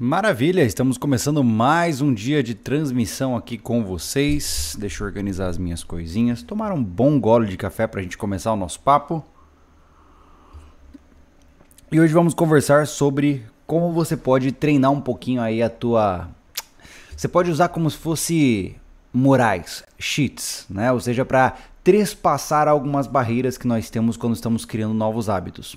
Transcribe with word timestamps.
Maravilha, 0.00 0.62
estamos 0.62 0.96
começando 0.96 1.42
mais 1.42 2.00
um 2.00 2.14
dia 2.14 2.40
de 2.40 2.54
transmissão 2.54 3.34
aqui 3.34 3.58
com 3.58 3.82
vocês. 3.82 4.76
Deixa 4.78 5.02
eu 5.02 5.08
organizar 5.08 5.48
as 5.48 5.58
minhas 5.58 5.82
coisinhas. 5.82 6.40
Tomar 6.40 6.70
um 6.70 6.84
bom 6.84 7.18
gole 7.18 7.48
de 7.48 7.56
café 7.56 7.84
para 7.84 7.98
a 7.98 8.02
gente 8.04 8.16
começar 8.16 8.52
o 8.52 8.56
nosso 8.56 8.78
papo. 8.78 9.24
E 11.90 11.98
hoje 11.98 12.14
vamos 12.14 12.32
conversar 12.32 12.86
sobre 12.86 13.44
como 13.66 13.92
você 13.92 14.16
pode 14.16 14.52
treinar 14.52 14.92
um 14.92 15.00
pouquinho 15.00 15.42
aí 15.42 15.60
a 15.60 15.68
tua. 15.68 16.28
Você 17.16 17.26
pode 17.26 17.50
usar 17.50 17.70
como 17.70 17.90
se 17.90 17.96
fosse 17.96 18.76
morais, 19.12 19.82
cheats, 19.98 20.64
né? 20.70 20.92
Ou 20.92 21.00
seja, 21.00 21.24
para 21.24 21.56
trespassar 21.82 22.68
algumas 22.68 23.08
barreiras 23.08 23.58
que 23.58 23.66
nós 23.66 23.90
temos 23.90 24.16
quando 24.16 24.36
estamos 24.36 24.64
criando 24.64 24.94
novos 24.94 25.28
hábitos. 25.28 25.76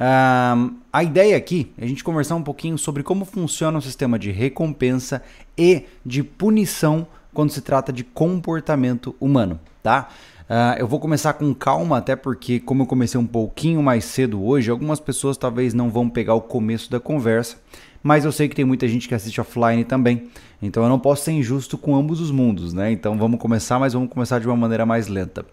A 0.00 1.04
ideia 1.04 1.36
aqui 1.36 1.70
é 1.76 1.84
a 1.84 1.86
gente 1.86 2.02
conversar 2.02 2.34
um 2.34 2.42
pouquinho 2.42 2.78
sobre 2.78 3.02
como 3.02 3.24
funciona 3.24 3.78
o 3.78 3.82
sistema 3.82 4.18
de 4.18 4.30
recompensa 4.30 5.22
e 5.58 5.84
de 6.04 6.22
punição 6.22 7.06
quando 7.34 7.50
se 7.50 7.60
trata 7.60 7.92
de 7.92 8.02
comportamento 8.02 9.14
humano, 9.20 9.60
tá? 9.82 10.08
Uh, 10.50 10.80
eu 10.80 10.88
vou 10.88 10.98
começar 10.98 11.34
com 11.34 11.54
calma, 11.54 11.98
até 11.98 12.16
porque, 12.16 12.58
como 12.58 12.82
eu 12.82 12.86
comecei 12.86 13.20
um 13.20 13.26
pouquinho 13.26 13.80
mais 13.80 14.04
cedo 14.04 14.44
hoje, 14.44 14.68
algumas 14.68 14.98
pessoas 14.98 15.36
talvez 15.36 15.72
não 15.72 15.90
vão 15.90 16.10
pegar 16.10 16.34
o 16.34 16.40
começo 16.40 16.90
da 16.90 16.98
conversa, 16.98 17.56
mas 18.02 18.24
eu 18.24 18.32
sei 18.32 18.48
que 18.48 18.56
tem 18.56 18.64
muita 18.64 18.88
gente 18.88 19.06
que 19.06 19.14
assiste 19.14 19.40
offline 19.40 19.84
também, 19.84 20.28
então 20.60 20.82
eu 20.82 20.88
não 20.88 20.98
posso 20.98 21.22
ser 21.22 21.30
injusto 21.32 21.78
com 21.78 21.94
ambos 21.94 22.20
os 22.20 22.32
mundos, 22.32 22.72
né? 22.72 22.90
Então 22.90 23.16
vamos 23.16 23.38
começar, 23.38 23.78
mas 23.78 23.92
vamos 23.92 24.10
começar 24.10 24.40
de 24.40 24.48
uma 24.48 24.56
maneira 24.56 24.84
mais 24.84 25.06
lenta. 25.06 25.46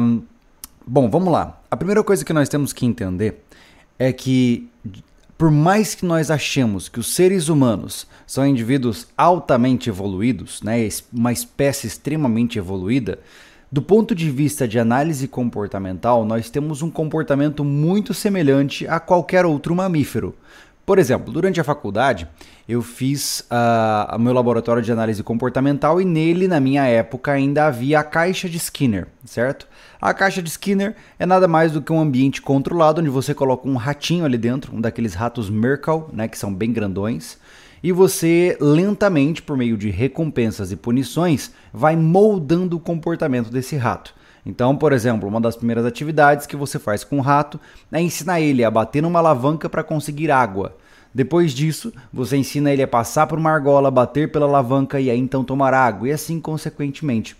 Um, 0.00 0.22
Bom, 0.90 1.10
vamos 1.10 1.30
lá. 1.30 1.60
A 1.70 1.76
primeira 1.76 2.02
coisa 2.02 2.24
que 2.24 2.32
nós 2.32 2.48
temos 2.48 2.72
que 2.72 2.86
entender 2.86 3.44
é 3.98 4.10
que, 4.10 4.70
por 5.36 5.50
mais 5.50 5.94
que 5.94 6.06
nós 6.06 6.30
achemos 6.30 6.88
que 6.88 6.98
os 6.98 7.14
seres 7.14 7.50
humanos 7.50 8.06
são 8.26 8.46
indivíduos 8.46 9.06
altamente 9.14 9.90
evoluídos, 9.90 10.62
né, 10.62 10.88
uma 11.12 11.30
espécie 11.30 11.86
extremamente 11.86 12.58
evoluída, 12.58 13.18
do 13.70 13.82
ponto 13.82 14.14
de 14.14 14.30
vista 14.30 14.66
de 14.66 14.78
análise 14.78 15.28
comportamental, 15.28 16.24
nós 16.24 16.48
temos 16.48 16.80
um 16.80 16.90
comportamento 16.90 17.62
muito 17.62 18.14
semelhante 18.14 18.88
a 18.88 18.98
qualquer 18.98 19.44
outro 19.44 19.76
mamífero. 19.76 20.34
Por 20.88 20.98
exemplo, 20.98 21.30
durante 21.30 21.60
a 21.60 21.64
faculdade, 21.64 22.26
eu 22.66 22.80
fiz 22.80 23.40
uh, 23.40 24.18
meu 24.18 24.32
laboratório 24.32 24.82
de 24.82 24.90
análise 24.90 25.22
comportamental 25.22 26.00
e 26.00 26.04
nele, 26.06 26.48
na 26.48 26.58
minha 26.58 26.82
época, 26.86 27.30
ainda 27.30 27.66
havia 27.66 28.00
a 28.00 28.02
caixa 28.02 28.48
de 28.48 28.56
Skinner, 28.56 29.06
certo? 29.22 29.68
A 30.00 30.14
caixa 30.14 30.40
de 30.40 30.48
Skinner 30.48 30.96
é 31.18 31.26
nada 31.26 31.46
mais 31.46 31.72
do 31.72 31.82
que 31.82 31.92
um 31.92 32.00
ambiente 32.00 32.40
controlado 32.40 33.02
onde 33.02 33.10
você 33.10 33.34
coloca 33.34 33.68
um 33.68 33.76
ratinho 33.76 34.24
ali 34.24 34.38
dentro, 34.38 34.74
um 34.74 34.80
daqueles 34.80 35.12
ratos 35.12 35.50
Merkel, 35.50 36.08
né, 36.10 36.26
que 36.26 36.38
são 36.38 36.54
bem 36.54 36.72
grandões, 36.72 37.36
e 37.82 37.92
você 37.92 38.56
lentamente, 38.58 39.42
por 39.42 39.58
meio 39.58 39.76
de 39.76 39.90
recompensas 39.90 40.72
e 40.72 40.76
punições, 40.76 41.52
vai 41.70 41.96
moldando 41.96 42.78
o 42.78 42.80
comportamento 42.80 43.50
desse 43.50 43.76
rato. 43.76 44.14
Então, 44.48 44.74
por 44.74 44.94
exemplo, 44.94 45.28
uma 45.28 45.42
das 45.42 45.56
primeiras 45.56 45.84
atividades 45.84 46.46
que 46.46 46.56
você 46.56 46.78
faz 46.78 47.04
com 47.04 47.18
o 47.18 47.20
rato 47.20 47.60
é 47.92 48.00
ensinar 48.00 48.40
ele 48.40 48.64
a 48.64 48.70
bater 48.70 49.02
numa 49.02 49.18
alavanca 49.18 49.68
para 49.68 49.84
conseguir 49.84 50.30
água. 50.30 50.74
Depois 51.14 51.52
disso, 51.52 51.92
você 52.10 52.38
ensina 52.38 52.72
ele 52.72 52.82
a 52.82 52.88
passar 52.88 53.26
por 53.26 53.38
uma 53.38 53.50
argola, 53.50 53.90
bater 53.90 54.32
pela 54.32 54.46
alavanca 54.46 54.98
e 54.98 55.10
aí 55.10 55.18
então 55.18 55.44
tomar 55.44 55.74
água, 55.74 56.08
e 56.08 56.12
assim 56.12 56.40
consequentemente. 56.40 57.36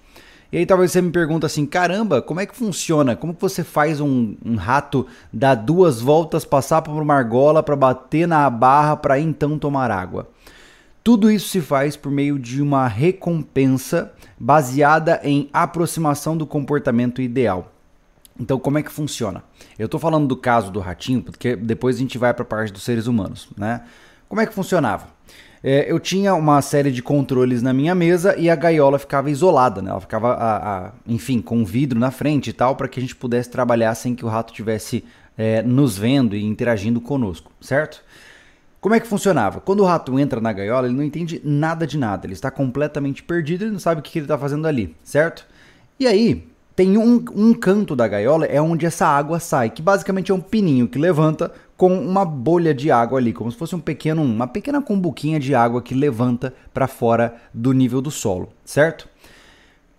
E 0.53 0.59
aí 0.59 0.67
talvez 0.67 0.93
você 0.93 1.01
me 1.01 1.11
pergunta 1.11 1.47
assim, 1.47 1.65
caramba, 1.65 2.21
como 2.21 2.41
é 2.41 2.47
que 2.47 2.55
funciona? 2.55 3.17
Como 3.17 3.35
que 3.35 3.41
você 3.41 3.65
faz 3.65 4.03
um, 4.03 4.35
um 4.45 4.57
rato 4.57 5.07
dar 5.33 5.55
duas 5.55 6.03
voltas, 6.03 6.45
passar 6.45 6.83
por 6.83 7.01
uma 7.01 7.15
argola 7.15 7.63
para 7.63 7.75
bater 7.75 8.29
na 8.29 8.51
barra 8.51 8.97
para 8.97 9.19
então 9.19 9.59
tomar 9.59 9.91
água? 9.91 10.29
Tudo 11.09 11.31
isso 11.31 11.49
se 11.49 11.63
faz 11.63 11.97
por 11.97 12.13
meio 12.13 12.39
de 12.39 12.61
uma 12.61 12.87
recompensa 12.87 14.13
baseada 14.39 15.19
em 15.25 15.49
aproximação 15.55 16.37
do 16.37 16.47
comportamento 16.47 17.23
ideal. 17.23 17.73
Então, 18.39 18.59
como 18.59 18.77
é 18.77 18.83
que 18.83 18.93
funciona? 18.93 19.43
Eu 19.79 19.87
estou 19.87 19.99
falando 19.99 20.27
do 20.27 20.37
caso 20.37 20.71
do 20.71 20.81
ratinho, 20.81 21.23
porque 21.23 21.57
depois 21.57 21.97
a 21.97 22.01
gente 22.01 22.19
vai 22.19 22.35
para 22.35 22.43
a 22.43 22.47
parte 22.47 22.71
dos 22.75 22.83
seres 22.83 23.07
humanos, 23.07 23.49
né? 23.57 23.85
Como 24.29 24.43
é 24.43 24.45
que 24.45 24.53
funcionava? 24.53 25.07
É, 25.65 25.91
eu 25.91 25.99
tinha 25.99 26.35
uma 26.35 26.61
série 26.61 26.93
de 26.93 27.03
controles 27.03 27.63
na 27.63 27.73
minha 27.73 27.95
mesa 27.95 28.37
e 28.37 28.51
a 28.51 28.55
gaiola 28.55 28.99
ficava 28.99 29.31
isolada, 29.31 29.81
né? 29.81 29.89
Ela 29.89 30.03
ficava, 30.03 30.35
a, 30.35 30.89
a, 30.89 30.93
enfim, 31.07 31.41
com 31.41 31.57
um 31.57 31.65
vidro 31.65 31.99
na 31.99 32.11
frente 32.11 32.51
e 32.51 32.53
tal, 32.53 32.77
para 32.77 32.87
que 32.87 33.01
a 33.01 33.03
gente 33.03 33.17
pudesse 33.17 33.49
trabalhar 33.49 33.95
sem 33.95 34.15
que 34.15 34.27
o 34.27 34.29
rato 34.29 34.53
tivesse 34.53 35.03
é, 35.39 35.63
nos 35.63 35.97
vendo 35.97 36.37
e 36.37 36.45
interagindo 36.45 37.01
conosco, 37.01 37.51
certo? 37.63 38.05
Como 38.81 38.95
é 38.95 39.01
que 39.01 39.09
funcionava? 39.09 39.61
Quando 39.61 39.81
o 39.81 39.85
rato 39.85 40.19
entra 40.19 40.41
na 40.41 40.53
gaiola, 40.53 40.87
ele 40.87 40.97
não 40.97 41.03
entende 41.03 41.41
nada 41.45 41.85
de 41.85 41.99
nada, 41.99 42.27
ele 42.27 42.35
está 42.35 42.51
completamente 42.51 43.25
perdido, 43.25 43.65
ele 43.65 43.73
não 43.73 43.81
sabe 43.81 44.01
o 44.01 44.03
que 44.03 44.17
ele 44.19 44.25
está 44.25 44.39
fazendo 44.39 44.69
ali, 44.69 44.95
certo? 45.03 45.45
E 45.99 46.07
aí, 46.07 46.47
tem 46.77 46.97
um, 46.97 47.25
um 47.35 47.53
canto 47.53 47.97
da 47.97 48.07
gaiola, 48.07 48.47
é 48.47 48.63
onde 48.63 48.87
essa 48.87 49.05
água 49.05 49.41
sai, 49.41 49.69
que 49.69 49.83
basicamente 49.83 50.31
é 50.31 50.35
um 50.35 50.41
pininho 50.41 50.87
que 50.87 50.97
levanta 50.97 51.51
com 51.77 51.93
uma 51.93 52.25
bolha 52.25 52.73
de 52.73 52.89
água 52.89 53.19
ali, 53.19 53.33
como 53.33 53.51
se 53.51 53.59
fosse 53.59 53.75
um 53.75 53.81
pequeno, 53.81 54.23
uma 54.23 54.47
pequena 54.47 54.81
cumbuquinha 54.81 55.41
de 55.41 55.57
água 55.57 55.83
que 55.83 55.93
levanta 55.93 56.55
para 56.73 56.87
fora 56.87 57.35
do 57.53 57.73
nível 57.73 58.01
do 58.01 58.13
solo, 58.13 58.49
certo? 58.65 59.09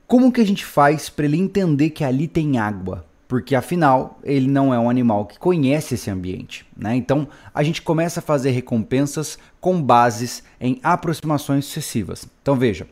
Como 0.07 0.31
que 0.31 0.39
a 0.39 0.45
gente 0.45 0.65
faz 0.65 1.09
para 1.09 1.25
ele 1.25 1.37
entender 1.37 1.89
que 1.89 2.03
ali 2.03 2.29
tem 2.29 2.57
água? 2.57 3.05
Porque 3.29 3.55
afinal 3.55 4.17
ele 4.23 4.47
não 4.47 4.73
é 4.73 4.79
um 4.79 4.89
animal 4.89 5.23
que 5.27 5.37
conhece 5.37 5.93
esse 5.93 6.09
ambiente. 6.09 6.65
Né? 6.75 6.95
Então 6.95 7.27
a 7.53 7.61
gente 7.61 7.79
começa 7.79 8.19
a 8.19 8.23
fazer 8.23 8.49
recompensas 8.49 9.37
com 9.61 9.79
bases 9.79 10.43
em 10.59 10.79
aproximações 10.81 11.65
sucessivas. 11.65 12.27
Então 12.41 12.55
veja, 12.55 12.87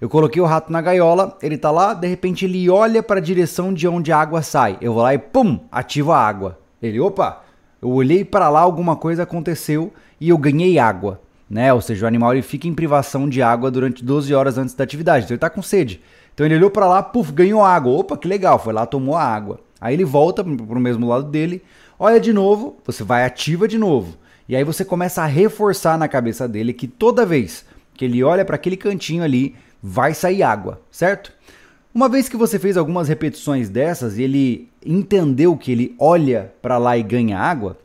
eu 0.00 0.08
coloquei 0.08 0.40
o 0.40 0.46
rato 0.46 0.72
na 0.72 0.80
gaiola, 0.80 1.36
ele 1.42 1.56
está 1.56 1.70
lá, 1.70 1.92
de 1.92 2.08
repente 2.08 2.46
ele 2.46 2.68
olha 2.70 3.02
para 3.02 3.20
a 3.20 3.22
direção 3.22 3.74
de 3.74 3.86
onde 3.86 4.10
a 4.10 4.18
água 4.18 4.40
sai. 4.40 4.78
Eu 4.80 4.94
vou 4.94 5.02
lá 5.02 5.12
e 5.12 5.18
pum, 5.18 5.60
ativo 5.70 6.12
a 6.12 6.18
água. 6.18 6.58
Ele, 6.82 6.98
opa, 6.98 7.44
eu 7.82 7.90
olhei 7.90 8.24
para 8.24 8.48
lá, 8.48 8.60
alguma 8.60 8.96
coisa 8.96 9.24
aconteceu 9.24 9.92
e 10.18 10.30
eu 10.30 10.38
ganhei 10.38 10.78
água. 10.78 11.20
Né? 11.48 11.70
Ou 11.74 11.82
seja, 11.82 12.06
o 12.06 12.08
animal 12.08 12.32
ele 12.32 12.40
fica 12.40 12.66
em 12.66 12.72
privação 12.72 13.28
de 13.28 13.42
água 13.42 13.70
durante 13.70 14.02
12 14.02 14.34
horas 14.34 14.56
antes 14.56 14.74
da 14.74 14.82
atividade, 14.82 15.26
então 15.26 15.34
ele 15.34 15.36
está 15.36 15.50
com 15.50 15.60
sede. 15.60 16.00
Então 16.32 16.46
ele 16.46 16.56
olhou 16.56 16.70
para 16.70 16.86
lá, 16.86 17.02
puf, 17.02 17.30
ganhou 17.30 17.62
água. 17.62 17.92
Opa, 17.92 18.16
que 18.16 18.26
legal, 18.26 18.58
foi 18.58 18.72
lá, 18.72 18.86
tomou 18.86 19.14
a 19.14 19.22
água. 19.22 19.60
Aí 19.80 19.94
ele 19.94 20.04
volta 20.04 20.42
para 20.42 20.78
o 20.78 20.80
mesmo 20.80 21.08
lado 21.08 21.30
dele, 21.30 21.62
olha 21.98 22.20
de 22.20 22.32
novo, 22.32 22.76
você 22.84 23.02
vai 23.02 23.24
ativa 23.24 23.68
de 23.68 23.78
novo. 23.78 24.16
E 24.48 24.54
aí 24.54 24.64
você 24.64 24.84
começa 24.84 25.22
a 25.22 25.26
reforçar 25.26 25.98
na 25.98 26.08
cabeça 26.08 26.46
dele 26.46 26.72
que 26.72 26.86
toda 26.86 27.26
vez 27.26 27.64
que 27.94 28.04
ele 28.04 28.22
olha 28.22 28.44
para 28.44 28.56
aquele 28.56 28.76
cantinho 28.76 29.22
ali, 29.22 29.54
vai 29.82 30.12
sair 30.14 30.42
água, 30.42 30.80
certo? 30.90 31.32
Uma 31.94 32.08
vez 32.08 32.28
que 32.28 32.36
você 32.36 32.58
fez 32.58 32.76
algumas 32.76 33.06
repetições 33.06 33.68
dessas 33.68 34.18
e 34.18 34.22
ele 34.22 34.68
entendeu 34.84 35.56
que 35.56 35.70
ele 35.70 35.94
olha 35.98 36.52
para 36.60 36.76
lá 36.76 36.98
e 36.98 37.02
ganha 37.02 37.38
água, 37.38 37.78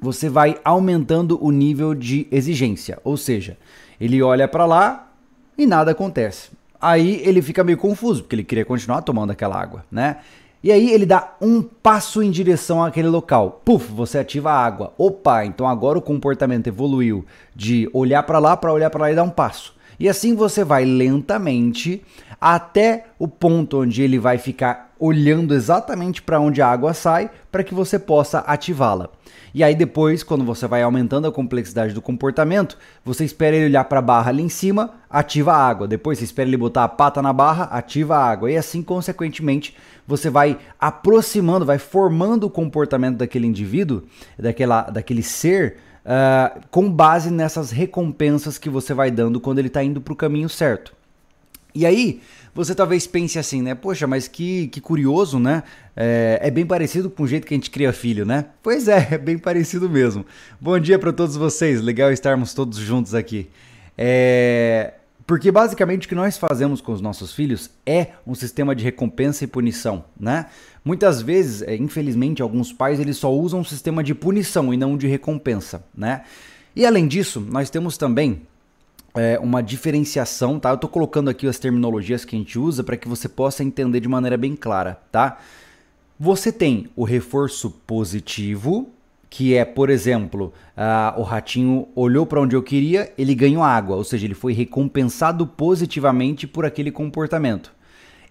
você 0.00 0.28
vai 0.28 0.58
aumentando 0.64 1.38
o 1.42 1.50
nível 1.50 1.94
de 1.94 2.26
exigência, 2.30 2.98
ou 3.04 3.16
seja, 3.16 3.56
ele 4.00 4.20
olha 4.22 4.48
para 4.48 4.66
lá 4.66 5.12
e 5.56 5.66
nada 5.66 5.92
acontece. 5.92 6.50
Aí 6.80 7.22
ele 7.24 7.40
fica 7.40 7.62
meio 7.64 7.78
confuso, 7.78 8.22
porque 8.22 8.34
ele 8.34 8.44
queria 8.44 8.64
continuar 8.64 9.02
tomando 9.02 9.30
aquela 9.30 9.58
água, 9.60 9.84
né? 9.90 10.18
E 10.64 10.72
aí 10.72 10.90
ele 10.90 11.04
dá 11.04 11.34
um 11.42 11.60
passo 11.60 12.22
em 12.22 12.30
direção 12.30 12.82
àquele 12.82 13.08
local. 13.08 13.60
Puf, 13.62 13.92
você 13.92 14.16
ativa 14.16 14.50
a 14.50 14.64
água. 14.64 14.94
Opa, 14.96 15.44
então 15.44 15.68
agora 15.68 15.98
o 15.98 16.02
comportamento 16.02 16.68
evoluiu 16.68 17.26
de 17.54 17.86
olhar 17.92 18.22
para 18.22 18.38
lá 18.38 18.56
para 18.56 18.72
olhar 18.72 18.88
para 18.88 19.02
lá 19.02 19.12
e 19.12 19.14
dar 19.14 19.24
um 19.24 19.30
passo. 19.30 19.74
E 20.00 20.08
assim 20.08 20.34
você 20.34 20.64
vai 20.64 20.86
lentamente 20.86 22.02
até 22.40 23.08
o 23.18 23.28
ponto 23.28 23.82
onde 23.82 24.00
ele 24.02 24.18
vai 24.18 24.38
ficar 24.38 24.93
olhando 25.04 25.54
exatamente 25.54 26.22
para 26.22 26.40
onde 26.40 26.62
a 26.62 26.68
água 26.68 26.94
sai 26.94 27.30
para 27.52 27.62
que 27.62 27.74
você 27.74 27.98
possa 27.98 28.38
ativá-la. 28.38 29.10
E 29.52 29.62
aí 29.62 29.74
depois, 29.74 30.22
quando 30.22 30.44
você 30.44 30.66
vai 30.66 30.82
aumentando 30.82 31.28
a 31.28 31.32
complexidade 31.32 31.92
do 31.92 32.02
comportamento, 32.02 32.76
você 33.04 33.24
espera 33.24 33.54
ele 33.54 33.66
olhar 33.66 33.84
para 33.84 34.00
a 34.00 34.02
barra 34.02 34.30
ali 34.30 34.42
em 34.42 34.48
cima, 34.48 34.94
ativa 35.08 35.52
a 35.52 35.68
água. 35.68 35.86
Depois 35.86 36.18
você 36.18 36.24
espera 36.24 36.48
ele 36.48 36.56
botar 36.56 36.84
a 36.84 36.88
pata 36.88 37.22
na 37.22 37.32
barra, 37.32 37.64
ativa 37.64 38.16
a 38.16 38.24
água. 38.28 38.50
E 38.50 38.56
assim, 38.56 38.82
consequentemente, 38.82 39.76
você 40.06 40.28
vai 40.28 40.58
aproximando, 40.80 41.64
vai 41.64 41.78
formando 41.78 42.44
o 42.44 42.50
comportamento 42.50 43.18
daquele 43.18 43.46
indivíduo, 43.46 44.02
daquela, 44.38 44.82
daquele 44.82 45.22
ser, 45.22 45.76
uh, 46.04 46.60
com 46.70 46.90
base 46.90 47.30
nessas 47.30 47.70
recompensas 47.70 48.58
que 48.58 48.70
você 48.70 48.92
vai 48.92 49.10
dando 49.10 49.38
quando 49.38 49.60
ele 49.60 49.68
está 49.68 49.84
indo 49.84 50.00
para 50.00 50.14
o 50.14 50.16
caminho 50.16 50.48
certo. 50.48 50.92
E 51.74 51.84
aí, 51.84 52.20
você 52.54 52.72
talvez 52.72 53.04
pense 53.04 53.36
assim, 53.36 53.60
né? 53.60 53.74
Poxa, 53.74 54.06
mas 54.06 54.28
que, 54.28 54.68
que 54.68 54.80
curioso, 54.80 55.40
né? 55.40 55.64
É, 55.96 56.38
é, 56.40 56.50
bem 56.50 56.64
parecido 56.64 57.10
com 57.10 57.24
o 57.24 57.26
jeito 57.26 57.46
que 57.46 57.52
a 57.52 57.56
gente 57.56 57.70
cria 57.70 57.92
filho, 57.92 58.24
né? 58.24 58.46
Pois 58.62 58.86
é, 58.86 59.08
é 59.14 59.18
bem 59.18 59.36
parecido 59.36 59.90
mesmo. 59.90 60.24
Bom 60.60 60.78
dia 60.78 60.98
para 60.98 61.12
todos 61.12 61.34
vocês, 61.34 61.80
legal 61.80 62.12
estarmos 62.12 62.54
todos 62.54 62.78
juntos 62.78 63.12
aqui. 63.12 63.50
É, 63.98 64.94
porque 65.26 65.50
basicamente 65.50 66.06
o 66.06 66.08
que 66.08 66.14
nós 66.14 66.38
fazemos 66.38 66.80
com 66.80 66.92
os 66.92 67.00
nossos 67.00 67.32
filhos 67.32 67.70
é 67.84 68.08
um 68.24 68.36
sistema 68.36 68.72
de 68.72 68.84
recompensa 68.84 69.42
e 69.42 69.48
punição, 69.48 70.04
né? 70.18 70.46
Muitas 70.84 71.20
vezes, 71.20 71.62
é, 71.62 71.74
infelizmente, 71.74 72.40
alguns 72.40 72.72
pais 72.72 73.00
eles 73.00 73.16
só 73.16 73.32
usam 73.32 73.60
um 73.60 73.64
sistema 73.64 74.04
de 74.04 74.14
punição 74.14 74.72
e 74.72 74.76
não 74.76 74.96
de 74.96 75.08
recompensa, 75.08 75.84
né? 75.92 76.22
E 76.76 76.86
além 76.86 77.08
disso, 77.08 77.40
nós 77.40 77.68
temos 77.68 77.96
também 77.96 78.42
é, 79.14 79.38
uma 79.38 79.62
diferenciação, 79.62 80.58
tá? 80.58 80.70
Eu 80.70 80.74
estou 80.74 80.90
colocando 80.90 81.30
aqui 81.30 81.46
as 81.46 81.58
terminologias 81.58 82.24
que 82.24 82.34
a 82.34 82.38
gente 82.38 82.58
usa 82.58 82.82
para 82.82 82.96
que 82.96 83.08
você 83.08 83.28
possa 83.28 83.62
entender 83.62 84.00
de 84.00 84.08
maneira 84.08 84.36
bem 84.36 84.56
clara, 84.56 84.98
tá? 85.12 85.38
Você 86.18 86.52
tem 86.52 86.88
o 86.96 87.04
reforço 87.04 87.70
positivo, 87.86 88.88
que 89.30 89.54
é, 89.54 89.64
por 89.64 89.90
exemplo, 89.90 90.52
uh, 90.76 91.20
o 91.20 91.22
ratinho 91.22 91.88
olhou 91.94 92.24
para 92.24 92.40
onde 92.40 92.54
eu 92.54 92.62
queria, 92.62 93.12
ele 93.16 93.34
ganhou 93.34 93.62
água, 93.62 93.96
ou 93.96 94.04
seja, 94.04 94.26
ele 94.26 94.34
foi 94.34 94.52
recompensado 94.52 95.46
positivamente 95.46 96.46
por 96.46 96.64
aquele 96.64 96.90
comportamento. 96.90 97.72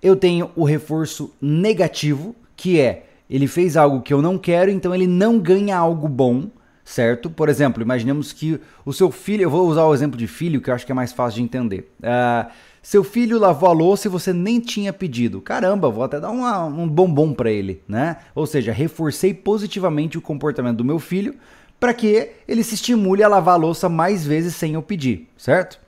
Eu 0.01 0.15
tenho 0.15 0.49
o 0.55 0.63
reforço 0.63 1.33
negativo, 1.41 2.35
que 2.55 2.79
é 2.79 3.05
ele 3.29 3.47
fez 3.47 3.75
algo 3.75 4.01
que 4.01 4.13
eu 4.13 4.21
não 4.21 4.37
quero, 4.37 4.69
então 4.69 4.93
ele 4.93 5.07
não 5.07 5.39
ganha 5.39 5.77
algo 5.77 6.07
bom 6.07 6.49
certo? 6.83 7.29
Por 7.29 7.49
exemplo, 7.49 7.81
imaginemos 7.81 8.33
que 8.33 8.59
o 8.85 8.91
seu 8.91 9.11
filho, 9.11 9.43
eu 9.43 9.49
vou 9.49 9.67
usar 9.67 9.85
o 9.85 9.93
exemplo 9.93 10.17
de 10.17 10.27
filho, 10.27 10.61
que 10.61 10.69
eu 10.69 10.73
acho 10.73 10.85
que 10.85 10.91
é 10.91 10.95
mais 10.95 11.11
fácil 11.11 11.37
de 11.37 11.43
entender. 11.43 11.91
Uh, 11.99 12.51
seu 12.81 13.03
filho 13.03 13.39
lavou 13.39 13.69
a 13.69 13.71
louça 13.71 14.07
e 14.07 14.11
você 14.11 14.33
nem 14.33 14.59
tinha 14.59 14.91
pedido. 14.91 15.39
Caramba, 15.39 15.89
vou 15.89 16.03
até 16.03 16.19
dar 16.19 16.31
uma, 16.31 16.65
um 16.65 16.87
bombom 16.87 17.33
para 17.33 17.49
ele, 17.49 17.81
né? 17.87 18.17
Ou 18.35 18.45
seja, 18.45 18.73
reforcei 18.73 19.33
positivamente 19.33 20.17
o 20.17 20.21
comportamento 20.21 20.77
do 20.77 20.85
meu 20.85 20.99
filho 20.99 21.35
para 21.79 21.93
que 21.93 22.31
ele 22.47 22.63
se 22.63 22.75
estimule 22.75 23.23
a 23.23 23.27
lavar 23.27 23.55
a 23.55 23.57
louça 23.57 23.87
mais 23.87 24.25
vezes 24.25 24.55
sem 24.55 24.73
eu 24.73 24.81
pedir, 24.81 25.29
certo? 25.37 25.79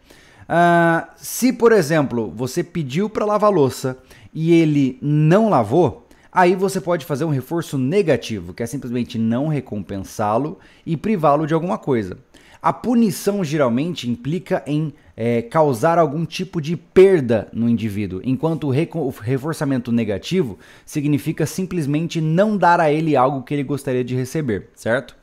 Uh, 0.44 1.06
se, 1.18 1.52
por 1.52 1.72
exemplo, 1.72 2.32
você 2.36 2.64
pediu 2.64 3.10
para 3.10 3.26
lavar 3.26 3.52
a 3.52 3.54
louça 3.54 3.98
e 4.34 4.54
ele 4.54 4.98
não 5.02 5.50
lavou, 5.50 6.05
Aí 6.36 6.54
você 6.54 6.82
pode 6.82 7.06
fazer 7.06 7.24
um 7.24 7.30
reforço 7.30 7.78
negativo, 7.78 8.54
que 8.54 8.62
é 8.62 8.66
simplesmente 8.66 9.18
não 9.18 9.48
recompensá-lo 9.48 10.60
e 10.86 10.98
privá-lo 10.98 11.48
de 11.48 11.54
alguma 11.54 11.78
coisa. 11.78 12.18
A 12.62 12.74
punição 12.74 13.42
geralmente 13.42 14.10
implica 14.10 14.62
em 14.68 14.94
é, 15.16 15.42
causar 15.42 15.98
algum 15.98 16.26
tipo 16.26 16.60
de 16.60 16.76
perda 16.76 17.48
no 17.54 17.70
indivíduo, 17.70 18.20
enquanto 18.22 18.66
o, 18.66 19.00
o 19.00 19.10
reforçamento 19.12 19.94
negativo 19.94 20.60
significa 20.86 21.46
simplesmente 21.46 22.20
não 22.20 22.58
dar 22.58 22.82
a 22.82 22.92
ele 22.92 23.16
algo 23.16 23.42
que 23.44 23.54
ele 23.54 23.64
gostaria 23.64 24.04
de 24.04 24.14
receber, 24.14 24.72
certo? 24.76 25.16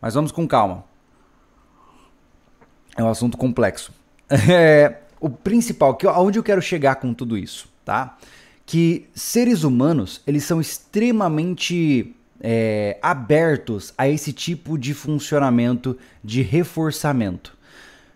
Mas 0.00 0.14
vamos 0.14 0.32
com 0.32 0.48
calma. 0.48 0.82
É 2.96 3.04
um 3.04 3.10
assunto 3.10 3.36
complexo. 3.36 3.92
É, 4.50 5.02
o 5.20 5.28
principal, 5.28 5.94
que 5.94 6.06
aonde 6.06 6.38
eu 6.38 6.42
quero 6.42 6.62
chegar 6.62 6.94
com 6.96 7.12
tudo 7.12 7.36
isso, 7.36 7.68
tá? 7.84 8.16
Que 8.68 9.08
seres 9.14 9.64
humanos 9.64 10.20
eles 10.26 10.44
são 10.44 10.60
extremamente 10.60 12.14
é, 12.38 12.98
abertos 13.00 13.94
a 13.96 14.06
esse 14.06 14.30
tipo 14.30 14.76
de 14.76 14.92
funcionamento 14.92 15.96
de 16.22 16.42
reforçamento. 16.42 17.56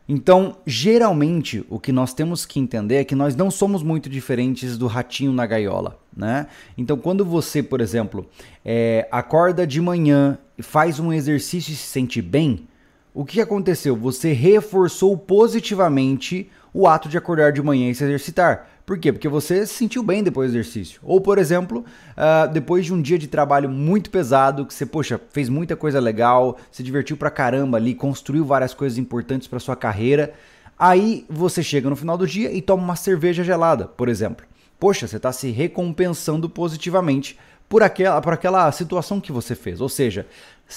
Então, 0.07 0.59
geralmente, 0.67 1.65
o 1.71 1.81
que 1.81 1.91
nós 1.91 2.13
temos 2.13 2.45
que 2.45 2.61
entender 2.61 2.97
é 2.97 3.05
que 3.05 3.15
nós 3.15 3.35
não 3.35 3.51
somos 3.51 3.83
muito 3.83 4.11
diferentes 4.11 4.77
do 4.77 4.87
ratinho 4.87 5.33
na 5.33 5.47
gaiola, 5.47 5.99
né? 6.15 6.47
Então, 6.77 6.99
quando 6.99 7.25
você, 7.25 7.63
por 7.63 7.81
exemplo, 7.81 8.29
é, 8.63 9.09
acorda 9.11 9.67
de 9.67 9.81
manhã, 9.81 10.37
faz 10.59 11.01
um 11.01 11.15
exercício 11.15 11.73
e 11.73 11.77
se 11.77 11.87
sente 11.87 12.21
bem, 12.21 12.69
o 13.15 13.25
que 13.25 13.41
aconteceu? 13.41 13.97
Você 13.97 14.35
reforçou 14.35 15.17
positivamente 15.17 16.51
o 16.75 16.87
ato 16.87 17.09
de 17.09 17.17
acordar 17.17 17.53
de 17.53 17.63
manhã 17.63 17.91
e 17.91 17.95
se 17.95 18.05
exercitar. 18.05 18.69
Por 18.85 18.99
quê? 18.99 19.13
Porque 19.13 19.29
você 19.29 19.65
se 19.65 19.75
sentiu 19.75 20.03
bem 20.03 20.23
depois 20.23 20.51
do 20.51 20.59
exercício. 20.59 21.01
Ou, 21.05 21.21
por 21.21 21.39
exemplo, 21.39 21.85
uh, 22.11 22.53
depois 22.53 22.85
de 22.85 22.93
um 22.93 23.01
dia 23.01 23.17
de 23.17 23.29
trabalho 23.29 23.69
muito 23.69 24.11
pesado, 24.11 24.67
que 24.67 24.75
você, 24.75 24.85
poxa, 24.85 25.21
fez 25.31 25.49
muita 25.49 25.77
coisa 25.77 26.01
legal, 26.01 26.59
se 26.71 26.83
divertiu 26.83 27.17
pra 27.17 27.31
caramba 27.31 27.79
ali, 27.79 27.95
construiu 27.95 28.45
várias 28.45 28.75
coisas 28.75 28.99
importantes 28.99 29.47
para 29.47 29.61
sua 29.61 29.77
carreira. 29.77 30.35
Aí 30.77 31.25
você 31.29 31.63
chega 31.63 31.89
no 31.89 31.95
final 31.95 32.19
do 32.19 32.27
dia 32.27 32.53
e 32.53 32.61
toma 32.61 32.83
uma 32.83 32.97
cerveja 32.97 33.45
gelada, 33.45 33.87
por 33.87 34.09
exemplo. 34.09 34.45
Poxa, 34.81 35.07
você 35.07 35.17
está 35.17 35.31
se 35.31 35.51
recompensando 35.51 36.49
positivamente 36.49 37.39
por 37.69 37.85
aquela, 37.85 38.21
por 38.21 38.33
aquela 38.33 38.71
situação 38.73 39.21
que 39.21 39.31
você 39.31 39.55
fez. 39.55 39.81
Ou 39.81 39.89
seja, 39.89 40.27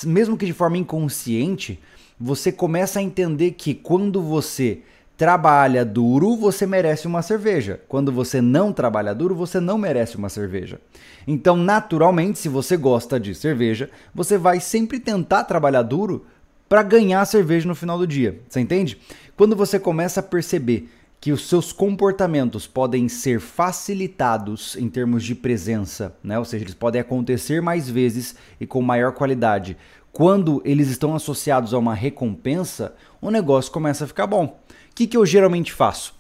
mesmo 0.06 0.38
que 0.38 0.46
de 0.46 0.54
forma 0.54 0.78
inconsciente, 0.78 1.80
você 2.20 2.52
começa 2.52 3.00
a 3.00 3.02
entender 3.02 3.52
que 3.52 3.74
quando 3.74 4.22
você 4.22 4.82
trabalha 5.18 5.86
duro, 5.86 6.36
você 6.36 6.66
merece 6.66 7.08
uma 7.08 7.22
cerveja. 7.22 7.80
Quando 7.88 8.12
você 8.12 8.42
não 8.42 8.74
trabalha 8.74 9.16
duro, 9.16 9.34
você 9.34 9.60
não 9.60 9.78
merece 9.78 10.18
uma 10.18 10.30
cerveja. 10.30 10.80
Então, 11.26 11.56
naturalmente, 11.56 12.40
se 12.40 12.50
você 12.50 12.76
gosta 12.76 13.20
de 13.20 13.34
cerveja, 13.34 13.90
você 14.14 14.38
vai 14.38 14.60
sempre 14.60 15.00
tentar 15.00 15.46
trabalhar 15.46 15.84
duro 15.84 16.26
para 16.68 16.84
ganhar 16.84 17.22
a 17.22 17.26
cerveja 17.26 17.68
no 17.68 17.76
final 17.76 17.98
do 17.98 18.08
dia. 18.08 18.40
Você 18.50 18.60
entende? 18.60 18.98
Quando 19.38 19.56
você 19.56 19.80
começa 19.80 20.20
a 20.20 20.24
perceber 20.24 20.90
que 21.22 21.32
os 21.32 21.48
seus 21.48 21.72
comportamentos 21.72 22.68
podem 22.68 23.08
ser 23.08 23.40
facilitados 23.40 24.76
em 24.76 24.90
termos 24.90 25.24
de 25.24 25.34
presença, 25.34 26.16
né? 26.24 26.38
Ou 26.38 26.46
seja, 26.46 26.64
eles 26.64 26.76
podem 26.76 27.02
acontecer 27.02 27.62
mais 27.62 27.90
vezes 27.90 28.36
e 28.60 28.68
com 28.68 28.82
maior 28.82 29.14
qualidade. 29.14 29.78
Quando 30.12 30.62
eles 30.64 30.90
estão 30.90 31.16
associados 31.16 31.74
a 31.74 31.80
uma 31.80 31.96
recompensa, 31.96 32.94
o 33.20 33.32
negócio 33.32 33.72
começa 33.72 34.04
a 34.04 34.08
ficar 34.08 34.28
bom 34.28 34.60
que, 34.96 35.06
que 35.06 35.18
eu 35.18 35.26
geralmente 35.26 35.74
faço? 35.74 36.16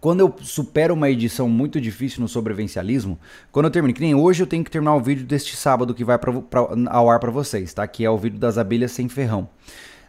Quando 0.00 0.20
eu 0.20 0.34
supero 0.40 0.94
uma 0.94 1.10
edição 1.10 1.48
muito 1.48 1.80
difícil 1.80 2.20
no 2.20 2.28
sobrevivencialismo, 2.28 3.18
quando 3.50 3.66
eu 3.66 3.70
termino, 3.70 3.94
que 3.94 4.00
nem 4.00 4.14
hoje 4.14 4.42
eu 4.42 4.46
tenho 4.46 4.62
que 4.62 4.70
terminar 4.70 4.94
o 4.94 5.00
vídeo 5.00 5.24
deste 5.24 5.56
sábado 5.56 5.94
que 5.94 6.04
vai 6.04 6.18
pra, 6.18 6.32
pra 6.32 6.68
ao 6.88 7.10
ar 7.10 7.18
para 7.18 7.30
vocês, 7.30 7.74
tá? 7.74 7.86
Que 7.86 8.04
é 8.04 8.10
o 8.10 8.18
vídeo 8.18 8.38
das 8.38 8.58
abelhas 8.58 8.92
sem 8.92 9.08
ferrão. 9.08 9.48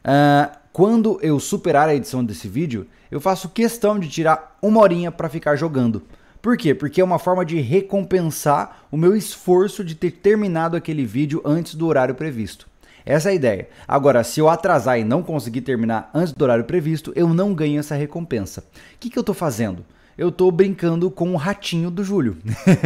Uh, 0.03 0.55
quando 0.71 1.19
eu 1.23 1.39
superar 1.39 1.89
a 1.89 1.95
edição 1.95 2.23
desse 2.23 2.47
vídeo, 2.47 2.85
eu 3.09 3.19
faço 3.19 3.49
questão 3.49 3.97
de 3.97 4.09
tirar 4.09 4.57
uma 4.61 4.81
horinha 4.81 5.11
para 5.11 5.29
ficar 5.29 5.55
jogando. 5.55 6.03
Por 6.41 6.55
quê? 6.55 6.75
Porque 6.75 7.01
é 7.01 7.03
uma 7.03 7.19
forma 7.19 7.43
de 7.43 7.59
recompensar 7.59 8.85
o 8.91 8.97
meu 8.97 9.15
esforço 9.15 9.83
de 9.83 9.95
ter 9.95 10.11
terminado 10.11 10.77
aquele 10.77 11.05
vídeo 11.05 11.41
antes 11.43 11.73
do 11.75 11.87
horário 11.87 12.13
previsto. 12.13 12.67
Essa 13.07 13.29
é 13.29 13.31
a 13.31 13.35
ideia. 13.35 13.69
Agora, 13.87 14.21
se 14.21 14.41
eu 14.41 14.49
atrasar 14.49 14.99
e 14.99 15.03
não 15.05 15.23
conseguir 15.23 15.61
terminar 15.61 16.11
antes 16.13 16.33
do 16.33 16.43
horário 16.43 16.65
previsto, 16.65 17.13
eu 17.15 17.33
não 17.33 17.53
ganho 17.53 17.79
essa 17.79 17.95
recompensa. 17.95 18.61
O 18.61 18.99
que, 18.99 19.09
que 19.09 19.17
eu 19.17 19.21
estou 19.21 19.33
fazendo? 19.33 19.85
Eu 20.17 20.27
estou 20.27 20.51
brincando 20.51 21.09
com 21.09 21.31
o 21.31 21.37
ratinho 21.37 21.89
do 21.89 22.03
Júlio. 22.03 22.37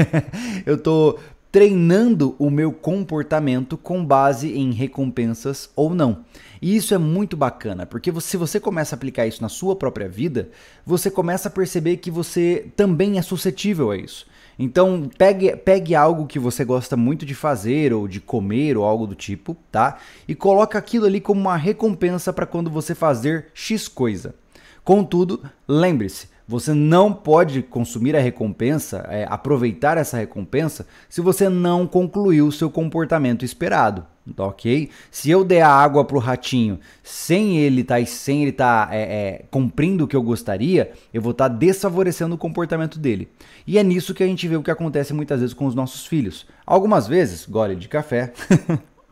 eu 0.63 0.75
estou 0.75 1.19
treinando 1.51 2.35
o 2.37 2.49
meu 2.51 2.71
comportamento 2.71 3.75
com 3.77 4.05
base 4.05 4.53
em 4.53 4.71
recompensas 4.71 5.69
ou 5.75 5.93
não. 5.93 6.23
E 6.61 6.75
isso 6.75 6.93
é 6.93 6.97
muito 6.99 7.35
bacana, 7.35 7.87
porque 7.87 8.13
se 8.21 8.37
você 8.37 8.59
começa 8.59 8.93
a 8.93 8.97
aplicar 8.97 9.25
isso 9.25 9.41
na 9.41 9.49
sua 9.49 9.75
própria 9.75 10.07
vida, 10.07 10.49
você 10.85 11.09
começa 11.09 11.47
a 11.49 11.51
perceber 11.51 11.97
que 11.97 12.11
você 12.11 12.67
também 12.75 13.17
é 13.17 13.21
suscetível 13.23 13.89
a 13.89 13.97
isso. 13.97 14.27
Então, 14.57 15.09
pegue, 15.17 15.55
pegue 15.55 15.95
algo 15.95 16.27
que 16.27 16.39
você 16.39 16.63
gosta 16.63 16.95
muito 16.95 17.25
de 17.25 17.33
fazer 17.33 17.93
ou 17.93 18.07
de 18.07 18.19
comer 18.19 18.77
ou 18.77 18.83
algo 18.83 19.07
do 19.07 19.15
tipo, 19.15 19.55
tá? 19.71 19.97
E 20.27 20.35
coloque 20.35 20.77
aquilo 20.77 21.05
ali 21.05 21.19
como 21.19 21.41
uma 21.41 21.57
recompensa 21.57 22.31
para 22.31 22.45
quando 22.45 22.69
você 22.69 22.93
fazer 22.93 23.47
X 23.53 23.87
coisa. 23.87 24.35
Contudo, 24.83 25.43
lembre-se, 25.67 26.27
você 26.47 26.73
não 26.73 27.13
pode 27.13 27.61
consumir 27.61 28.15
a 28.15 28.19
recompensa, 28.19 29.05
é, 29.09 29.25
aproveitar 29.29 29.97
essa 29.97 30.17
recompensa, 30.17 30.85
se 31.09 31.21
você 31.21 31.49
não 31.49 31.87
concluiu 31.87 32.47
o 32.47 32.51
seu 32.51 32.69
comportamento 32.69 33.45
esperado. 33.45 34.05
Tá 34.35 34.45
ok? 34.45 34.89
Se 35.09 35.31
eu 35.31 35.43
der 35.43 35.63
a 35.63 35.69
água 35.69 36.05
pro 36.05 36.19
ratinho 36.19 36.79
sem 37.03 37.57
ele 37.57 37.83
tá, 37.83 38.03
sem 38.05 38.43
ele 38.43 38.51
tá 38.51 38.87
é, 38.91 39.01
é, 39.01 39.45
cumprindo 39.49 40.03
o 40.03 40.07
que 40.07 40.15
eu 40.15 40.21
gostaria, 40.21 40.91
eu 41.11 41.21
vou 41.21 41.31
estar 41.31 41.49
tá 41.49 41.55
desfavorecendo 41.55 42.35
o 42.35 42.37
comportamento 42.37 42.99
dele. 42.99 43.27
E 43.65 43.79
é 43.79 43.83
nisso 43.83 44.13
que 44.13 44.23
a 44.23 44.27
gente 44.27 44.47
vê 44.47 44.55
o 44.55 44.61
que 44.61 44.69
acontece 44.69 45.11
muitas 45.11 45.39
vezes 45.39 45.55
com 45.55 45.65
os 45.65 45.73
nossos 45.73 46.05
filhos. 46.05 46.45
Algumas 46.65 47.07
vezes, 47.07 47.47
gole 47.47 47.75
de 47.75 47.87
café. 47.87 48.31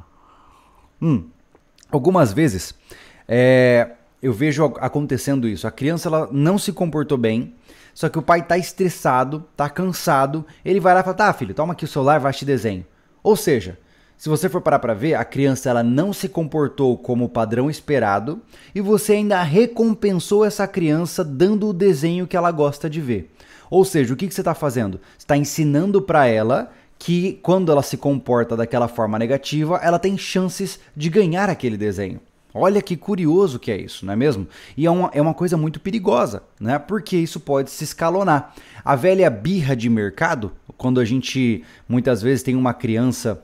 hum, 1.01 1.25
algumas 1.91 2.31
vezes 2.31 2.75
é, 3.31 3.91
eu 4.21 4.33
vejo 4.33 4.65
acontecendo 4.79 5.47
isso. 5.47 5.67
A 5.67 5.71
criança 5.71 6.09
ela 6.09 6.29
não 6.31 6.57
se 6.57 6.71
comportou 6.71 7.17
bem, 7.17 7.55
só 7.93 8.09
que 8.09 8.19
o 8.19 8.21
pai 8.21 8.41
tá 8.41 8.57
estressado, 8.57 9.45
tá 9.55 9.69
cansado. 9.69 10.45
Ele 10.63 10.79
vai 10.79 10.93
lá 10.93 11.01
e 11.01 11.03
fala: 11.03 11.15
tá, 11.15 11.33
filho, 11.33 11.53
toma 11.53 11.73
aqui 11.73 11.85
o 11.85 11.87
celular, 11.87 12.19
vai 12.19 12.33
te 12.33 12.45
desenho. 12.45 12.85
Ou 13.23 13.35
seja, 13.35 13.77
se 14.17 14.27
você 14.27 14.49
for 14.49 14.61
parar 14.61 14.79
para 14.79 14.93
ver, 14.93 15.13
a 15.13 15.23
criança 15.23 15.69
ela 15.69 15.81
não 15.81 16.11
se 16.11 16.27
comportou 16.27 16.97
como 16.97 17.25
o 17.25 17.29
padrão 17.29 17.69
esperado 17.69 18.41
e 18.75 18.81
você 18.81 19.13
ainda 19.13 19.41
recompensou 19.41 20.43
essa 20.43 20.67
criança 20.67 21.23
dando 21.23 21.69
o 21.69 21.73
desenho 21.73 22.27
que 22.27 22.35
ela 22.35 22.51
gosta 22.51 22.89
de 22.89 22.99
ver. 22.99 23.31
Ou 23.69 23.85
seja, 23.85 24.13
o 24.13 24.17
que, 24.17 24.27
que 24.27 24.33
você 24.33 24.41
está 24.41 24.53
fazendo? 24.53 24.99
está 25.17 25.37
ensinando 25.37 26.01
para 26.01 26.27
ela 26.27 26.71
que 26.97 27.39
quando 27.41 27.71
ela 27.71 27.81
se 27.81 27.95
comporta 27.95 28.57
daquela 28.57 28.89
forma 28.89 29.17
negativa, 29.17 29.79
ela 29.81 29.97
tem 29.97 30.17
chances 30.17 30.79
de 30.95 31.09
ganhar 31.09 31.49
aquele 31.49 31.77
desenho. 31.77 32.19
Olha 32.59 32.81
que 32.81 32.97
curioso 32.97 33.57
que 33.57 33.71
é 33.71 33.77
isso, 33.77 34.05
não 34.05 34.13
é 34.13 34.15
mesmo? 34.15 34.47
E 34.75 34.85
é 34.85 34.91
uma, 34.91 35.09
é 35.13 35.21
uma 35.21 35.33
coisa 35.33 35.55
muito 35.55 35.79
perigosa, 35.79 36.43
né? 36.59 36.77
Porque 36.77 37.15
isso 37.15 37.39
pode 37.39 37.71
se 37.71 37.83
escalonar. 37.83 38.53
A 38.83 38.95
velha 38.95 39.29
birra 39.29 39.75
de 39.75 39.89
mercado, 39.89 40.51
quando 40.77 40.99
a 40.99 41.05
gente 41.05 41.63
muitas 41.87 42.21
vezes 42.21 42.43
tem 42.43 42.55
uma 42.55 42.73
criança 42.73 43.43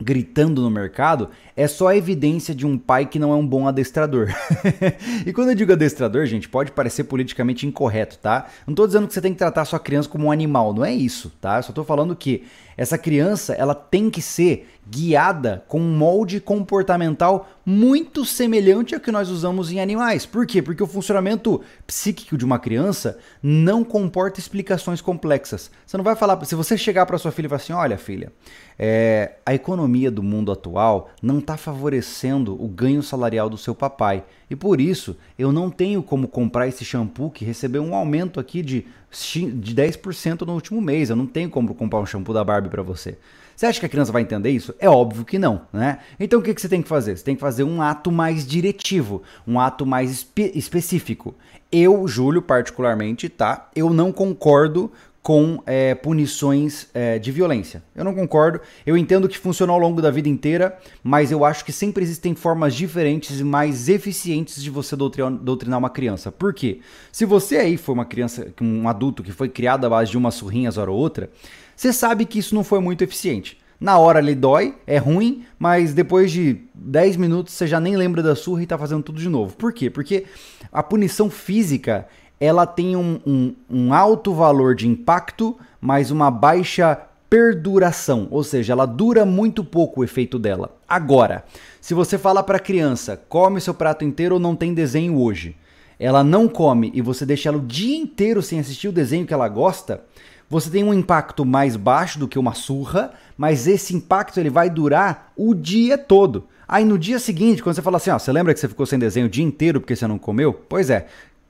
gritando 0.00 0.62
no 0.62 0.70
mercado 0.70 1.30
é 1.56 1.66
só 1.66 1.88
a 1.88 1.96
evidência 1.96 2.54
de 2.54 2.66
um 2.66 2.76
pai 2.76 3.06
que 3.06 3.18
não 3.18 3.32
é 3.32 3.34
um 3.34 3.46
bom 3.46 3.66
adestrador. 3.66 4.28
e 5.24 5.32
quando 5.32 5.48
eu 5.48 5.54
digo 5.54 5.72
adestrador, 5.72 6.26
gente, 6.26 6.48
pode 6.48 6.70
parecer 6.70 7.04
politicamente 7.04 7.66
incorreto, 7.66 8.18
tá? 8.18 8.46
Não 8.66 8.74
tô 8.74 8.86
dizendo 8.86 9.08
que 9.08 9.14
você 9.14 9.22
tem 9.22 9.32
que 9.32 9.38
tratar 9.38 9.64
sua 9.64 9.80
criança 9.80 10.08
como 10.08 10.26
um 10.26 10.30
animal, 10.30 10.74
não 10.74 10.84
é 10.84 10.92
isso, 10.92 11.32
tá? 11.40 11.56
Eu 11.56 11.62
só 11.62 11.72
tô 11.72 11.82
falando 11.82 12.14
que 12.14 12.44
essa 12.76 12.98
criança, 12.98 13.54
ela 13.54 13.74
tem 13.74 14.10
que 14.10 14.20
ser 14.20 14.68
guiada 14.88 15.64
com 15.66 15.80
um 15.80 15.96
molde 15.96 16.40
comportamental 16.40 17.48
muito 17.64 18.24
semelhante 18.24 18.94
ao 18.94 19.00
que 19.00 19.10
nós 19.10 19.30
usamos 19.30 19.72
em 19.72 19.80
animais. 19.80 20.24
Por 20.24 20.46
quê? 20.46 20.62
Porque 20.62 20.82
o 20.82 20.86
funcionamento 20.86 21.60
psíquico 21.86 22.36
de 22.36 22.44
uma 22.44 22.58
criança 22.58 23.18
não 23.42 23.82
comporta 23.82 24.38
explicações 24.38 25.00
complexas. 25.00 25.70
Você 25.84 25.96
não 25.96 26.04
vai 26.04 26.14
falar, 26.14 26.44
se 26.44 26.54
você 26.54 26.78
chegar 26.78 27.06
para 27.06 27.18
sua 27.18 27.32
filha 27.32 27.46
e 27.46 27.48
falar 27.48 27.60
assim: 27.60 27.72
olha, 27.72 27.98
filha, 27.98 28.30
é, 28.78 29.36
a 29.44 29.54
economia 29.54 30.10
do 30.10 30.22
mundo 30.22 30.52
atual 30.52 31.10
não 31.20 31.40
está 31.46 31.56
favorecendo 31.56 32.60
o 32.62 32.66
ganho 32.66 33.02
salarial 33.02 33.48
do 33.48 33.56
seu 33.56 33.74
papai. 33.74 34.24
E 34.50 34.56
por 34.56 34.80
isso 34.80 35.16
eu 35.38 35.52
não 35.52 35.70
tenho 35.70 36.02
como 36.02 36.26
comprar 36.26 36.66
esse 36.66 36.84
shampoo 36.84 37.30
que 37.30 37.44
recebeu 37.44 37.82
um 37.82 37.94
aumento 37.94 38.40
aqui 38.40 38.62
de, 38.62 38.86
de 39.10 39.74
10% 39.74 40.42
no 40.42 40.54
último 40.54 40.80
mês. 40.80 41.08
Eu 41.08 41.16
não 41.16 41.26
tenho 41.26 41.48
como 41.48 41.74
comprar 41.74 42.00
um 42.00 42.06
shampoo 42.06 42.34
da 42.34 42.44
Barbie 42.44 42.68
para 42.68 42.82
você. 42.82 43.16
Você 43.54 43.64
acha 43.64 43.80
que 43.80 43.86
a 43.86 43.88
criança 43.88 44.12
vai 44.12 44.20
entender 44.20 44.50
isso? 44.50 44.74
É 44.78 44.88
óbvio 44.88 45.24
que 45.24 45.38
não, 45.38 45.62
né? 45.72 46.00
Então 46.20 46.40
o 46.40 46.42
que, 46.42 46.52
que 46.52 46.60
você 46.60 46.68
tem 46.68 46.82
que 46.82 46.88
fazer? 46.88 47.16
Você 47.16 47.24
tem 47.24 47.34
que 47.34 47.40
fazer 47.40 47.64
um 47.64 47.80
ato 47.80 48.12
mais 48.12 48.46
diretivo, 48.46 49.22
um 49.46 49.58
ato 49.58 49.86
mais 49.86 50.10
espe 50.10 50.52
específico. 50.54 51.34
Eu, 51.72 52.06
Júlio, 52.06 52.42
particularmente, 52.42 53.30
tá? 53.30 53.70
Eu 53.74 53.88
não 53.88 54.12
concordo 54.12 54.92
com 55.26 55.60
é, 55.66 55.92
punições 55.92 56.86
é, 56.94 57.18
de 57.18 57.32
violência. 57.32 57.82
Eu 57.96 58.04
não 58.04 58.14
concordo. 58.14 58.60
Eu 58.86 58.96
entendo 58.96 59.28
que 59.28 59.36
funcionou 59.36 59.74
ao 59.74 59.80
longo 59.80 60.00
da 60.00 60.08
vida 60.08 60.28
inteira, 60.28 60.78
mas 61.02 61.32
eu 61.32 61.44
acho 61.44 61.64
que 61.64 61.72
sempre 61.72 62.04
existem 62.04 62.32
formas 62.32 62.76
diferentes 62.76 63.40
e 63.40 63.42
mais 63.42 63.88
eficientes 63.88 64.62
de 64.62 64.70
você 64.70 64.94
doutrinar, 64.94 65.80
uma 65.80 65.90
criança. 65.90 66.30
Por 66.30 66.54
quê? 66.54 66.78
Se 67.10 67.24
você 67.24 67.56
aí 67.56 67.76
foi 67.76 67.92
uma 67.92 68.04
criança, 68.04 68.54
um 68.60 68.88
adulto 68.88 69.24
que 69.24 69.32
foi 69.32 69.48
criado 69.48 69.84
à 69.84 69.90
base 69.90 70.12
de 70.12 70.16
umas 70.16 70.34
surrinhas 70.34 70.78
hora 70.78 70.92
ou 70.92 70.96
outra, 70.96 71.28
você 71.74 71.92
sabe 71.92 72.24
que 72.24 72.38
isso 72.38 72.54
não 72.54 72.62
foi 72.62 72.78
muito 72.78 73.02
eficiente. 73.02 73.58
Na 73.78 73.98
hora 73.98 74.18
ele 74.18 74.34
dói, 74.34 74.74
é 74.86 74.98
ruim, 74.98 75.44
mas 75.58 75.92
depois 75.92 76.32
de 76.32 76.60
10 76.74 77.16
minutos 77.16 77.52
você 77.52 77.66
já 77.66 77.78
nem 77.78 77.96
lembra 77.96 78.22
da 78.22 78.34
surra 78.34 78.62
e 78.62 78.66
tá 78.66 78.78
fazendo 78.78 79.02
tudo 79.02 79.20
de 79.20 79.28
novo. 79.28 79.56
Por 79.56 79.72
quê? 79.72 79.90
Porque 79.90 80.24
a 80.72 80.82
punição 80.82 81.28
física 81.28 82.06
ela 82.40 82.66
tem 82.66 82.96
um, 82.96 83.20
um, 83.26 83.54
um 83.68 83.94
alto 83.94 84.32
valor 84.34 84.74
de 84.74 84.88
impacto, 84.88 85.56
mas 85.80 86.10
uma 86.10 86.30
baixa 86.30 86.98
perduração, 87.28 88.28
ou 88.30 88.44
seja, 88.44 88.72
ela 88.72 88.86
dura 88.86 89.24
muito 89.24 89.64
pouco 89.64 90.00
o 90.00 90.04
efeito 90.04 90.38
dela. 90.38 90.76
Agora, 90.88 91.44
se 91.80 91.92
você 91.92 92.16
fala 92.16 92.42
para 92.42 92.56
a 92.56 92.60
criança, 92.60 93.20
come 93.28 93.60
seu 93.60 93.74
prato 93.74 94.04
inteiro 94.04 94.34
ou 94.34 94.40
não 94.40 94.54
tem 94.54 94.72
desenho 94.72 95.18
hoje, 95.18 95.56
ela 95.98 96.22
não 96.22 96.46
come 96.46 96.90
e 96.94 97.00
você 97.00 97.24
deixa 97.26 97.48
ela 97.48 97.58
o 97.58 97.66
dia 97.66 97.96
inteiro 97.96 98.42
sem 98.42 98.60
assistir 98.60 98.88
o 98.88 98.92
desenho 98.92 99.26
que 99.26 99.34
ela 99.34 99.48
gosta, 99.48 100.04
você 100.48 100.70
tem 100.70 100.84
um 100.84 100.94
impacto 100.94 101.44
mais 101.44 101.76
baixo 101.76 102.18
do 102.18 102.28
que 102.28 102.38
uma 102.38 102.54
surra, 102.54 103.12
mas 103.36 103.66
esse 103.66 103.94
impacto 103.94 104.38
ele 104.38 104.50
vai 104.50 104.70
durar 104.70 105.32
o 105.36 105.54
dia 105.54 105.98
todo. 105.98 106.46
Aí 106.68 106.84
no 106.84 106.98
dia 106.98 107.18
seguinte, 107.18 107.62
quando 107.62 107.76
você 107.76 107.82
fala 107.82 107.96
assim, 107.96 108.10
ó, 108.10 108.18
você 108.18 108.32
lembra 108.32 108.52
que 108.52 108.60
você 108.60 108.68
ficou 108.68 108.86
sem 108.86 108.98
desenho 108.98 109.26
o 109.26 109.30
dia 109.30 109.44
inteiro 109.44 109.80
porque 109.80 109.94
você 109.94 110.06
não 110.06 110.18
comeu? 110.18 110.52
Pois 110.52 110.90
é, 110.90 111.06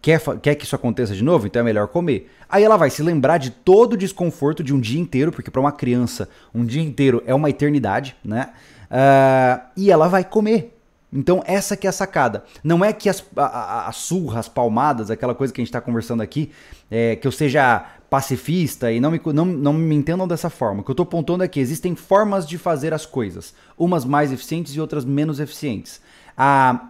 Quer, 0.07 0.21
quer 0.41 0.55
que 0.55 0.65
isso 0.65 0.77
aconteça 0.77 1.17
de 1.17 1.25
novo? 1.25 1.49
Então 1.49 1.59
é 1.59 1.65
melhor 1.65 1.89
comer. 1.89 2.31
Aí 2.49 2.63
ela 2.63 2.77
vai 2.77 2.91
se 2.91 3.03
lembrar 3.03 3.39
de 3.39 3.51
todo 3.51 3.95
o 3.95 3.97
desconforto 3.97 4.63
de 4.63 4.73
um 4.73 4.79
dia 4.79 5.01
inteiro, 5.01 5.33
porque 5.33 5.51
para 5.51 5.61
uma 5.61 5.73
criança 5.73 6.29
um 6.55 6.65
dia 6.65 6.81
inteiro 6.81 7.25
é 7.27 7.35
uma 7.35 7.51
eternidade, 7.51 8.15
né? 8.25 8.51
Uh, 8.89 9.67
e 9.77 9.91
ela 9.91 10.07
vai 10.07 10.23
comer. 10.23 10.79
Então 11.13 11.43
essa 11.45 11.77
que 11.77 11.89
é 11.89 11.91
a 11.91 11.93
sacada. 11.93 12.45
Não 12.63 12.85
é 12.85 12.93
que 12.93 13.09
as, 13.09 13.25
a, 13.37 13.89
a, 13.89 13.93
surra, 13.93 14.39
as 14.39 14.49
palmadas, 14.49 15.11
aquela 15.11 15.35
coisa 15.35 15.53
que 15.53 15.61
a 15.61 15.65
gente 15.65 15.71
está 15.71 15.81
conversando 15.81 16.23
aqui, 16.23 16.53
é, 16.89 17.17
que 17.17 17.27
eu 17.27 17.33
seja 17.33 17.85
pacifista 18.09 18.93
e 18.93 19.01
não 19.01 19.11
me, 19.11 19.21
não, 19.33 19.45
não 19.45 19.73
me 19.73 19.95
entendam 19.95 20.27
dessa 20.27 20.49
forma. 20.49 20.81
O 20.81 20.85
que 20.85 20.91
eu 20.91 20.95
estou 20.95 21.05
apontando 21.05 21.43
é 21.43 21.49
que 21.49 21.61
existem 21.61 21.95
formas 21.95 22.47
de 22.47 22.57
fazer 22.59 22.95
as 22.95 23.05
coisas, 23.05 23.55
umas 23.77 24.05
mais 24.05 24.33
eficientes 24.33 24.75
e 24.75 24.81
outras 24.81 25.05
menos 25.05 25.41
eficientes. 25.41 26.01
A, 26.37 26.89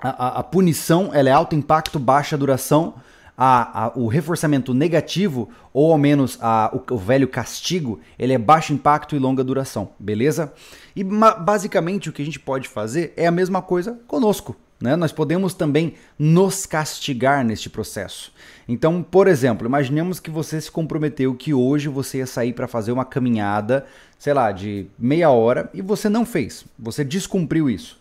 a, 0.00 0.40
a, 0.40 0.42
punição 0.42 1.10
ela 1.12 1.28
é 1.28 1.32
alto 1.32 1.54
impacto, 1.54 1.98
baixa 1.98 2.36
duração. 2.36 2.94
A, 3.40 3.84
a, 3.84 3.92
o 3.94 4.08
reforçamento 4.08 4.74
negativo, 4.74 5.48
ou 5.72 5.92
ao 5.92 5.98
menos 5.98 6.36
a, 6.40 6.72
o, 6.74 6.94
o, 6.94 6.98
velho 6.98 7.28
castigo, 7.28 8.00
ele 8.18 8.32
é 8.32 8.38
baixo 8.38 8.72
impacto 8.72 9.14
e 9.14 9.18
longa 9.20 9.44
duração, 9.44 9.90
beleza? 9.96 10.52
E 10.96 11.04
basicamente 11.04 12.08
o 12.08 12.12
que 12.12 12.20
a 12.20 12.24
gente 12.24 12.40
pode 12.40 12.66
fazer 12.66 13.12
é 13.16 13.28
a 13.28 13.30
mesma 13.30 13.62
coisa 13.62 13.96
conosco. 14.08 14.56
Né? 14.80 14.94
Nós 14.94 15.12
podemos 15.12 15.54
também 15.54 15.94
nos 16.18 16.64
castigar 16.64 17.44
neste 17.44 17.68
processo. 17.68 18.32
Então, 18.68 19.02
por 19.02 19.26
exemplo, 19.26 19.66
imaginemos 19.66 20.20
que 20.20 20.30
você 20.30 20.60
se 20.60 20.70
comprometeu 20.70 21.34
que 21.34 21.52
hoje 21.52 21.88
você 21.88 22.18
ia 22.18 22.26
sair 22.26 22.52
para 22.52 22.68
fazer 22.68 22.92
uma 22.92 23.04
caminhada, 23.04 23.86
sei 24.18 24.32
lá, 24.32 24.52
de 24.52 24.86
meia 24.98 25.30
hora 25.30 25.68
e 25.74 25.82
você 25.82 26.08
não 26.08 26.24
fez. 26.24 26.64
Você 26.78 27.04
descumpriu 27.04 27.68
isso. 27.68 27.98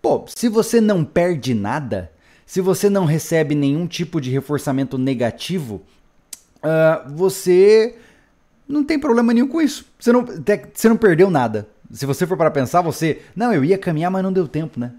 Pô, 0.00 0.24
se 0.28 0.48
você 0.48 0.80
não 0.80 1.04
perde 1.04 1.52
nada, 1.52 2.10
se 2.46 2.60
você 2.60 2.88
não 2.88 3.04
recebe 3.04 3.54
nenhum 3.54 3.86
tipo 3.86 4.20
de 4.20 4.30
reforçamento 4.30 4.96
negativo, 4.96 5.82
uh, 6.58 7.10
você 7.14 7.96
não 8.68 8.84
tem 8.84 8.98
problema 8.98 9.34
nenhum 9.34 9.48
com 9.48 9.60
isso. 9.60 9.84
Você 9.98 10.12
não, 10.12 10.24
você 10.72 10.88
não 10.88 10.96
perdeu 10.96 11.28
nada. 11.28 11.68
Se 11.90 12.06
você 12.06 12.26
for 12.26 12.36
para 12.36 12.50
pensar, 12.50 12.80
você. 12.80 13.22
Não, 13.34 13.52
eu 13.52 13.64
ia 13.64 13.78
caminhar, 13.78 14.10
mas 14.10 14.22
não 14.22 14.32
deu 14.32 14.48
tempo, 14.48 14.78
né? 14.78 14.92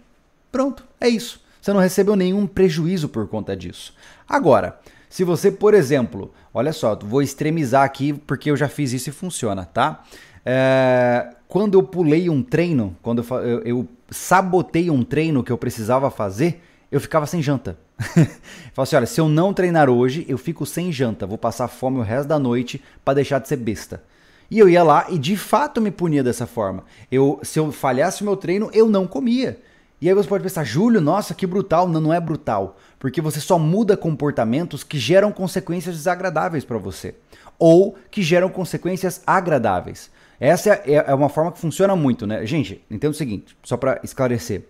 Pronto, 0.51 0.83
é 0.99 1.07
isso. 1.07 1.41
Você 1.61 1.73
não 1.73 1.79
recebeu 1.79 2.15
nenhum 2.15 2.47
prejuízo 2.47 3.09
por 3.09 3.27
conta 3.27 3.55
disso. 3.55 3.93
Agora, 4.27 4.79
se 5.09 5.23
você, 5.23 5.51
por 5.51 5.73
exemplo, 5.73 6.33
olha 6.53 6.73
só, 6.73 6.95
vou 6.95 7.21
extremizar 7.21 7.83
aqui 7.83 8.13
porque 8.13 8.51
eu 8.51 8.57
já 8.57 8.67
fiz 8.67 8.93
isso 8.93 9.09
e 9.09 9.13
funciona, 9.13 9.65
tá? 9.65 10.03
É, 10.45 11.33
quando 11.47 11.77
eu 11.77 11.83
pulei 11.83 12.29
um 12.29 12.41
treino, 12.41 12.95
quando 13.01 13.25
eu, 13.29 13.61
eu, 13.63 13.87
sabotei 14.09 14.89
um 14.89 15.03
treino 15.03 15.43
que 15.43 15.51
eu 15.51 15.57
precisava 15.57 16.09
fazer, 16.09 16.63
eu 16.89 17.01
ficava 17.01 17.25
sem 17.25 17.41
janta. 17.41 17.77
Falei 17.99 18.29
assim: 18.77 18.95
olha, 18.95 19.05
se 19.05 19.19
eu 19.19 19.27
não 19.27 19.53
treinar 19.53 19.89
hoje, 19.89 20.25
eu 20.29 20.37
fico 20.37 20.65
sem 20.65 20.91
janta, 20.91 21.27
vou 21.27 21.37
passar 21.37 21.67
fome 21.67 21.99
o 21.99 22.03
resto 22.03 22.27
da 22.27 22.39
noite 22.39 22.81
para 23.03 23.15
deixar 23.15 23.39
de 23.39 23.47
ser 23.47 23.57
besta. 23.57 24.01
E 24.49 24.59
eu 24.59 24.69
ia 24.69 24.83
lá 24.83 25.07
e 25.09 25.17
de 25.17 25.35
fato 25.35 25.81
me 25.81 25.91
punia 25.91 26.23
dessa 26.23 26.47
forma. 26.47 26.85
Eu, 27.11 27.39
se 27.43 27.59
eu 27.59 27.71
falhasse 27.71 28.21
o 28.21 28.25
meu 28.25 28.37
treino, 28.37 28.69
eu 28.73 28.87
não 28.87 29.05
comia. 29.05 29.59
E 29.99 30.07
aí 30.07 30.13
você 30.13 30.29
pode 30.29 30.43
pensar, 30.43 30.63
Júlio, 30.63 31.01
nossa, 31.01 31.33
que 31.33 31.47
brutal. 31.47 31.87
Não, 31.87 31.99
não 31.99 32.13
é 32.13 32.19
brutal. 32.19 32.77
Porque 32.99 33.21
você 33.21 33.39
só 33.39 33.57
muda 33.57 33.97
comportamentos 33.97 34.83
que 34.83 34.99
geram 34.99 35.31
consequências 35.31 35.95
desagradáveis 35.95 36.63
para 36.63 36.77
você. 36.77 37.15
Ou 37.57 37.95
que 38.11 38.21
geram 38.21 38.49
consequências 38.49 39.21
agradáveis. 39.25 40.11
Essa 40.39 40.73
é, 40.85 41.03
é 41.07 41.13
uma 41.13 41.29
forma 41.29 41.51
que 41.51 41.59
funciona 41.59 41.95
muito, 41.95 42.27
né? 42.27 42.45
Gente, 42.45 42.83
entenda 42.91 43.11
o 43.11 43.15
seguinte, 43.15 43.57
só 43.63 43.75
para 43.75 43.99
esclarecer. 44.03 44.65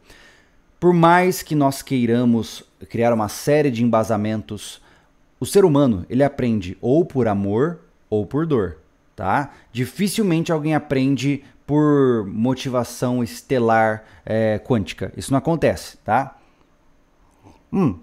Por 0.80 0.94
mais 0.94 1.42
que 1.42 1.56
nós 1.56 1.82
queiramos 1.82 2.64
criar 2.90 3.14
uma 3.14 3.28
série 3.28 3.70
de 3.70 3.84
embasamentos, 3.84 4.82
o 5.40 5.46
ser 5.46 5.66
humano, 5.66 6.06
ele 6.10 6.24
aprende 6.24 6.78
ou 6.80 7.04
por 7.04 7.28
amor 7.28 7.80
ou 8.10 8.26
por 8.26 8.46
dor, 8.46 8.78
tá? 9.18 9.52
Dificilmente 9.74 10.52
alguém 10.52 10.76
aprende 10.76 11.44
por 11.66 12.24
motivação 12.28 13.24
estelar 13.24 14.04
é, 14.24 14.60
quântica. 14.60 15.12
Isso 15.18 15.32
não 15.32 15.40
acontece, 15.40 15.98
tá? 16.06 16.38
Hum. 17.74 18.00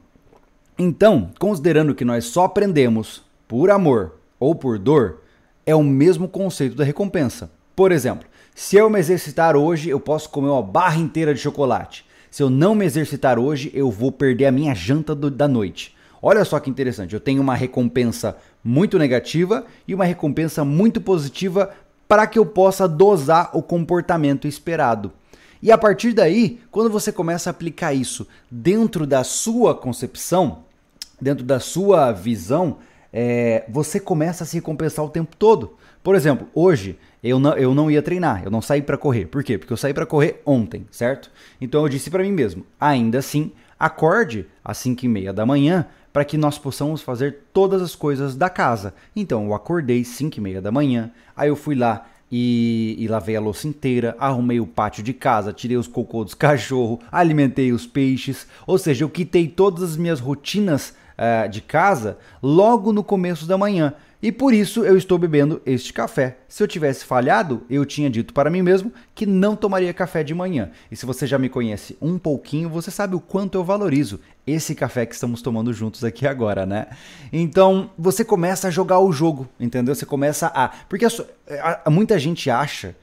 Então, 0.76 1.30
considerando 1.38 1.94
que 1.94 2.04
nós 2.04 2.24
só 2.24 2.44
aprendemos 2.44 3.22
por 3.46 3.70
amor 3.70 4.16
ou 4.40 4.56
por 4.56 4.76
dor, 4.76 5.20
é 5.64 5.72
o 5.72 5.84
mesmo 5.84 6.28
conceito 6.28 6.74
da 6.74 6.82
recompensa. 6.82 7.48
Por 7.76 7.92
exemplo, 7.92 8.28
se 8.52 8.76
eu 8.76 8.90
me 8.90 8.98
exercitar 8.98 9.56
hoje, 9.56 9.88
eu 9.88 10.00
posso 10.00 10.28
comer 10.28 10.48
uma 10.48 10.62
barra 10.62 10.98
inteira 10.98 11.32
de 11.32 11.40
chocolate. 11.40 12.04
Se 12.28 12.42
eu 12.42 12.50
não 12.50 12.74
me 12.74 12.84
exercitar 12.84 13.38
hoje, 13.38 13.70
eu 13.72 13.88
vou 13.88 14.10
perder 14.10 14.46
a 14.46 14.52
minha 14.52 14.74
janta 14.74 15.14
do, 15.14 15.30
da 15.30 15.46
noite. 15.46 15.94
Olha 16.20 16.44
só 16.44 16.58
que 16.58 16.68
interessante, 16.68 17.14
eu 17.14 17.20
tenho 17.20 17.40
uma 17.40 17.54
recompensa 17.54 18.36
muito 18.64 18.98
negativa 18.98 19.66
e 19.86 19.94
uma 19.94 20.06
recompensa 20.06 20.64
muito 20.64 21.00
positiva 21.00 21.70
para 22.08 22.26
que 22.26 22.38
eu 22.38 22.46
possa 22.46 22.88
dosar 22.88 23.50
o 23.52 23.62
comportamento 23.62 24.48
esperado. 24.48 25.12
E 25.62 25.70
a 25.70 25.78
partir 25.78 26.12
daí, 26.12 26.60
quando 26.70 26.90
você 26.90 27.12
começa 27.12 27.48
a 27.48 27.52
aplicar 27.52 27.92
isso 27.92 28.26
dentro 28.50 29.06
da 29.06 29.24
sua 29.24 29.74
concepção, 29.74 30.64
dentro 31.20 31.44
da 31.44 31.60
sua 31.60 32.12
visão, 32.12 32.78
é, 33.12 33.64
você 33.68 34.00
começa 34.00 34.44
a 34.44 34.46
se 34.46 34.56
recompensar 34.56 35.04
o 35.04 35.08
tempo 35.08 35.36
todo. 35.36 35.74
Por 36.02 36.14
exemplo, 36.14 36.48
hoje 36.54 36.98
eu 37.22 37.38
não, 37.38 37.54
eu 37.54 37.74
não 37.74 37.90
ia 37.90 38.02
treinar, 38.02 38.42
eu 38.44 38.50
não 38.50 38.60
saí 38.60 38.82
para 38.82 38.98
correr. 38.98 39.26
Por 39.26 39.42
quê? 39.42 39.56
Porque 39.56 39.72
eu 39.72 39.76
saí 39.76 39.94
para 39.94 40.04
correr 40.04 40.42
ontem, 40.44 40.86
certo? 40.90 41.30
Então 41.58 41.82
eu 41.82 41.88
disse 41.88 42.10
para 42.10 42.22
mim 42.22 42.32
mesmo, 42.32 42.66
ainda 42.78 43.18
assim, 43.18 43.52
acorde 43.78 44.46
às 44.62 44.76
5 44.78 45.04
e 45.04 45.08
meia 45.08 45.32
da 45.32 45.46
manhã 45.46 45.86
para 46.14 46.24
que 46.24 46.38
nós 46.38 46.56
possamos 46.56 47.02
fazer 47.02 47.40
todas 47.52 47.82
as 47.82 47.96
coisas 47.96 48.36
da 48.36 48.48
casa. 48.48 48.94
Então 49.16 49.46
eu 49.46 49.52
acordei 49.52 50.04
5 50.04 50.38
e 50.38 50.40
meia 50.40 50.62
da 50.62 50.70
manhã, 50.70 51.10
aí 51.36 51.48
eu 51.48 51.56
fui 51.56 51.74
lá, 51.74 52.06
e, 52.30 52.94
e, 52.98 53.08
lavei 53.08 53.36
a 53.36 53.40
louça 53.40 53.68
inteira, 53.68 54.16
arrumei 54.18 54.58
o 54.58 54.66
pátio 54.66 55.02
de 55.02 55.12
casa, 55.12 55.52
tirei 55.52 55.76
os 55.76 55.88
cocô 55.88 56.24
dos 56.24 56.34
cachorros, 56.34 57.00
alimentei 57.10 57.72
os 57.72 57.84
peixes, 57.86 58.46
ou 58.64 58.78
seja, 58.78 59.04
eu 59.04 59.10
quitei 59.10 59.48
todas 59.48 59.82
as 59.82 59.96
minhas 59.96 60.20
rotinas 60.20 60.94
uh, 61.18 61.48
de 61.48 61.60
casa 61.60 62.16
logo 62.40 62.92
no 62.92 63.02
começo 63.02 63.46
da 63.46 63.58
manhã. 63.58 63.92
E 64.24 64.32
por 64.32 64.54
isso 64.54 64.86
eu 64.86 64.96
estou 64.96 65.18
bebendo 65.18 65.60
este 65.66 65.92
café. 65.92 66.38
Se 66.48 66.62
eu 66.62 66.66
tivesse 66.66 67.04
falhado, 67.04 67.62
eu 67.68 67.84
tinha 67.84 68.08
dito 68.08 68.32
para 68.32 68.48
mim 68.48 68.62
mesmo 68.62 68.90
que 69.14 69.26
não 69.26 69.54
tomaria 69.54 69.92
café 69.92 70.24
de 70.24 70.34
manhã. 70.34 70.70
E 70.90 70.96
se 70.96 71.04
você 71.04 71.26
já 71.26 71.38
me 71.38 71.50
conhece 71.50 71.94
um 72.00 72.16
pouquinho, 72.16 72.70
você 72.70 72.90
sabe 72.90 73.14
o 73.14 73.20
quanto 73.20 73.58
eu 73.58 73.62
valorizo 73.62 74.18
esse 74.46 74.74
café 74.74 75.04
que 75.04 75.14
estamos 75.14 75.42
tomando 75.42 75.74
juntos 75.74 76.02
aqui 76.02 76.26
agora, 76.26 76.64
né? 76.64 76.86
Então, 77.30 77.90
você 77.98 78.24
começa 78.24 78.68
a 78.68 78.70
jogar 78.70 78.98
o 78.98 79.12
jogo, 79.12 79.46
entendeu? 79.60 79.94
Você 79.94 80.06
começa 80.06 80.50
a. 80.54 80.70
Porque 80.88 81.04
a, 81.04 81.82
a, 81.84 81.90
muita 81.90 82.18
gente 82.18 82.48
acha 82.48 82.96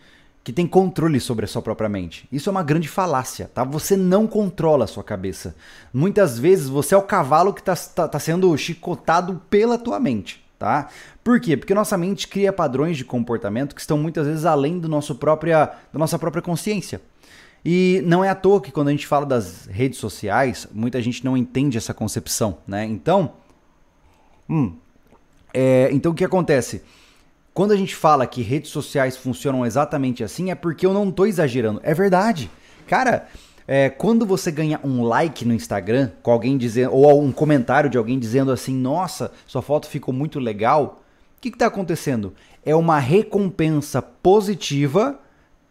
que 0.44 0.52
tem 0.52 0.66
controle 0.66 1.20
sobre 1.20 1.46
a 1.46 1.48
sua 1.48 1.62
própria 1.62 1.88
mente. 1.88 2.28
Isso 2.32 2.50
é 2.50 2.52
uma 2.52 2.64
grande 2.64 2.88
falácia, 2.88 3.48
tá? 3.54 3.64
Você 3.64 3.96
não 3.96 4.26
controla 4.26 4.86
a 4.86 4.88
sua 4.88 5.04
cabeça. 5.04 5.56
Muitas 5.94 6.40
vezes 6.40 6.68
você 6.68 6.96
é 6.96 6.98
o 6.98 7.04
cavalo 7.04 7.54
que 7.54 7.62
está 7.62 7.76
tá, 7.76 8.08
tá 8.08 8.18
sendo 8.18 8.58
chicotado 8.58 9.40
pela 9.52 9.78
tua 9.78 10.00
mente 10.00 10.41
tá? 10.62 10.90
Por 11.24 11.40
quê? 11.40 11.58
Porque 11.58 11.74
nossa 11.74 11.98
mente 11.98 12.28
cria 12.28 12.54
padrões 12.54 12.96
de 12.96 13.04
comportamento 13.04 13.74
que 13.74 13.82
estão 13.82 13.98
muitas 13.98 14.28
vezes 14.28 14.46
além 14.46 14.78
do 14.78 14.88
nosso 14.88 15.16
própria, 15.16 15.66
da 15.92 15.98
nossa 15.98 16.20
própria 16.20 16.40
consciência. 16.40 17.02
E 17.66 18.00
não 18.06 18.24
é 18.24 18.30
à 18.30 18.36
toa 18.36 18.62
que 18.62 18.72
quando 18.72 18.90
a 18.90 18.92
gente 18.92 19.08
fala 19.08 19.26
das 19.26 19.66
redes 19.66 19.98
sociais, 19.98 20.68
muita 20.72 21.02
gente 21.02 21.26
não 21.26 21.36
entende 21.36 21.80
essa 21.80 21.96
concepção, 21.96 22.60
né? 22.68 22.86
Então, 22.86 23.34
hum, 24.48 24.76
é, 25.52 25.90
então 25.92 26.12
o 26.12 26.16
que 26.16 26.24
acontece? 26.24 26.84
Quando 27.56 27.72
a 27.72 27.76
gente 27.76 27.96
fala 27.96 28.28
que 28.28 28.44
redes 28.44 28.70
sociais 28.70 29.18
funcionam 29.18 29.66
exatamente 29.66 30.24
assim, 30.24 30.52
é 30.52 30.56
porque 30.56 30.86
eu 30.86 30.94
não 30.94 31.10
estou 31.10 31.26
exagerando. 31.26 31.82
É 31.84 31.94
verdade. 31.96 32.52
Cara, 32.86 33.28
é, 33.74 33.90
quando 33.90 34.26
você 34.26 34.52
ganha 34.52 34.82
um 34.84 35.02
like 35.02 35.46
no 35.46 35.54
Instagram 35.54 36.12
com 36.22 36.30
alguém 36.30 36.58
dizendo 36.58 36.94
ou 36.94 37.24
um 37.24 37.32
comentário 37.32 37.90
de 37.90 37.98
alguém 37.98 38.20
dizendo 38.20 38.52
assim, 38.52 38.76
nossa, 38.76 39.32
sua 39.48 39.62
foto 39.62 39.88
ficou 39.88 40.14
muito 40.14 40.42
legal, 40.42 41.02
o 41.38 41.40
que 41.40 41.48
está 41.48 41.68
acontecendo? 41.68 42.34
É 42.66 42.76
uma 42.76 43.00
recompensa 43.00 44.02
positiva 44.02 45.18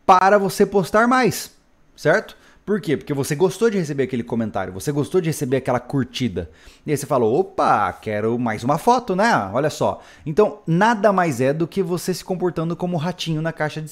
para 0.06 0.38
você 0.38 0.64
postar 0.64 1.06
mais, 1.06 1.54
certo? 1.94 2.38
Por 2.64 2.80
quê? 2.80 2.96
Porque 2.96 3.12
você 3.12 3.34
gostou 3.34 3.68
de 3.68 3.78
receber 3.78 4.04
aquele 4.04 4.22
comentário, 4.22 4.72
você 4.72 4.92
gostou 4.92 5.20
de 5.20 5.28
receber 5.28 5.56
aquela 5.56 5.80
curtida. 5.80 6.50
E 6.86 6.90
aí 6.90 6.96
você 6.96 7.06
falou: 7.06 7.38
opa, 7.38 7.92
quero 7.94 8.38
mais 8.38 8.62
uma 8.62 8.78
foto, 8.78 9.16
né? 9.16 9.50
Olha 9.52 9.70
só. 9.70 10.00
Então, 10.24 10.60
nada 10.66 11.12
mais 11.12 11.40
é 11.40 11.52
do 11.52 11.66
que 11.66 11.82
você 11.82 12.14
se 12.14 12.24
comportando 12.24 12.76
como 12.76 12.96
ratinho 12.96 13.42
na 13.42 13.52
caixa 13.52 13.80
de, 13.80 13.90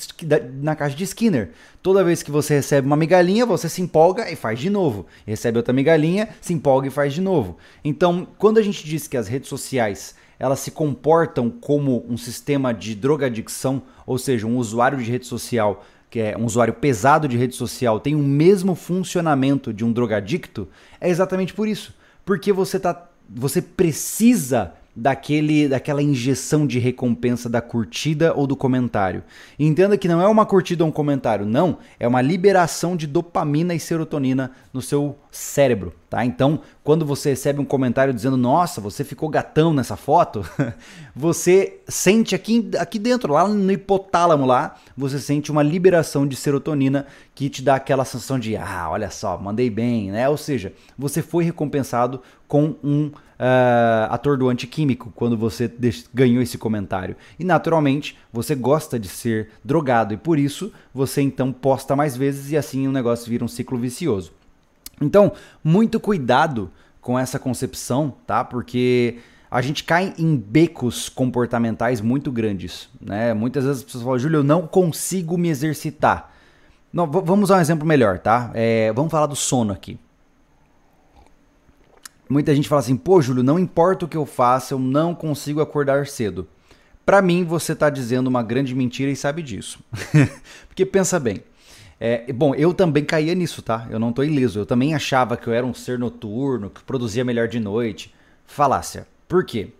na 0.61 0.77
caixa 0.77 0.97
de 0.97 1.05
Skinner. 1.05 1.51
Toda 1.83 2.05
vez 2.05 2.23
que 2.23 2.31
você 2.31 2.55
recebe 2.55 2.87
uma 2.87 2.97
migalhinha, 2.97 3.47
você 3.47 3.69
se 3.69 3.83
empolga 3.83 4.31
e 4.31 4.37
faz 4.37 4.59
de 4.59 4.71
novo. 4.71 5.07
Recebe 5.27 5.59
outra 5.59 5.73
migalhinha, 5.73 6.29
se 6.41 6.53
empolga 6.53 6.87
e 6.87 6.91
faz 6.91 7.13
de 7.13 7.21
novo. 7.21 7.57
Então, 7.83 8.29
quando 8.39 8.59
a 8.59 8.63
gente 8.63 8.85
diz 8.85 9.09
que 9.09 9.17
as 9.17 9.27
redes 9.27 9.49
sociais 9.49 10.15
elas 10.39 10.61
se 10.61 10.71
comportam 10.71 11.51
como 11.51 12.07
um 12.09 12.17
sistema 12.17 12.73
de 12.73 12.95
drogadicção, 12.95 13.83
ou 14.07 14.17
seja, 14.19 14.47
um 14.47 14.57
usuário 14.57 14.99
de 14.99 15.11
rede 15.11 15.27
social 15.27 15.85
que 16.11 16.21
é 16.21 16.37
um 16.37 16.45
usuário 16.45 16.75
pesado 16.75 17.29
de 17.29 17.37
rede 17.37 17.55
social, 17.55 18.01
tem 18.01 18.15
o 18.15 18.19
mesmo 18.19 18.75
funcionamento 18.75 19.73
de 19.73 19.85
um 19.85 19.93
drogadicto, 19.93 20.69
é 21.01 21.09
exatamente 21.09 21.53
por 21.53 21.69
isso. 21.69 21.95
Porque 22.25 22.53
você, 22.53 22.79
tá, 22.79 23.09
você 23.29 23.61
precisa 23.61 24.73
daquele, 24.99 25.69
daquela 25.69 26.03
injeção 26.03 26.67
de 26.67 26.81
recompensa 26.81 27.49
da 27.49 27.61
curtida 27.61 28.35
ou 28.35 28.49
do 28.49 28.57
comentário. 28.57 29.23
Entenda 29.57 29.97
que 29.97 30.09
não 30.09 30.21
é 30.21 30.27
uma 30.27 30.45
curtida 30.45 30.83
ou 30.83 30.91
um 30.91 30.93
comentário, 30.93 31.47
não, 31.47 31.79
é 32.01 32.09
uma 32.09 32.21
liberação 32.21 32.97
de 32.97 33.07
dopamina 33.07 33.75
e 33.75 33.81
serotonina 33.81 34.51
no 34.73 34.83
seu 34.83 35.17
cérebro, 35.31 35.95
tá? 36.11 36.25
Então, 36.25 36.61
quando 36.83 37.07
você 37.07 37.31
recebe 37.31 37.61
um 37.61 37.65
comentário 37.65 38.13
dizendo: 38.13 38.37
"Nossa, 38.37 38.81
você 38.81 39.05
ficou 39.05 39.29
gatão 39.29 39.73
nessa 39.73 39.97
foto", 39.97 40.45
você 41.15 41.79
sente 41.87 42.35
aqui 42.35 42.69
aqui 42.77 42.99
dentro, 42.99 43.33
lá 43.33 43.47
no 43.47 43.71
hipotálamo 43.71 44.45
lá, 44.45 44.77
você 44.97 45.21
sente 45.21 45.53
uma 45.53 45.63
liberação 45.63 46.27
de 46.27 46.35
serotonina 46.35 47.07
que 47.37 47.49
te 47.49 47.63
dá 47.63 47.77
aquela 47.77 48.05
sensação 48.05 48.37
de: 48.37 48.57
"Ah, 48.57 48.89
olha 48.91 49.11
só, 49.11 49.39
mandei 49.39 49.71
bem", 49.71 50.11
né? 50.11 50.29
Ou 50.29 50.37
seja, 50.37 50.73
você 50.99 51.23
foi 51.23 51.45
recompensado 51.45 52.21
com 52.49 52.75
um 52.83 53.13
uh, 53.39 54.13
atordoante 54.13 54.67
químico 54.67 55.13
quando 55.15 55.37
você 55.37 55.71
ganhou 56.13 56.43
esse 56.43 56.59
comentário. 56.59 57.17
E 57.39 57.45
naturalmente 57.45 58.19
você 58.33 58.55
gosta 58.55 58.99
de 58.99 59.09
ser 59.09 59.51
drogado 59.65 60.13
e 60.13 60.17
por 60.17 60.39
isso 60.39 60.73
você 60.93 61.23
então 61.23 61.53
posta 61.53 61.95
mais 61.95 62.17
vezes 62.17 62.51
e 62.51 62.57
assim 62.57 62.87
o 62.87 62.93
negócio 62.93 63.31
vira 63.31 63.45
um 63.45 63.49
ciclo 63.49 63.79
vicioso. 63.79 64.33
Então, 65.01 65.33
muito 65.63 66.01
cuidado 66.01 66.71
com 67.01 67.19
essa 67.19 67.39
concepção, 67.39 68.13
tá? 68.27 68.43
Porque 68.43 69.19
a 69.51 69.63
gente 69.63 69.85
cai 69.85 70.13
em 70.19 70.37
becos 70.37 71.09
comportamentais 71.09 72.01
muito 72.01 72.33
grandes, 72.33 72.89
né? 73.01 73.33
Muitas 73.33 73.65
vezes 73.65 73.79
as 73.79 73.85
pessoas 73.85 74.05
falam, 74.05 74.19
Júlio, 74.19 74.39
eu 74.39 74.45
não 74.45 74.67
consigo 74.67 75.39
me 75.39 75.49
exercitar. 75.49 76.33
Não, 76.93 77.07
vamos 77.07 77.45
usar 77.45 77.59
um 77.59 77.61
exemplo 77.61 77.87
melhor, 77.87 78.19
tá? 78.19 78.51
É, 78.55 78.93
vamos 78.93 79.11
falar 79.11 79.27
do 79.27 79.37
sono 79.37 79.73
aqui. 79.73 79.99
Muita 82.29 82.55
gente 82.55 82.69
fala 82.69 82.81
assim, 82.81 82.97
pô, 82.97 83.23
Júlio, 83.23 83.43
não 83.43 83.59
importa 83.59 84.05
o 84.05 84.09
que 84.09 84.17
eu 84.17 84.27
faça, 84.27 84.75
eu 84.75 84.79
não 84.79 85.15
consigo 85.15 85.61
acordar 85.61 86.07
cedo. 86.07 86.47
Para 87.07 87.23
mim, 87.23 87.43
você 87.43 87.73
está 87.73 87.89
dizendo 87.89 88.27
uma 88.27 88.43
grande 88.43 88.75
mentira 88.75 89.11
e 89.11 89.17
sabe 89.17 89.43
disso. 89.43 89.81
Porque 90.69 90.85
pensa 90.85 91.19
bem. 91.19 91.43
É, 91.99 92.31
bom, 92.33 92.55
eu 92.55 92.75
também 92.75 93.05
caía 93.05 93.35
nisso, 93.35 93.63
tá? 93.63 93.87
Eu 93.91 93.99
não 93.99 94.13
tô 94.13 94.23
ileso. 94.23 94.59
Eu 94.61 94.67
também 94.67 94.95
achava 94.95 95.37
que 95.37 95.49
eu 95.49 95.53
era 95.55 95.65
um 95.65 95.73
ser 95.73 95.99
noturno, 95.99 96.69
que 96.69 96.83
produzia 96.83 97.25
melhor 97.25 97.49
de 97.49 97.59
noite. 97.59 98.15
Falácia. 98.47 99.07
Por 99.27 99.45
quê? 99.45 99.73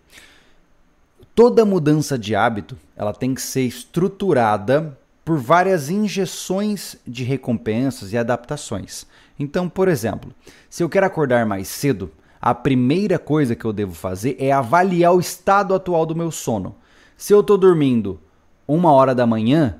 Toda 1.35 1.63
mudança 1.63 2.17
de 2.17 2.35
hábito, 2.35 2.75
ela 2.95 3.13
tem 3.13 3.33
que 3.33 3.41
ser 3.41 3.61
estruturada 3.61 4.97
por 5.23 5.37
várias 5.37 5.89
injeções 5.89 6.97
de 7.05 7.23
recompensas 7.23 8.11
e 8.11 8.17
adaptações. 8.17 9.05
Então, 9.37 9.69
por 9.69 9.87
exemplo, 9.87 10.33
se 10.69 10.83
eu 10.83 10.89
quero 10.89 11.05
acordar 11.05 11.45
mais 11.45 11.67
cedo, 11.67 12.11
a 12.41 12.55
primeira 12.55 13.19
coisa 13.19 13.55
que 13.55 13.65
eu 13.65 13.73
devo 13.73 13.93
fazer 13.93 14.35
é 14.39 14.51
avaliar 14.51 15.13
o 15.13 15.19
estado 15.19 15.73
atual 15.73 16.05
do 16.05 16.15
meu 16.15 16.31
sono. 16.31 16.75
Se 17.17 17.33
eu 17.33 17.41
estou 17.41 17.57
dormindo 17.57 18.19
uma 18.67 18.91
hora 18.91 19.13
da 19.13 19.27
manhã, 19.27 19.77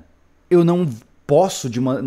eu 0.50 0.62
não 0.64 0.86
posso, 1.26 1.70
de 1.70 1.78
uma, 1.78 2.02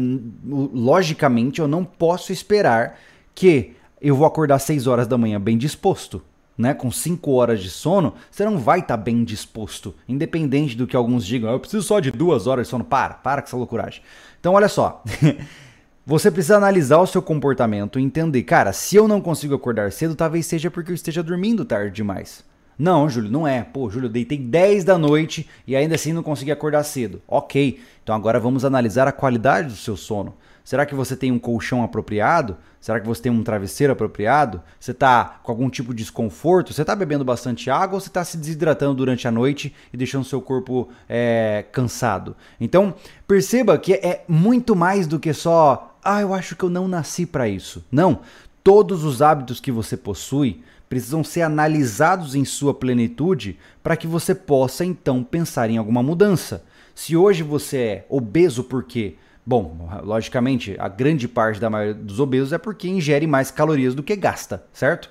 logicamente, 0.46 1.60
eu 1.60 1.68
não 1.68 1.84
posso 1.84 2.32
esperar 2.32 3.00
que 3.34 3.74
eu 4.02 4.16
vou 4.16 4.28
acordar 4.28 4.60
6 4.60 4.86
horas 4.86 5.08
da 5.08 5.18
manhã 5.18 5.40
bem 5.40 5.58
disposto. 5.58 6.22
Né, 6.56 6.72
com 6.72 6.92
5 6.92 7.32
horas 7.32 7.64
de 7.64 7.70
sono, 7.72 8.14
você 8.30 8.46
não 8.46 8.60
vai 8.60 8.78
estar 8.78 8.96
tá 8.96 9.04
bem 9.04 9.24
disposto, 9.24 9.96
independente 10.08 10.78
do 10.78 10.86
que 10.86 10.96
alguns 10.96 11.26
digam. 11.26 11.50
Eu 11.50 11.60
preciso 11.60 11.82
só 11.82 12.00
de 12.00 12.12
duas 12.12 12.46
horas 12.46 12.68
de 12.68 12.70
sono. 12.70 12.84
Para, 12.84 13.16
para 13.16 13.42
com 13.42 13.48
essa 13.48 13.58
loucuragem. 13.58 14.04
Então, 14.40 14.54
olha 14.54 14.68
só. 14.68 15.02
Você 16.06 16.30
precisa 16.30 16.58
analisar 16.58 16.98
o 16.98 17.08
seu 17.08 17.22
comportamento 17.22 17.98
e 17.98 18.04
entender, 18.04 18.44
cara, 18.44 18.74
se 18.74 18.98
eu 18.98 19.08
não 19.08 19.22
consigo 19.22 19.56
acordar 19.56 19.90
cedo, 19.90 20.16
talvez 20.16 20.46
seja 20.46 20.70
porque 20.70 20.92
eu 20.92 20.96
esteja 20.96 21.24
dormindo 21.24 21.64
tarde 21.64 21.96
demais. 21.96 22.44
Não, 22.78 23.08
Júlio, 23.08 23.32
não 23.32 23.48
é. 23.48 23.64
Pô, 23.64 23.90
Júlio, 23.90 24.08
eu 24.08 24.12
deitei 24.12 24.38
10 24.38 24.84
da 24.84 24.98
noite 24.98 25.48
e 25.66 25.78
ainda 25.78 25.96
assim 25.96 26.12
não 26.12 26.22
consegui 26.22 26.52
acordar 26.52 26.84
cedo. 26.84 27.22
Ok, 27.26 27.80
então 28.04 28.14
agora 28.14 28.38
vamos 28.38 28.66
analisar 28.66 29.08
a 29.08 29.14
qualidade 29.14 29.70
do 29.70 29.76
seu 29.76 29.96
sono. 29.96 30.36
Será 30.62 30.86
que 30.86 30.94
você 30.94 31.16
tem 31.16 31.32
um 31.32 31.40
colchão 31.40 31.84
apropriado? 31.84 32.58
Será 32.82 33.00
que 33.00 33.08
você 33.08 33.22
tem 33.22 33.32
um 33.32 33.44
travesseiro 33.44 33.94
apropriado? 33.94 34.62
Você 34.78 34.92
está 34.92 35.40
com 35.42 35.54
algum 35.54 35.70
tipo 35.70 35.94
de 35.94 36.04
desconforto? 36.04 36.74
Você 36.74 36.82
está 36.82 36.94
bebendo 36.96 37.24
bastante 37.24 37.70
água 37.70 37.96
ou 37.96 38.02
você 38.02 38.10
está 38.10 38.26
se 38.26 38.36
desidratando 38.36 38.94
durante 38.94 39.26
a 39.26 39.32
noite 39.32 39.74
e 39.94 39.96
deixando 39.96 40.26
seu 40.26 40.42
corpo 40.42 40.90
é, 41.08 41.64
cansado? 41.72 42.36
Então, 42.60 42.94
perceba 43.26 43.78
que 43.78 43.94
é 43.94 44.26
muito 44.28 44.76
mais 44.76 45.08
do 45.08 45.18
que 45.18 45.34
só, 45.34 45.93
ah, 46.04 46.22
eu 46.22 46.34
acho 46.34 46.56
que 46.56 46.64
eu 46.64 46.70
não 46.70 46.88
nasci 46.88 47.26
para 47.26 47.48
isso. 47.48 47.84
Não. 47.92 48.20
Todos 48.64 49.04
os 49.04 49.22
hábitos 49.22 49.60
que 49.60 49.72
você 49.72 49.98
possui 49.98 50.62
precisam 50.90 51.24
ser 51.24 51.42
analisados 51.42 52.36
em 52.36 52.46
sua 52.46 52.74
plenitude 52.74 53.58
para 53.82 53.98
que 53.98 54.06
você 54.06 54.36
possa 54.36 54.86
então 54.86 55.24
pensar 55.24 55.70
em 55.70 55.78
alguma 55.78 56.04
mudança. 56.04 56.64
Se 56.94 57.16
hoje 57.16 57.42
você 57.42 57.78
é 57.78 58.06
obeso 58.10 58.64
por 58.64 58.84
quê? 58.84 59.16
Bom, 59.46 59.90
logicamente, 60.04 60.76
a 60.80 60.88
grande 60.88 61.28
parte 61.28 61.60
da 61.60 61.70
maioria 61.70 61.96
dos 61.96 62.20
obesos 62.20 62.54
é 62.54 62.58
porque 62.58 62.88
ingere 62.88 63.28
mais 63.28 63.52
calorias 63.52 63.94
do 63.94 64.04
que 64.04 64.16
gasta, 64.16 64.64
certo? 64.72 65.10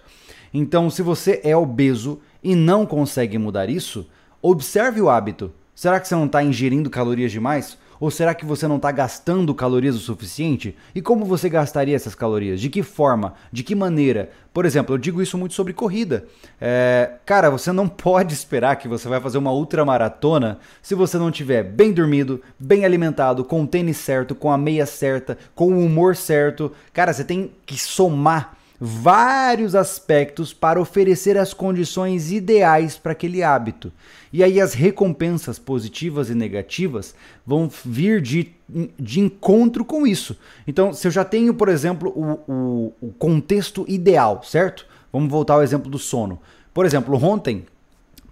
Então, 0.54 0.88
se 0.88 1.02
você 1.02 1.40
é 1.44 1.56
obeso 1.56 2.20
e 2.42 2.54
não 2.54 2.86
consegue 2.86 3.36
mudar 3.36 3.68
isso, 3.68 4.08
observe 4.40 5.00
o 5.00 5.10
hábito. 5.10 5.52
Será 5.74 5.98
que 5.98 6.06
você 6.06 6.14
não 6.14 6.26
está 6.26 6.42
ingerindo 6.42 6.88
calorias 6.88 7.32
demais? 7.32 7.76
Ou 8.02 8.10
será 8.10 8.34
que 8.34 8.44
você 8.44 8.66
não 8.66 8.78
está 8.78 8.90
gastando 8.90 9.54
calorias 9.54 9.94
o 9.94 10.00
suficiente? 10.00 10.76
E 10.92 11.00
como 11.00 11.24
você 11.24 11.48
gastaria 11.48 11.94
essas 11.94 12.16
calorias? 12.16 12.60
De 12.60 12.68
que 12.68 12.82
forma? 12.82 13.34
De 13.52 13.62
que 13.62 13.76
maneira? 13.76 14.30
Por 14.52 14.66
exemplo, 14.66 14.92
eu 14.92 14.98
digo 14.98 15.22
isso 15.22 15.38
muito 15.38 15.54
sobre 15.54 15.72
corrida. 15.72 16.24
É, 16.60 17.12
cara, 17.24 17.48
você 17.48 17.70
não 17.70 17.86
pode 17.88 18.34
esperar 18.34 18.74
que 18.74 18.88
você 18.88 19.06
vai 19.06 19.20
fazer 19.20 19.38
uma 19.38 19.52
ultramaratona 19.52 20.58
se 20.82 20.96
você 20.96 21.16
não 21.16 21.30
tiver 21.30 21.62
bem 21.62 21.92
dormido, 21.92 22.42
bem 22.58 22.84
alimentado, 22.84 23.44
com 23.44 23.62
o 23.62 23.68
tênis 23.68 23.98
certo, 23.98 24.34
com 24.34 24.50
a 24.50 24.58
meia 24.58 24.84
certa, 24.84 25.38
com 25.54 25.72
o 25.72 25.86
humor 25.86 26.16
certo. 26.16 26.72
Cara, 26.92 27.12
você 27.12 27.22
tem 27.22 27.52
que 27.64 27.78
somar 27.78 28.56
vários 28.84 29.76
aspectos 29.76 30.52
para 30.52 30.80
oferecer 30.80 31.38
as 31.38 31.54
condições 31.54 32.32
ideais 32.32 32.98
para 32.98 33.12
aquele 33.12 33.40
hábito. 33.40 33.92
E 34.32 34.42
aí 34.42 34.60
as 34.60 34.74
recompensas 34.74 35.56
positivas 35.56 36.28
e 36.28 36.34
negativas 36.34 37.14
vão 37.46 37.70
vir 37.84 38.20
de, 38.20 38.52
de 38.98 39.20
encontro 39.20 39.84
com 39.84 40.04
isso. 40.04 40.36
Então, 40.66 40.92
se 40.92 41.06
eu 41.06 41.12
já 41.12 41.24
tenho, 41.24 41.54
por 41.54 41.68
exemplo, 41.68 42.10
o, 42.10 42.52
o, 42.52 42.92
o 43.00 43.12
contexto 43.12 43.84
ideal, 43.86 44.42
certo? 44.42 44.84
Vamos 45.12 45.30
voltar 45.30 45.54
ao 45.54 45.62
exemplo 45.62 45.88
do 45.88 45.98
sono. 45.98 46.40
Por 46.74 46.84
exemplo, 46.84 47.16
ontem, 47.24 47.64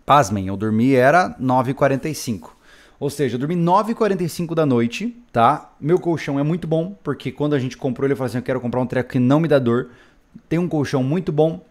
pasmem, 0.05 0.49
eu 0.49 0.57
dormi 0.57 0.97
era 0.97 1.33
9h45. 1.41 2.49
Ou 2.99 3.09
seja, 3.09 3.37
eu 3.37 3.39
dormi 3.39 3.55
9h45 3.55 4.53
da 4.53 4.67
noite, 4.67 5.17
tá? 5.33 5.71
Meu 5.81 6.01
colchão 6.01 6.41
é 6.41 6.43
muito 6.43 6.67
bom, 6.67 6.99
porque 7.05 7.31
quando 7.31 7.55
a 7.55 7.59
gente 7.61 7.77
comprou, 7.77 8.09
ele 8.09 8.17
falou 8.17 8.27
assim: 8.27 8.39
eu 8.39 8.43
quero 8.43 8.61
comprar 8.61 8.81
um 8.81 8.87
treco 8.87 9.11
que 9.11 9.19
não 9.21 9.39
me 9.39 9.47
dá 9.47 9.59
dor 9.59 9.91
tem 10.49 10.59
um 10.59 10.69
colchão 10.69 11.03
muito 11.03 11.31
bom, 11.33 11.65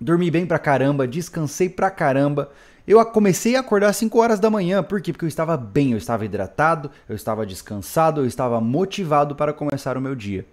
dormi 0.00 0.30
bem 0.30 0.46
pra 0.46 0.58
caramba, 0.58 1.06
descansei 1.06 1.68
pra 1.68 1.90
caramba. 1.90 2.50
Eu 2.86 3.04
comecei 3.06 3.56
a 3.56 3.60
acordar 3.60 3.88
às 3.88 3.96
5 3.96 4.18
horas 4.18 4.38
da 4.38 4.50
manhã, 4.50 4.82
por 4.82 5.00
quê? 5.00 5.12
Porque 5.12 5.24
eu 5.24 5.28
estava 5.28 5.56
bem, 5.56 5.92
eu 5.92 5.98
estava 5.98 6.24
hidratado, 6.24 6.90
eu 7.08 7.16
estava 7.16 7.46
descansado, 7.46 8.20
eu 8.20 8.26
estava 8.26 8.60
motivado 8.60 9.34
para 9.34 9.54
começar 9.54 9.96
o 9.96 10.02
meu 10.02 10.14
dia. 10.14 10.46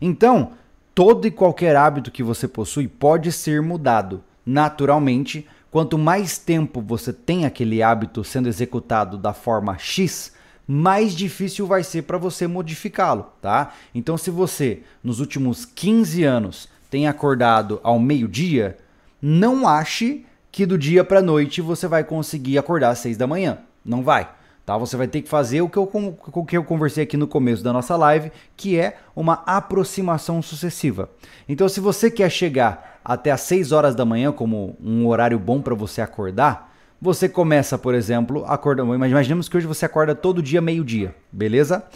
Então, 0.00 0.52
todo 0.94 1.26
e 1.26 1.30
qualquer 1.30 1.74
hábito 1.74 2.10
que 2.10 2.22
você 2.22 2.46
possui 2.46 2.86
pode 2.86 3.32
ser 3.32 3.60
mudado. 3.60 4.22
Naturalmente, 4.46 5.48
quanto 5.70 5.98
mais 5.98 6.38
tempo 6.38 6.80
você 6.80 7.12
tem 7.12 7.46
aquele 7.46 7.82
hábito 7.82 8.22
sendo 8.22 8.48
executado 8.48 9.18
da 9.18 9.32
forma 9.32 9.76
X, 9.76 10.32
mais 10.66 11.14
difícil 11.14 11.66
vai 11.66 11.82
ser 11.82 12.02
para 12.02 12.16
você 12.16 12.46
modificá-lo, 12.46 13.26
tá? 13.40 13.72
Então, 13.92 14.16
se 14.16 14.30
você 14.30 14.82
nos 15.02 15.18
últimos 15.18 15.64
15 15.64 16.22
anos 16.22 16.68
tem 16.92 17.08
acordado 17.08 17.80
ao 17.82 17.98
meio-dia, 17.98 18.76
não 19.20 19.66
ache 19.66 20.26
que 20.50 20.66
do 20.66 20.76
dia 20.76 21.02
para 21.02 21.22
noite 21.22 21.62
você 21.62 21.88
vai 21.88 22.04
conseguir 22.04 22.58
acordar 22.58 22.90
às 22.90 22.98
6 22.98 23.16
da 23.16 23.26
manhã. 23.26 23.60
Não 23.82 24.02
vai. 24.02 24.28
Tá? 24.66 24.76
Você 24.76 24.94
vai 24.94 25.08
ter 25.08 25.22
que 25.22 25.28
fazer 25.28 25.62
o 25.62 25.70
que, 25.70 25.78
eu, 25.78 25.90
o 26.34 26.44
que 26.44 26.54
eu 26.54 26.62
conversei 26.62 27.04
aqui 27.04 27.16
no 27.16 27.26
começo 27.26 27.64
da 27.64 27.72
nossa 27.72 27.96
live, 27.96 28.30
que 28.58 28.78
é 28.78 28.98
uma 29.16 29.42
aproximação 29.46 30.42
sucessiva. 30.42 31.08
Então, 31.48 31.66
se 31.66 31.80
você 31.80 32.10
quer 32.10 32.30
chegar 32.30 33.00
até 33.02 33.30
às 33.30 33.40
6 33.40 33.72
horas 33.72 33.94
da 33.94 34.04
manhã 34.04 34.30
como 34.30 34.76
um 34.78 35.06
horário 35.06 35.38
bom 35.38 35.62
para 35.62 35.74
você 35.74 36.02
acordar, 36.02 36.74
você 37.00 37.26
começa, 37.26 37.78
por 37.78 37.94
exemplo, 37.94 38.44
acordando. 38.44 38.94
Imaginemos 38.94 39.48
que 39.48 39.56
hoje 39.56 39.66
você 39.66 39.86
acorda 39.86 40.14
todo 40.14 40.42
dia 40.42 40.60
meio-dia, 40.60 41.14
beleza? 41.32 41.86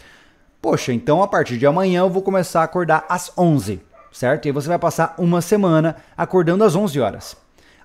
Poxa, 0.63 0.91
então 0.91 1.23
a 1.23 1.29
partir 1.29 1.59
de 1.59 1.67
amanhã 1.67 2.01
eu 2.01 2.09
vou 2.09 2.23
começar 2.23 2.63
a 2.63 2.65
acordar 2.65 3.05
às 3.11 3.31
11 3.37 3.85
certo? 4.12 4.47
E 4.47 4.53
você 4.53 4.69
vai 4.69 4.79
passar 4.79 5.14
uma 5.19 5.40
semana 5.40 5.97
acordando 6.16 6.64
às 6.64 6.75
11 6.75 7.01
horas. 7.01 7.37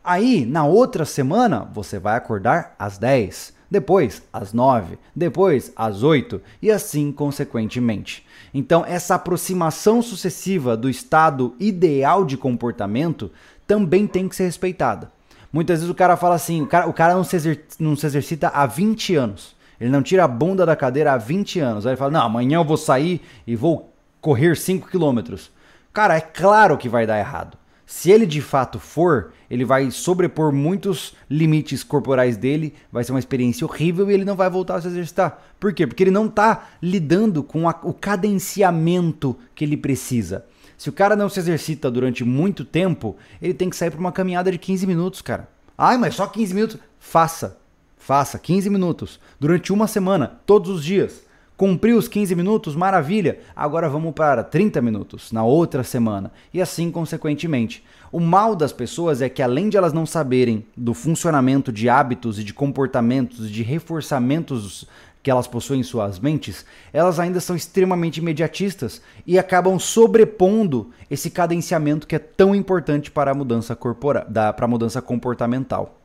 Aí, 0.03 0.45
na 0.45 0.65
outra 0.65 1.05
semana, 1.05 1.67
você 1.73 1.99
vai 1.99 2.15
acordar 2.15 2.75
às 2.79 2.97
10, 2.97 3.53
depois 3.69 4.23
às 4.33 4.51
9, 4.51 4.97
depois 5.15 5.71
às 5.75 6.03
8 6.03 6.41
e 6.61 6.71
assim 6.71 7.11
consequentemente. 7.11 8.25
Então, 8.53 8.83
essa 8.85 9.15
aproximação 9.15 10.01
sucessiva 10.01 10.75
do 10.75 10.89
estado 10.89 11.55
ideal 11.59 12.25
de 12.25 12.35
comportamento 12.35 13.31
também 13.65 14.07
tem 14.07 14.27
que 14.27 14.35
ser 14.35 14.43
respeitada. 14.43 15.11
Muitas 15.53 15.79
vezes 15.79 15.89
o 15.91 15.95
cara 15.95 16.17
fala 16.17 16.35
assim: 16.35 16.61
o 16.61 16.67
cara, 16.67 16.87
o 16.87 16.93
cara 16.93 17.13
não, 17.13 17.23
se 17.23 17.35
exercita, 17.35 17.75
não 17.79 17.95
se 17.95 18.05
exercita 18.05 18.47
há 18.49 18.65
20 18.65 19.15
anos. 19.15 19.55
Ele 19.79 19.89
não 19.89 20.01
tira 20.01 20.23
a 20.23 20.27
bunda 20.27 20.65
da 20.65 20.75
cadeira 20.75 21.13
há 21.13 21.17
20 21.17 21.59
anos. 21.59 21.85
Aí 21.85 21.91
ele 21.91 21.97
fala: 21.97 22.11
não, 22.11 22.21
amanhã 22.21 22.57
eu 22.57 22.65
vou 22.65 22.77
sair 22.77 23.21
e 23.45 23.55
vou 23.55 23.93
correr 24.19 24.57
5 24.57 24.89
quilômetros. 24.89 25.51
Cara, 25.93 26.15
é 26.15 26.21
claro 26.21 26.77
que 26.77 26.87
vai 26.87 27.05
dar 27.05 27.19
errado. 27.19 27.57
Se 27.85 28.09
ele 28.09 28.25
de 28.25 28.41
fato 28.41 28.79
for, 28.79 29.33
ele 29.49 29.65
vai 29.65 29.91
sobrepor 29.91 30.53
muitos 30.53 31.13
limites 31.29 31.83
corporais 31.83 32.37
dele, 32.37 32.73
vai 32.89 33.03
ser 33.03 33.11
uma 33.11 33.19
experiência 33.19 33.67
horrível 33.67 34.09
e 34.09 34.13
ele 34.13 34.23
não 34.23 34.37
vai 34.37 34.49
voltar 34.49 34.75
a 34.75 34.81
se 34.81 34.87
exercitar. 34.87 35.43
Por 35.59 35.73
quê? 35.73 35.85
Porque 35.85 36.01
ele 36.01 36.09
não 36.09 36.27
está 36.27 36.69
lidando 36.81 37.43
com 37.43 37.67
a, 37.67 37.77
o 37.83 37.93
cadenciamento 37.93 39.37
que 39.53 39.65
ele 39.65 39.75
precisa. 39.75 40.45
Se 40.77 40.87
o 40.87 40.93
cara 40.93 41.17
não 41.17 41.27
se 41.27 41.37
exercita 41.39 41.91
durante 41.91 42.23
muito 42.23 42.63
tempo, 42.63 43.17
ele 43.41 43.53
tem 43.53 43.69
que 43.69 43.75
sair 43.75 43.91
para 43.91 43.99
uma 43.99 44.13
caminhada 44.13 44.49
de 44.49 44.57
15 44.57 44.87
minutos, 44.87 45.21
cara. 45.21 45.49
Ai, 45.77 45.97
mas 45.97 46.15
só 46.15 46.25
15 46.25 46.53
minutos? 46.53 46.77
Faça. 46.97 47.57
Faça 47.97 48.39
15 48.39 48.69
minutos 48.69 49.19
durante 49.37 49.73
uma 49.73 49.85
semana, 49.85 50.39
todos 50.45 50.71
os 50.71 50.83
dias. 50.83 51.23
Cumpriu 51.61 51.95
os 51.95 52.07
15 52.07 52.33
minutos, 52.33 52.75
maravilha. 52.75 53.37
Agora 53.55 53.87
vamos 53.87 54.15
para 54.15 54.43
30 54.43 54.81
minutos 54.81 55.31
na 55.31 55.43
outra 55.43 55.83
semana 55.83 56.31
e 56.51 56.59
assim 56.59 56.89
consequentemente. 56.89 57.85
O 58.11 58.19
mal 58.19 58.55
das 58.55 58.73
pessoas 58.73 59.21
é 59.21 59.29
que 59.29 59.43
além 59.43 59.69
de 59.69 59.77
elas 59.77 59.93
não 59.93 60.03
saberem 60.03 60.65
do 60.75 60.95
funcionamento 60.95 61.71
de 61.71 61.87
hábitos 61.87 62.39
e 62.39 62.43
de 62.43 62.51
comportamentos, 62.51 63.47
de 63.47 63.61
reforçamentos 63.61 64.87
que 65.21 65.29
elas 65.29 65.45
possuem 65.45 65.81
em 65.81 65.83
suas 65.83 66.17
mentes, 66.17 66.65
elas 66.91 67.19
ainda 67.19 67.39
são 67.39 67.55
extremamente 67.55 68.17
imediatistas 68.17 68.99
e 69.23 69.37
acabam 69.37 69.77
sobrepondo 69.77 70.89
esse 71.11 71.29
cadenciamento 71.29 72.07
que 72.07 72.15
é 72.15 72.19
tão 72.19 72.55
importante 72.55 73.11
para 73.11 73.29
a 73.29 73.35
mudança 73.35 73.75
corporal, 73.75 74.25
para 74.25 74.65
a 74.65 74.67
mudança 74.67 74.99
comportamental. 74.99 75.95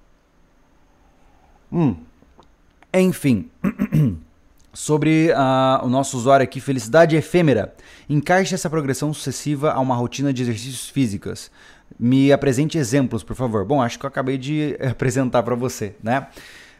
Hum. 1.73 1.97
Enfim, 2.93 3.51
sobre 4.77 5.31
uh, 5.31 5.87
o 5.87 5.89
nosso 5.89 6.19
usuário 6.19 6.45
aqui, 6.45 6.61
felicidade 6.61 7.17
efêmera. 7.17 7.75
Encaixe 8.11 8.55
essa 8.55 8.69
progressão 8.69 9.11
sucessiva 9.11 9.73
a 9.73 9.81
uma 9.81 9.95
rotina 9.95 10.35
de 10.35 10.43
exercícios 10.43 10.91
físicos. 10.91 11.51
Me 11.99 12.31
apresente 12.31 12.77
exemplos, 12.77 13.23
por 13.23 13.35
favor. 13.35 13.65
Bom, 13.65 13.81
acho 13.81 13.99
que 13.99 14.05
eu 14.05 14.09
acabei 14.09 14.37
de 14.37 14.77
apresentar 14.87 15.43
para 15.45 15.55
você, 15.55 15.95
né? 16.03 16.27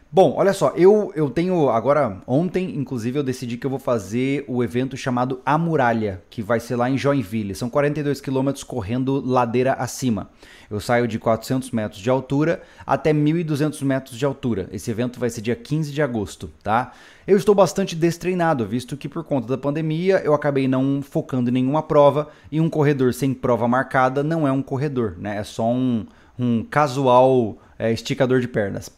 Bom, 0.09 0.35
olha 0.37 0.53
só, 0.53 0.69
eu, 0.69 1.11
eu 1.15 1.29
tenho 1.29 1.69
agora, 1.69 2.21
ontem, 2.25 2.77
inclusive, 2.77 3.19
eu 3.19 3.23
decidi 3.23 3.57
que 3.57 3.65
eu 3.65 3.69
vou 3.69 3.77
fazer 3.77 4.45
o 4.47 4.63
evento 4.63 4.95
chamado 4.95 5.41
A 5.45 5.57
Muralha, 5.57 6.23
que 6.29 6.41
vai 6.41 6.61
ser 6.61 6.77
lá 6.77 6.89
em 6.89 6.97
Joinville. 6.97 7.53
São 7.53 7.69
42 7.69 8.21
quilômetros 8.21 8.63
correndo 8.63 9.21
ladeira 9.25 9.73
acima. 9.73 10.29
Eu 10.71 10.79
saio 10.79 11.09
de 11.09 11.19
400 11.19 11.71
metros 11.71 12.01
de 12.01 12.09
altura 12.09 12.61
até 12.85 13.11
1.200 13.11 13.83
metros 13.83 14.17
de 14.17 14.25
altura. 14.25 14.69
Esse 14.71 14.89
evento 14.89 15.19
vai 15.19 15.29
ser 15.29 15.41
dia 15.41 15.57
15 15.57 15.91
de 15.91 16.01
agosto, 16.01 16.49
tá? 16.63 16.93
Eu 17.27 17.35
estou 17.35 17.53
bastante 17.53 17.93
destreinado, 17.93 18.65
visto 18.65 18.95
que 18.95 19.09
por 19.09 19.25
conta 19.25 19.49
da 19.49 19.57
pandemia 19.57 20.21
eu 20.23 20.33
acabei 20.33 20.69
não 20.69 21.01
focando 21.01 21.49
em 21.49 21.53
nenhuma 21.53 21.83
prova 21.83 22.29
e 22.49 22.61
um 22.61 22.69
corredor 22.69 23.13
sem 23.13 23.33
prova 23.33 23.67
marcada 23.67 24.23
não 24.23 24.47
é 24.47 24.51
um 24.53 24.61
corredor, 24.61 25.15
né? 25.19 25.37
É 25.37 25.43
só 25.43 25.69
um, 25.69 26.05
um 26.39 26.63
casual 26.63 27.57
é, 27.77 27.91
esticador 27.91 28.39
de 28.39 28.47
pernas. 28.47 28.89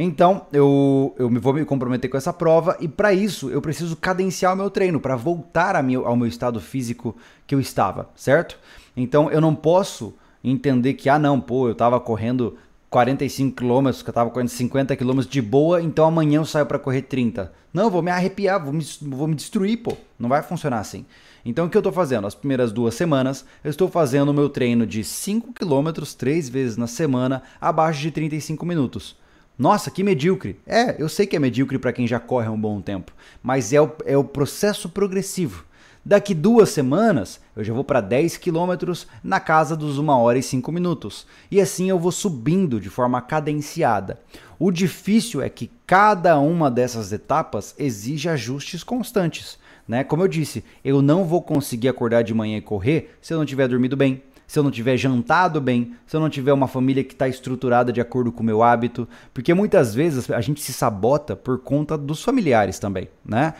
Então, 0.00 0.46
eu, 0.52 1.12
eu 1.18 1.28
vou 1.40 1.52
me 1.52 1.64
comprometer 1.64 2.08
com 2.08 2.16
essa 2.16 2.32
prova 2.32 2.76
e 2.78 2.86
para 2.86 3.12
isso 3.12 3.50
eu 3.50 3.60
preciso 3.60 3.96
cadenciar 3.96 4.54
o 4.54 4.56
meu 4.56 4.70
treino 4.70 5.00
para 5.00 5.16
voltar 5.16 5.74
ao 5.74 6.16
meu 6.16 6.28
estado 6.28 6.60
físico 6.60 7.16
que 7.48 7.52
eu 7.52 7.58
estava, 7.58 8.08
certo? 8.14 8.56
Então, 8.96 9.28
eu 9.28 9.40
não 9.40 9.56
posso 9.56 10.14
entender 10.42 10.94
que, 10.94 11.08
ah, 11.08 11.18
não, 11.18 11.40
pô, 11.40 11.66
eu 11.66 11.72
estava 11.72 11.98
correndo 11.98 12.56
45 12.88 13.56
km, 13.56 13.90
que 13.90 14.08
eu 14.08 14.12
estava 14.12 14.30
correndo 14.30 14.50
50 14.50 14.94
km 14.94 15.20
de 15.28 15.42
boa, 15.42 15.82
então 15.82 16.06
amanhã 16.06 16.38
eu 16.38 16.44
saio 16.44 16.64
para 16.64 16.78
correr 16.78 17.02
30. 17.02 17.52
Não, 17.74 17.90
vou 17.90 18.00
me 18.00 18.12
arrepiar, 18.12 18.62
vou 18.62 18.72
me, 18.72 18.86
vou 19.02 19.26
me 19.26 19.34
destruir, 19.34 19.78
pô. 19.78 19.96
Não 20.16 20.28
vai 20.28 20.42
funcionar 20.42 20.78
assim. 20.78 21.04
Então 21.44 21.66
o 21.66 21.68
que 21.68 21.76
eu 21.76 21.80
estou 21.80 21.92
fazendo? 21.92 22.26
As 22.26 22.36
primeiras 22.36 22.70
duas 22.70 22.94
semanas 22.94 23.44
eu 23.64 23.70
estou 23.70 23.88
fazendo 23.88 24.28
o 24.28 24.34
meu 24.34 24.48
treino 24.48 24.86
de 24.86 25.02
5 25.02 25.52
km 25.52 25.90
três 26.16 26.48
vezes 26.48 26.76
na 26.76 26.86
semana, 26.86 27.42
abaixo 27.60 28.00
de 28.00 28.12
35 28.12 28.64
minutos. 28.64 29.16
Nossa, 29.58 29.90
que 29.90 30.04
medíocre. 30.04 30.60
É, 30.64 31.02
eu 31.02 31.08
sei 31.08 31.26
que 31.26 31.34
é 31.34 31.38
medíocre 31.40 31.80
para 31.80 31.92
quem 31.92 32.06
já 32.06 32.20
corre 32.20 32.46
há 32.46 32.50
um 32.50 32.60
bom 32.60 32.80
tempo, 32.80 33.12
mas 33.42 33.72
é 33.72 33.80
o, 33.80 33.90
é 34.06 34.16
o 34.16 34.22
processo 34.22 34.88
progressivo. 34.88 35.64
Daqui 36.04 36.32
duas 36.32 36.68
semanas 36.68 37.40
eu 37.56 37.64
já 37.64 37.74
vou 37.74 37.82
para 37.82 38.00
10 38.00 38.36
quilômetros 38.36 39.08
na 39.22 39.40
casa 39.40 39.76
dos 39.76 39.98
1 39.98 40.08
hora 40.08 40.38
e 40.38 40.42
5 40.44 40.70
minutos. 40.70 41.26
E 41.50 41.60
assim 41.60 41.90
eu 41.90 41.98
vou 41.98 42.12
subindo 42.12 42.80
de 42.80 42.88
forma 42.88 43.20
cadenciada. 43.20 44.20
O 44.60 44.70
difícil 44.70 45.42
é 45.42 45.48
que 45.48 45.70
cada 45.84 46.38
uma 46.38 46.70
dessas 46.70 47.12
etapas 47.12 47.74
exige 47.76 48.28
ajustes 48.28 48.84
constantes. 48.84 49.58
Né? 49.88 50.04
Como 50.04 50.22
eu 50.22 50.28
disse, 50.28 50.62
eu 50.84 51.02
não 51.02 51.24
vou 51.24 51.42
conseguir 51.42 51.88
acordar 51.88 52.22
de 52.22 52.32
manhã 52.32 52.58
e 52.58 52.62
correr 52.62 53.16
se 53.20 53.34
eu 53.34 53.38
não 53.38 53.44
tiver 53.44 53.66
dormido 53.66 53.96
bem, 53.96 54.22
se 54.48 54.58
eu 54.58 54.62
não 54.62 54.70
tiver 54.70 54.96
jantado 54.96 55.60
bem, 55.60 55.94
se 56.06 56.16
eu 56.16 56.20
não 56.20 56.30
tiver 56.30 56.54
uma 56.54 56.66
família 56.66 57.04
que 57.04 57.12
está 57.12 57.28
estruturada 57.28 57.92
de 57.92 58.00
acordo 58.00 58.32
com 58.32 58.42
o 58.42 58.46
meu 58.46 58.62
hábito, 58.62 59.06
porque 59.34 59.52
muitas 59.52 59.94
vezes 59.94 60.30
a 60.30 60.40
gente 60.40 60.62
se 60.62 60.72
sabota 60.72 61.36
por 61.36 61.58
conta 61.58 61.98
dos 61.98 62.24
familiares 62.24 62.78
também, 62.78 63.08
né? 63.22 63.52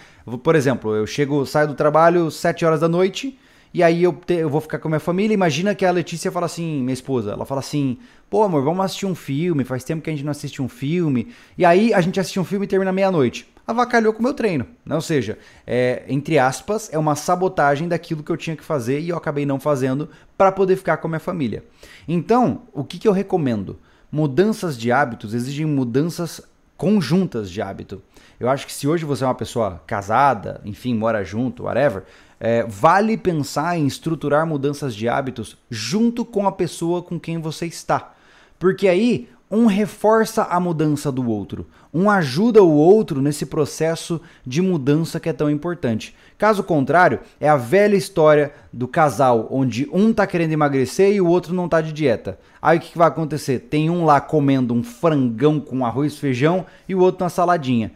Por 0.43 0.57
exemplo, 0.57 0.97
eu 0.97 1.07
chego, 1.07 1.45
saio 1.45 1.69
do 1.69 1.75
trabalho 1.75 2.31
7 2.31 2.65
horas 2.65 2.81
da 2.81 2.89
noite, 2.89 3.39
e 3.73 3.83
aí 3.83 4.03
eu, 4.03 4.15
te, 4.15 4.33
eu 4.33 4.49
vou 4.49 4.63
ficar 4.63 4.79
com 4.79 4.89
a 4.89 4.93
minha 4.93 5.01
família. 5.01 5.35
Imagina 5.35 5.75
que 5.75 5.85
a 5.85 5.91
Letícia 5.91 6.33
fala 6.33 6.47
assim, 6.47 6.81
minha 6.81 6.95
esposa, 6.95 7.33
ela 7.33 7.45
fala 7.45 7.61
assim: 7.61 7.99
pô, 8.31 8.43
amor, 8.43 8.65
vamos 8.65 8.83
assistir 8.83 9.05
um 9.05 9.15
filme. 9.15 9.63
Faz 9.63 9.85
tempo 9.85 10.03
que 10.03 10.09
a 10.09 10.13
gente 10.13 10.25
não 10.25 10.31
assiste 10.31 10.63
um 10.63 10.69
filme. 10.71 11.29
E 11.57 11.67
aí 11.67 11.93
a 11.93 12.01
gente 12.01 12.19
assiste 12.19 12.41
um 12.41 12.45
filme 12.45 12.65
e 12.65 12.69
termina 12.69 12.91
meia-noite. 12.93 13.47
Avacalhou 13.69 14.15
com 14.15 14.21
o 14.21 14.23
meu 14.23 14.33
treino. 14.33 14.67
Né? 14.83 14.95
Ou 14.95 15.01
seja, 15.03 15.39
é, 15.67 16.03
entre 16.09 16.39
aspas, 16.39 16.89
é 16.91 16.99
uma 16.99 17.15
sabotagem 17.15 17.87
daquilo 17.87 18.23
que 18.23 18.33
eu 18.33 18.37
tinha 18.37 18.57
que 18.57 18.65
fazer 18.65 18.99
e 18.99 19.11
eu 19.11 19.17
acabei 19.17 19.45
não 19.45 19.61
fazendo 19.61 20.09
para 20.39 20.51
poder 20.51 20.77
ficar 20.77 20.97
com 20.97 21.07
a 21.07 21.11
minha 21.11 21.21
família. 21.21 21.63
Então, 22.09 22.63
o 22.73 22.83
que, 22.83 22.99
que 22.99 23.07
eu 23.07 23.13
recomendo? 23.13 23.79
Mudanças 24.11 24.79
de 24.79 24.91
hábitos 24.91 25.35
exigem 25.35 25.67
mudanças 25.67 26.41
conjuntas 26.79 27.51
de 27.51 27.61
hábito. 27.61 28.01
Eu 28.41 28.49
acho 28.49 28.67
que 28.67 28.73
se 28.73 28.89
hoje 28.89 29.05
você 29.05 29.23
é 29.23 29.27
uma 29.27 29.35
pessoa 29.35 29.83
casada, 29.87 30.63
enfim, 30.65 30.95
mora 30.95 31.23
junto, 31.23 31.65
whatever, 31.65 32.05
é, 32.41 32.65
vale 32.65 33.19
pensar 33.19 33.77
em 33.77 33.87
estruturar 33.87 34.47
mudanças 34.47 34.95
de 34.95 35.11
hábitos 35.11 35.59
junto 35.69 36.25
com 36.25 36.47
a 36.47 36.53
pessoa 36.53 37.03
com 37.03 37.21
quem 37.21 37.39
você 37.39 37.67
está. 37.67 38.15
Porque 38.59 38.89
aí 38.89 39.29
um 39.51 39.67
reforça 39.67 40.43
a 40.45 40.61
mudança 40.61 41.11
do 41.11 41.29
outro, 41.29 41.67
um 41.93 42.11
ajuda 42.11 42.63
o 42.63 42.71
outro 42.71 43.23
nesse 43.23 43.47
processo 43.47 44.21
de 44.47 44.61
mudança 44.61 45.19
que 45.19 45.29
é 45.29 45.33
tão 45.33 45.51
importante. 45.51 46.15
Caso 46.37 46.63
contrário, 46.63 47.21
é 47.41 47.49
a 47.49 47.57
velha 47.57 47.97
história 47.97 48.53
do 48.73 48.87
casal 48.87 49.49
onde 49.51 49.89
um 49.93 50.13
tá 50.13 50.27
querendo 50.27 50.53
emagrecer 50.53 51.13
e 51.13 51.21
o 51.21 51.27
outro 51.27 51.55
não 51.55 51.69
tá 51.69 51.81
de 51.81 51.93
dieta. 51.93 52.39
Aí 52.61 52.79
o 52.79 52.81
que, 52.81 52.93
que 52.93 52.99
vai 52.99 53.09
acontecer? 53.09 53.61
Tem 53.61 53.89
um 53.89 54.05
lá 54.05 54.21
comendo 54.21 54.75
um 54.75 54.83
frangão 54.83 55.59
com 55.59 55.85
arroz 55.85 56.13
e 56.13 56.19
feijão 56.19 56.67
e 56.89 56.95
o 56.95 57.01
outro 57.01 57.25
na 57.25 57.31
saladinha. 57.31 57.93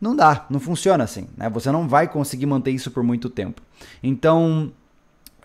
Não 0.00 0.16
dá, 0.16 0.46
não 0.48 0.58
funciona 0.58 1.04
assim. 1.04 1.28
Né? 1.36 1.48
Você 1.50 1.70
não 1.70 1.86
vai 1.86 2.08
conseguir 2.08 2.46
manter 2.46 2.70
isso 2.70 2.90
por 2.90 3.02
muito 3.02 3.28
tempo. 3.28 3.60
Então, 4.02 4.72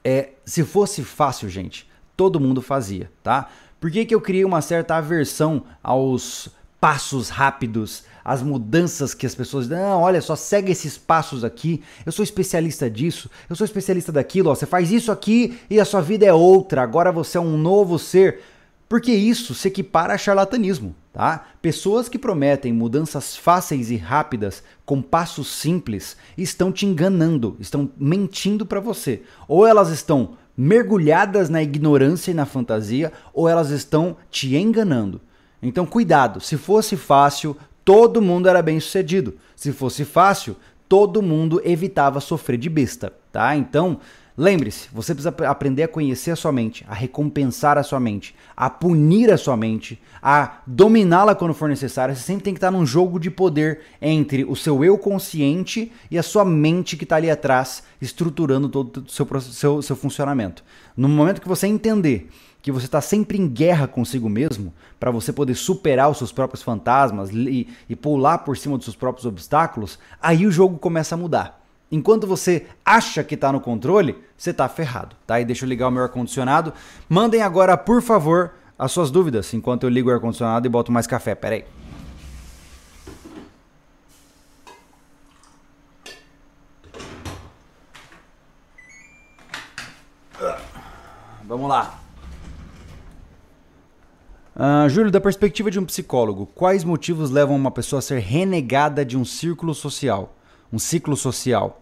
é, 0.04 0.30
se 0.45 0.63
fosse 0.63 1.04
fácil, 1.04 1.50
gente, 1.50 1.88
todo 2.15 2.39
mundo 2.39 2.62
fazia, 2.62 3.12
tá? 3.24 3.50
Por 3.79 3.89
que, 3.89 4.05
que 4.05 4.13
eu 4.13 4.21
criei 4.21 4.43
uma 4.43 4.61
certa 4.61 4.95
aversão 4.95 5.63
aos 5.81 6.49
passos 6.79 7.29
rápidos, 7.29 8.03
as 8.23 8.41
mudanças 8.41 9.13
que 9.13 9.25
as 9.25 9.35
pessoas 9.35 9.67
não, 9.67 10.01
olha 10.01 10.21
só, 10.21 10.35
segue 10.35 10.71
esses 10.71 10.97
passos 10.97 11.43
aqui. 11.43 11.83
Eu 12.05 12.11
sou 12.11 12.23
especialista 12.23 12.89
disso, 12.89 13.29
eu 13.49 13.55
sou 13.55 13.65
especialista 13.65 14.11
daquilo, 14.11 14.49
ó, 14.49 14.55
você 14.55 14.65
faz 14.65 14.91
isso 14.91 15.11
aqui 15.11 15.59
e 15.69 15.79
a 15.79 15.85
sua 15.85 16.01
vida 16.01 16.25
é 16.25 16.33
outra. 16.33 16.81
Agora 16.81 17.11
você 17.11 17.37
é 17.37 17.41
um 17.41 17.57
novo 17.57 17.99
ser. 17.99 18.41
Porque 18.87 19.11
isso 19.11 19.53
se 19.53 19.67
equipara 19.67 20.15
a 20.15 20.17
charlatanismo, 20.17 20.95
tá? 21.13 21.45
Pessoas 21.61 22.09
que 22.09 22.17
prometem 22.17 22.73
mudanças 22.73 23.37
fáceis 23.37 23.91
e 23.91 23.97
rápidas 23.97 24.63
com 24.83 24.99
passos 24.99 25.47
simples 25.47 26.17
estão 26.35 26.71
te 26.71 26.87
enganando, 26.87 27.55
estão 27.59 27.91
mentindo 27.95 28.65
para 28.65 28.79
você. 28.79 29.21
Ou 29.47 29.67
elas 29.67 29.89
estão 29.89 30.37
mergulhadas 30.62 31.50
na 31.50 31.63
ignorância 31.63 32.32
e 32.32 32.34
na 32.34 32.45
fantasia, 32.45 33.13
ou 33.34 33.48
elas 33.48 33.69
estão 33.69 34.17
te 34.30 34.58
enganando. 34.58 35.22
Então, 35.63 35.86
cuidado, 35.86 36.41
se 36.41 36.58
fosse 36.58 36.98
fácil, 36.98 37.56
todo 37.86 38.22
mundo 38.22 38.50
era 38.50 38.62
bem 38.62 38.78
sucedido. 38.78 39.36
Se 39.56 39.72
fosse 39.72 40.04
fácil, 40.04 40.58
todo 40.89 41.22
mundo 41.22 41.62
evitava 41.63 42.19
sofrer 42.19 42.58
de 42.58 42.69
besta, 42.69 43.13
tá? 43.32 43.56
Então, 43.56 44.02
Lembre-se, 44.41 44.88
você 44.93 45.13
precisa 45.13 45.36
aprender 45.49 45.84
a 45.84 45.88
conhecer 45.89 46.32
a 46.32 46.36
sua 46.38 46.54
mente, 46.54 46.86
a 46.88 46.93
recompensar 46.93 47.78
a 47.78 47.84
sua 47.84 47.99
mente, 47.99 48.34
a 48.56 48.69
punir 48.69 49.30
a 49.30 49.38
sua 49.38 49.58
mente, 49.58 50.02
a 50.23 50.62
dominá-la 50.65 51.36
quando 51.36 51.54
for 51.54 51.67
necessário. 51.67 52.15
Você 52.15 52.21
sempre 52.21 52.45
tem 52.45 52.54
que 52.54 52.58
estar 52.58 52.71
num 52.71 52.86
jogo 52.86 53.19
de 53.19 53.30
poder 53.30 53.82
entre 54.02 54.45
o 54.45 54.56
seu 54.56 54.82
eu 54.82 54.97
consciente 54.97 55.91
e 56.10 56.17
a 56.17 56.23
sua 56.23 56.45
mente 56.45 56.95
que 56.95 57.04
está 57.04 57.17
ali 57.17 57.30
atrás, 57.30 57.84
estruturando 58.02 58.69
todo 58.69 59.04
o 59.04 59.10
seu, 59.10 59.28
seu, 59.41 59.82
seu 59.82 59.95
funcionamento. 59.97 60.63
No 60.95 61.10
momento 61.10 61.41
que 61.41 61.47
você 61.49 61.67
entender 61.67 62.30
que 62.62 62.71
você 62.71 62.86
está 62.86 63.02
sempre 63.02 63.38
em 63.38 63.45
guerra 63.45 63.89
consigo 63.89 64.30
mesmo, 64.30 64.73
para 64.97 65.12
você 65.12 65.34
poder 65.34 65.56
superar 65.56 66.10
os 66.10 66.17
seus 66.17 66.32
próprios 66.32 66.63
fantasmas 66.63 67.30
e, 67.30 67.67
e 67.89 67.95
pular 67.95 68.38
por 68.38 68.56
cima 68.56 68.78
dos 68.78 68.86
seus 68.86 68.95
próprios 68.95 69.25
obstáculos, 69.25 69.99
aí 70.21 70.47
o 70.47 70.52
jogo 70.52 70.78
começa 70.78 71.13
a 71.13 71.17
mudar. 71.17 71.59
Enquanto 71.91 72.28
você 72.28 72.67
acha 72.86 73.23
que 73.23 73.34
está 73.34 73.52
no 73.52 73.60
controle, 73.60 74.15
você 74.38 74.52
está 74.52 74.69
ferrado, 74.69 75.15
tá? 75.25 75.39
E 75.39 75.45
deixa 75.45 75.65
eu 75.65 75.69
ligar 75.69 75.88
o 75.88 75.91
meu 75.91 76.04
ar-condicionado. 76.04 76.71
Mandem 77.08 77.41
agora, 77.41 77.75
por 77.75 78.02
favor, 78.02 78.52
as 78.78 78.91
suas 78.91 79.10
dúvidas 79.10 79.54
enquanto 79.54 79.84
eu 79.84 79.89
ligo 79.89 80.10
o 80.10 80.13
ar-condicionado 80.13 80.67
e 80.67 80.69
boto 80.69 80.91
mais 80.91 81.08
café. 81.08 81.34
Pera 81.34 81.56
aí. 81.56 81.65
Vamos 91.43 91.67
lá. 91.67 91.99
Uh, 94.56 94.88
Júlio, 94.89 95.10
da 95.10 95.19
perspectiva 95.19 95.71
de 95.71 95.80
um 95.80 95.86
psicólogo, 95.86 96.45
quais 96.45 96.84
motivos 96.84 97.32
levam 97.32 97.56
uma 97.56 97.71
pessoa 97.71 97.97
a 97.97 98.02
ser 98.04 98.19
renegada 98.19 99.04
de 99.04 99.17
um 99.17 99.25
círculo 99.25 99.73
social? 99.73 100.36
Um 100.71 100.79
ciclo 100.79 101.15
social. 101.15 101.82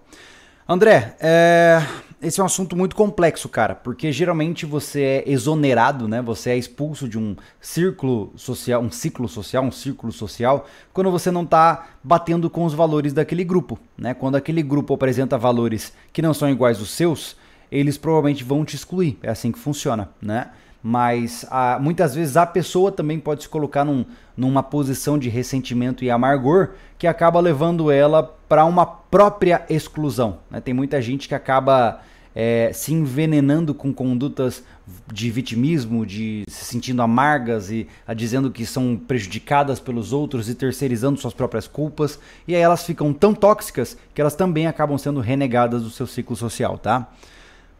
André, 0.67 1.15
é... 1.21 1.81
esse 2.21 2.39
é 2.39 2.43
um 2.43 2.45
assunto 2.45 2.75
muito 2.75 2.95
complexo, 2.95 3.47
cara, 3.47 3.73
porque 3.73 4.11
geralmente 4.11 4.65
você 4.65 5.01
é 5.01 5.31
exonerado, 5.31 6.07
né? 6.07 6.21
Você 6.21 6.49
é 6.49 6.57
expulso 6.57 7.07
de 7.07 7.17
um 7.17 7.35
círculo 7.61 8.33
social, 8.35 8.81
um 8.81 8.91
ciclo 8.91 9.29
social, 9.29 9.63
um 9.63 9.71
círculo 9.71 10.11
social, 10.11 10.67
quando 10.91 11.09
você 11.09 11.31
não 11.31 11.43
está 11.43 11.87
batendo 12.03 12.49
com 12.49 12.65
os 12.65 12.73
valores 12.73 13.13
daquele 13.13 13.45
grupo, 13.45 13.79
né? 13.97 14.13
Quando 14.13 14.35
aquele 14.35 14.61
grupo 14.61 14.93
apresenta 14.93 15.37
valores 15.37 15.93
que 16.11 16.21
não 16.21 16.33
são 16.33 16.49
iguais 16.49 16.79
aos 16.79 16.89
seus, 16.89 17.37
eles 17.71 17.97
provavelmente 17.97 18.43
vão 18.43 18.65
te 18.65 18.75
excluir. 18.75 19.17
É 19.23 19.29
assim 19.29 19.51
que 19.51 19.59
funciona, 19.59 20.09
né? 20.21 20.49
mas 20.81 21.45
ah, 21.49 21.77
muitas 21.81 22.15
vezes 22.15 22.37
a 22.37 22.45
pessoa 22.45 22.91
também 22.91 23.19
pode 23.19 23.43
se 23.43 23.49
colocar 23.49 23.83
num, 23.83 24.05
numa 24.37 24.63
posição 24.63 25.17
de 25.17 25.27
ressentimento 25.27 26.03
e 26.03 26.09
amargor 26.09 26.69
que 26.97 27.07
acaba 27.07 27.41
levando 27.41 27.91
ela 27.91 28.36
para 28.47 28.65
uma 28.65 28.85
própria 28.85 29.65
exclusão. 29.69 30.39
Né? 30.49 30.61
Tem 30.61 30.73
muita 30.73 31.01
gente 31.01 31.27
que 31.27 31.35
acaba 31.35 32.01
é, 32.35 32.71
se 32.71 32.93
envenenando 32.93 33.73
com 33.73 33.91
condutas 33.93 34.63
de 35.11 35.31
vitimismo, 35.31 36.05
de 36.05 36.43
se 36.47 36.65
sentindo 36.65 37.01
amargas 37.01 37.71
e 37.71 37.87
a, 38.05 38.13
dizendo 38.13 38.51
que 38.51 38.65
são 38.65 38.95
prejudicadas 38.95 39.79
pelos 39.79 40.13
outros 40.13 40.47
e 40.47 40.55
terceirizando 40.55 41.19
suas 41.19 41.33
próprias 41.33 41.67
culpas, 41.67 42.19
e 42.47 42.55
aí 42.55 42.61
elas 42.61 42.85
ficam 42.85 43.11
tão 43.11 43.33
tóxicas 43.33 43.97
que 44.13 44.21
elas 44.21 44.35
também 44.35 44.67
acabam 44.67 44.97
sendo 44.97 45.19
renegadas 45.19 45.81
do 45.81 45.89
seu 45.89 46.05
ciclo 46.05 46.35
social, 46.35 46.77
tá? 46.77 47.11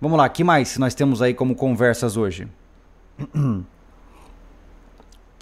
Vamos 0.02 0.18
lá, 0.18 0.28
que 0.28 0.44
mais 0.44 0.78
nós 0.78 0.94
temos 0.94 1.22
aí 1.22 1.34
como 1.34 1.56
conversas 1.56 2.18
hoje? 2.18 2.48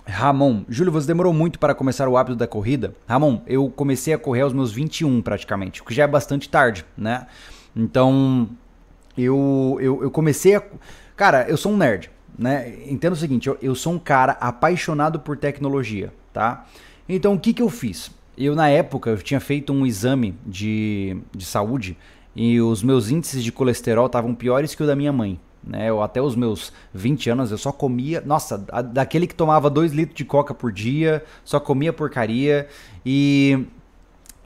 Ramon, 0.08 0.64
Júlio, 0.70 0.92
você 0.92 1.08
demorou 1.08 1.34
muito 1.34 1.58
para 1.58 1.74
começar 1.74 2.08
o 2.08 2.16
hábito 2.16 2.36
da 2.36 2.48
corrida? 2.48 2.94
Ramon, 3.08 3.42
eu 3.48 3.70
comecei 3.70 4.14
a 4.14 4.18
correr 4.18 4.42
aos 4.42 4.54
meus 4.54 4.72
21 4.72 5.22
praticamente, 5.22 5.82
o 5.82 5.86
que 5.86 5.94
já 5.94 6.04
é 6.04 6.08
bastante 6.08 6.48
tarde, 6.48 6.86
né? 6.96 7.26
Então, 7.76 8.48
eu, 9.18 9.78
eu, 9.82 10.04
eu 10.04 10.12
comecei 10.12 10.56
a. 10.56 10.64
Cara, 11.16 11.48
eu 11.50 11.58
sou 11.58 11.72
um 11.72 11.78
nerd, 11.78 12.12
né? 12.38 12.74
Entenda 12.88 13.14
o 13.14 13.18
seguinte, 13.18 13.48
eu, 13.48 13.58
eu 13.62 13.74
sou 13.74 13.94
um 13.94 14.00
cara 14.00 14.34
apaixonado 14.34 15.20
por 15.20 15.38
tecnologia, 15.38 16.14
tá? 16.32 16.66
Então, 17.10 17.34
o 17.34 17.40
que, 17.40 17.54
que 17.54 17.62
eu 17.62 17.70
fiz? 17.70 18.12
Eu, 18.38 18.56
na 18.56 18.70
época, 18.70 19.10
eu 19.10 19.18
tinha 19.18 19.40
feito 19.40 19.74
um 19.74 19.86
exame 19.86 20.36
de, 20.46 21.18
de 21.36 21.46
saúde 21.46 21.98
e 22.36 22.60
os 22.62 22.84
meus 22.84 23.10
índices 23.10 23.44
de 23.44 23.52
colesterol 23.52 24.06
estavam 24.06 24.36
piores 24.36 24.76
que 24.76 24.84
o 24.84 24.88
da 24.88 24.96
minha 24.96 25.14
mãe 25.14 25.40
né? 25.66 25.90
Eu, 25.90 26.02
até 26.02 26.22
os 26.22 26.36
meus 26.36 26.72
20 26.94 27.30
anos 27.30 27.52
eu 27.52 27.58
só 27.58 27.72
comia, 27.72 28.22
nossa, 28.26 28.64
a, 28.72 28.82
daquele 28.82 29.26
que 29.26 29.34
tomava 29.34 29.70
2 29.70 29.92
litros 29.94 30.16
de 30.16 30.24
coca 30.24 30.54
por 30.54 30.72
dia, 30.72 31.24
só 31.44 31.60
comia 31.60 31.92
porcaria. 31.92 32.68
E, 33.06 33.66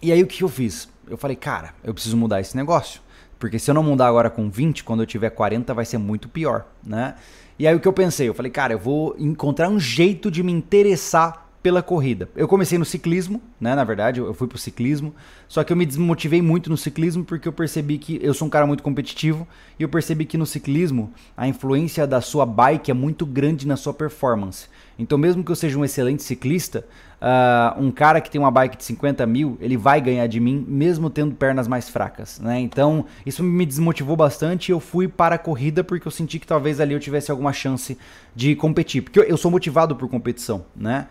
e 0.01 0.11
aí 0.11 0.23
o 0.23 0.27
que 0.27 0.43
eu 0.43 0.49
fiz? 0.49 0.87
Eu 1.07 1.17
falei, 1.17 1.35
cara, 1.35 1.73
eu 1.83 1.93
preciso 1.93 2.15
mudar 2.15 2.39
esse 2.39 2.55
negócio. 2.55 3.01
Porque 3.37 3.57
se 3.57 3.71
eu 3.71 3.75
não 3.75 3.83
mudar 3.83 4.07
agora 4.07 4.29
com 4.29 4.49
20, 4.49 4.83
quando 4.83 5.01
eu 5.01 5.07
tiver 5.07 5.29
40 5.29 5.73
vai 5.73 5.85
ser 5.85 5.97
muito 5.97 6.27
pior, 6.27 6.67
né? 6.83 7.15
E 7.57 7.67
aí 7.67 7.75
o 7.75 7.79
que 7.79 7.87
eu 7.87 7.93
pensei? 7.93 8.27
Eu 8.27 8.33
falei, 8.33 8.51
cara, 8.51 8.73
eu 8.73 8.79
vou 8.79 9.15
encontrar 9.17 9.69
um 9.69 9.79
jeito 9.79 10.29
de 10.29 10.43
me 10.43 10.51
interessar 10.51 11.48
pela 11.61 11.83
corrida. 11.83 12.29
Eu 12.35 12.47
comecei 12.47 12.77
no 12.77 12.85
ciclismo, 12.85 13.41
né? 13.59 13.75
Na 13.75 13.83
verdade, 13.83 14.19
eu 14.19 14.33
fui 14.33 14.47
pro 14.47 14.57
ciclismo. 14.57 15.13
Só 15.47 15.63
que 15.63 15.73
eu 15.73 15.77
me 15.77 15.85
desmotivei 15.85 16.41
muito 16.41 16.69
no 16.69 16.77
ciclismo 16.77 17.23
porque 17.23 17.47
eu 17.47 17.53
percebi 17.53 17.97
que 17.97 18.19
eu 18.21 18.33
sou 18.33 18.47
um 18.47 18.49
cara 18.49 18.65
muito 18.65 18.83
competitivo 18.83 19.47
e 19.77 19.83
eu 19.83 19.89
percebi 19.89 20.25
que 20.25 20.37
no 20.37 20.45
ciclismo 20.45 21.13
a 21.35 21.47
influência 21.47 22.07
da 22.07 22.21
sua 22.21 22.45
bike 22.45 22.91
é 22.91 22.93
muito 22.93 23.25
grande 23.25 23.67
na 23.67 23.75
sua 23.75 23.93
performance. 23.93 24.67
Então, 24.99 25.17
mesmo 25.17 25.45
que 25.45 25.49
eu 25.49 25.55
seja 25.55 25.79
um 25.79 25.85
excelente 25.85 26.21
ciclista, 26.21 26.85
uh, 27.21 27.81
um 27.81 27.89
cara 27.89 28.19
que 28.19 28.29
tem 28.29 28.39
uma 28.39 28.51
bike 28.51 28.75
de 28.75 28.83
50 28.83 29.25
mil, 29.25 29.57
ele 29.61 29.77
vai 29.77 30.01
ganhar 30.01 30.27
de 30.27 30.41
mim, 30.41 30.65
mesmo 30.67 31.09
tendo 31.09 31.33
pernas 31.33 31.69
mais 31.69 31.87
fracas, 31.87 32.37
né? 32.37 32.59
Então, 32.59 33.05
isso 33.25 33.41
me 33.41 33.65
desmotivou 33.65 34.17
bastante 34.17 34.69
e 34.69 34.71
eu 34.73 34.79
fui 34.81 35.07
para 35.07 35.35
a 35.35 35.37
corrida 35.37 35.85
porque 35.85 36.05
eu 36.05 36.11
senti 36.11 36.37
que 36.37 36.45
talvez 36.45 36.81
ali 36.81 36.93
eu 36.93 36.99
tivesse 36.99 37.31
alguma 37.31 37.53
chance 37.53 37.97
de 38.35 38.53
competir. 38.57 39.01
Porque 39.01 39.19
eu, 39.19 39.23
eu 39.23 39.37
sou 39.37 39.49
motivado 39.49 39.95
por 39.95 40.09
competição, 40.09 40.65
né? 40.75 41.07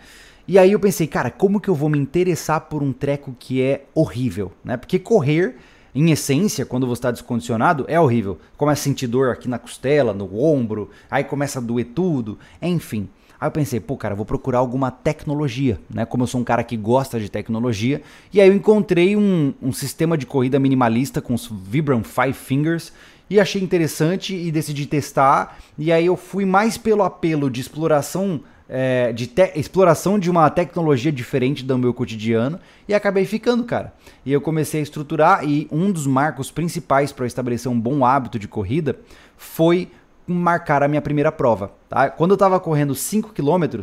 E 0.46 0.59
aí 0.59 0.72
eu 0.72 0.81
pensei, 0.81 1.07
cara, 1.07 1.31
como 1.31 1.59
que 1.59 1.68
eu 1.68 1.74
vou 1.74 1.88
me 1.88 1.98
interessar 1.98 2.61
por 2.62 2.83
um 2.83 2.92
treco 2.92 3.35
que 3.38 3.62
é 3.62 3.87
horrível, 3.94 4.53
né? 4.62 4.77
Porque 4.77 4.98
correr, 4.98 5.57
em 5.94 6.11
essência, 6.11 6.66
quando 6.66 6.87
você 6.87 7.01
está 7.01 7.11
descondicionado, 7.11 7.87
é 7.88 7.98
horrível. 7.98 8.38
Começa 8.57 8.83
a 8.83 8.85
sentir 8.85 9.07
dor 9.07 9.31
aqui 9.31 9.48
na 9.48 9.59
costela, 9.59 10.12
no 10.12 10.38
ombro, 10.38 10.90
aí 11.11 11.24
começa 11.24 11.59
a 11.59 11.62
doer 11.62 11.87
tudo, 11.94 12.38
enfim. 12.61 13.09
Aí 13.40 13.46
eu 13.46 13.53
pensei, 13.53 13.79
pô, 13.79 13.96
cara, 13.96 14.14
vou 14.14 14.24
procurar 14.24 14.59
alguma 14.59 14.90
tecnologia, 14.90 15.79
né? 15.92 16.05
Como 16.05 16.24
eu 16.24 16.27
sou 16.27 16.40
um 16.40 16.44
cara 16.44 16.64
que 16.64 16.77
gosta 16.77 17.20
de 17.20 17.31
tecnologia. 17.31 18.03
E 18.33 18.40
aí 18.40 18.48
eu 18.48 18.55
encontrei 18.55 19.16
um, 19.16 19.55
um 19.62 19.72
sistema 19.72 20.18
de 20.18 20.27
corrida 20.27 20.59
minimalista 20.59 21.20
com 21.20 21.35
os 21.35 21.46
Vibram 21.46 22.03
Five 22.03 22.33
Fingers 22.33 22.92
e 23.31 23.38
achei 23.38 23.62
interessante 23.62 24.35
e 24.35 24.51
decidi 24.51 24.87
testar. 24.87 25.59
E 25.79 25.92
aí 25.92 26.07
eu 26.07 26.16
fui 26.16 26.44
mais 26.44 26.77
pelo 26.77 27.03
apelo 27.03 27.48
de 27.48 27.61
exploração 27.61 28.40
é, 28.68 29.12
de 29.12 29.33
exploração 29.55 30.18
de 30.18 30.31
uma 30.31 30.48
tecnologia 30.51 31.11
diferente 31.11 31.64
do 31.64 31.79
meu 31.79 31.94
cotidiano 31.94 32.61
e 32.87 32.92
acabei 32.92 33.24
ficando, 33.24 33.64
cara. 33.64 33.94
E 34.27 34.33
eu 34.33 34.40
comecei 34.40 34.81
a 34.81 34.83
estruturar 34.83 35.48
e 35.48 35.66
um 35.72 35.90
dos 35.90 36.07
marcos 36.07 36.51
principais 36.51 37.11
para 37.11 37.27
estabelecer 37.27 37.72
um 37.72 37.81
bom 37.81 38.05
hábito 38.05 38.38
de 38.38 38.46
corrida 38.46 38.98
foi 39.37 39.88
marcar 40.29 40.83
a 40.83 40.88
minha 40.88 41.03
primeira 41.03 41.33
prova. 41.33 41.73
Tá? 41.88 42.11
Quando 42.11 42.33
eu 42.33 42.37
estava 42.37 42.61
correndo 42.61 42.95
5 42.95 43.33
km, 43.33 43.81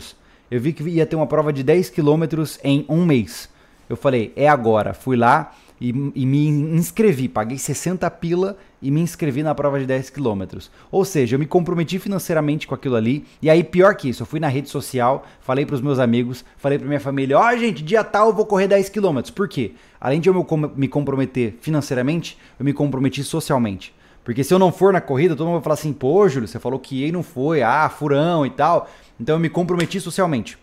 eu 0.49 0.61
vi 0.61 0.73
que 0.73 0.83
ia 0.83 1.05
ter 1.05 1.15
uma 1.15 1.27
prova 1.27 1.51
de 1.51 1.63
10 1.63 1.89
km 1.89 2.23
em 2.63 2.85
um 2.87 3.05
mês. 3.05 3.49
Eu 3.89 3.95
falei, 3.95 4.31
é 4.35 4.47
agora. 4.47 4.93
Fui 4.93 5.15
lá, 5.15 5.51
e, 5.79 5.89
e, 5.89 6.25
me 6.25 6.47
inscrevi, 6.47 7.27
paguei 7.27 7.57
60 7.57 8.09
pila 8.11 8.57
e 8.81 8.89
me 8.89 9.01
inscrevi 9.01 9.43
na 9.43 9.53
prova 9.53 9.77
de 9.77 9.85
10 9.85 10.09
quilômetros. 10.09 10.71
Ou 10.89 11.03
seja, 11.03 11.35
eu 11.35 11.39
me 11.39 11.45
comprometi 11.45 11.99
financeiramente 11.99 12.65
com 12.65 12.73
aquilo 12.73 12.95
ali. 12.95 13.25
E 13.41 13.49
aí, 13.49 13.61
pior 13.63 13.93
que 13.95 14.07
isso, 14.07 14.23
eu 14.23 14.27
fui 14.27 14.39
na 14.39 14.47
rede 14.47 14.69
social, 14.69 15.25
falei 15.41 15.65
para 15.65 15.75
os 15.75 15.81
meus 15.81 15.99
amigos, 15.99 16.45
falei 16.57 16.77
para 16.77 16.87
minha 16.87 16.99
família: 16.99 17.37
ó, 17.37 17.49
oh, 17.49 17.57
gente, 17.57 17.83
dia 17.83 18.03
tal 18.03 18.29
eu 18.29 18.33
vou 18.33 18.45
correr 18.45 18.67
10 18.67 18.87
quilômetros. 18.89 19.31
Por 19.31 19.49
quê? 19.49 19.73
Além 19.99 20.21
de 20.21 20.29
eu 20.29 20.47
me 20.75 20.87
comprometer 20.87 21.57
financeiramente, 21.59 22.37
eu 22.57 22.63
me 22.63 22.71
comprometi 22.71 23.21
socialmente. 23.23 23.93
Porque 24.25 24.43
se 24.43 24.51
eu 24.51 24.57
não 24.57 24.71
for 24.71 24.91
na 24.91 24.99
corrida, 24.99 25.35
todo 25.35 25.45
mundo 25.45 25.57
vai 25.57 25.63
falar 25.63 25.75
assim: 25.75 25.93
pô, 25.93 26.27
Júlio, 26.27 26.47
você 26.47 26.59
falou 26.59 26.79
que 26.79 27.01
ia 27.01 27.07
e 27.07 27.11
não 27.11 27.21
foi, 27.21 27.61
ah, 27.61 27.87
furão 27.87 28.43
e 28.43 28.49
tal. 28.49 28.89
Então 29.19 29.35
eu 29.35 29.39
me 29.39 29.47
comprometi 29.47 30.01
socialmente. 30.01 30.57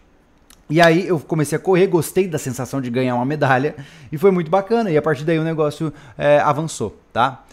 E 0.69 0.81
aí 0.81 1.07
eu 1.07 1.21
comecei 1.21 1.57
a 1.57 1.61
correr, 1.61 1.87
gostei 1.87 2.27
da 2.27 2.39
sensação 2.39 2.81
de 2.81 2.91
ganhar 2.91 3.15
uma 3.15 3.25
medalha 3.25 3.77
e 4.11 4.19
foi 4.19 4.33
muito 4.33 4.51
bacana. 4.51 4.91
E 4.91 4.97
a 4.97 5.03
partir 5.03 5.25
daí 5.25 5.39
o 5.39 5.45
negócio 5.45 5.93
é, 6.19 6.41
avançou, 6.41 6.99
tá? 7.13 7.45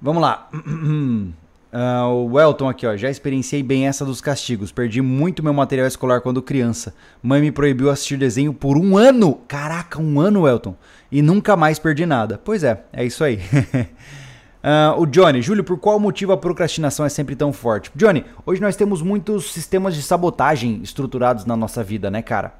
Vamos 0.00 0.22
lá. 0.22 0.48
Uh, 0.54 1.34
o 2.08 2.32
Welton 2.32 2.68
aqui, 2.68 2.86
ó. 2.86 2.96
Já 2.96 3.10
experienciei 3.10 3.62
bem 3.62 3.86
essa 3.86 4.06
dos 4.06 4.22
castigos. 4.22 4.72
Perdi 4.72 5.02
muito 5.02 5.42
meu 5.42 5.52
material 5.52 5.86
escolar 5.86 6.22
quando 6.22 6.40
criança. 6.40 6.94
Mãe 7.22 7.42
me 7.42 7.52
proibiu 7.52 7.90
assistir 7.90 8.16
desenho 8.16 8.54
por 8.54 8.78
um 8.78 8.96
ano. 8.96 9.34
Caraca, 9.46 10.00
um 10.00 10.18
ano, 10.18 10.42
Welton. 10.42 10.74
E 11.12 11.20
nunca 11.20 11.56
mais 11.56 11.78
perdi 11.78 12.06
nada. 12.06 12.40
Pois 12.42 12.64
é, 12.64 12.84
é 12.90 13.04
isso 13.04 13.22
aí. 13.22 13.40
Uh, 14.62 15.00
o 15.00 15.06
Johnny, 15.06 15.40
Júlio, 15.40 15.64
por 15.64 15.78
qual 15.78 15.98
motivo 15.98 16.32
a 16.32 16.36
procrastinação 16.36 17.06
é 17.06 17.08
sempre 17.08 17.34
tão 17.34 17.52
forte? 17.52 17.90
Johnny, 17.94 18.24
hoje 18.44 18.60
nós 18.60 18.76
temos 18.76 19.00
muitos 19.00 19.52
sistemas 19.52 19.94
de 19.94 20.02
sabotagem 20.02 20.80
estruturados 20.82 21.46
na 21.46 21.56
nossa 21.56 21.82
vida, 21.82 22.10
né, 22.10 22.20
cara? 22.20 22.54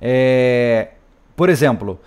É... 0.00 0.88
Por 1.36 1.48
exemplo, 1.48 2.00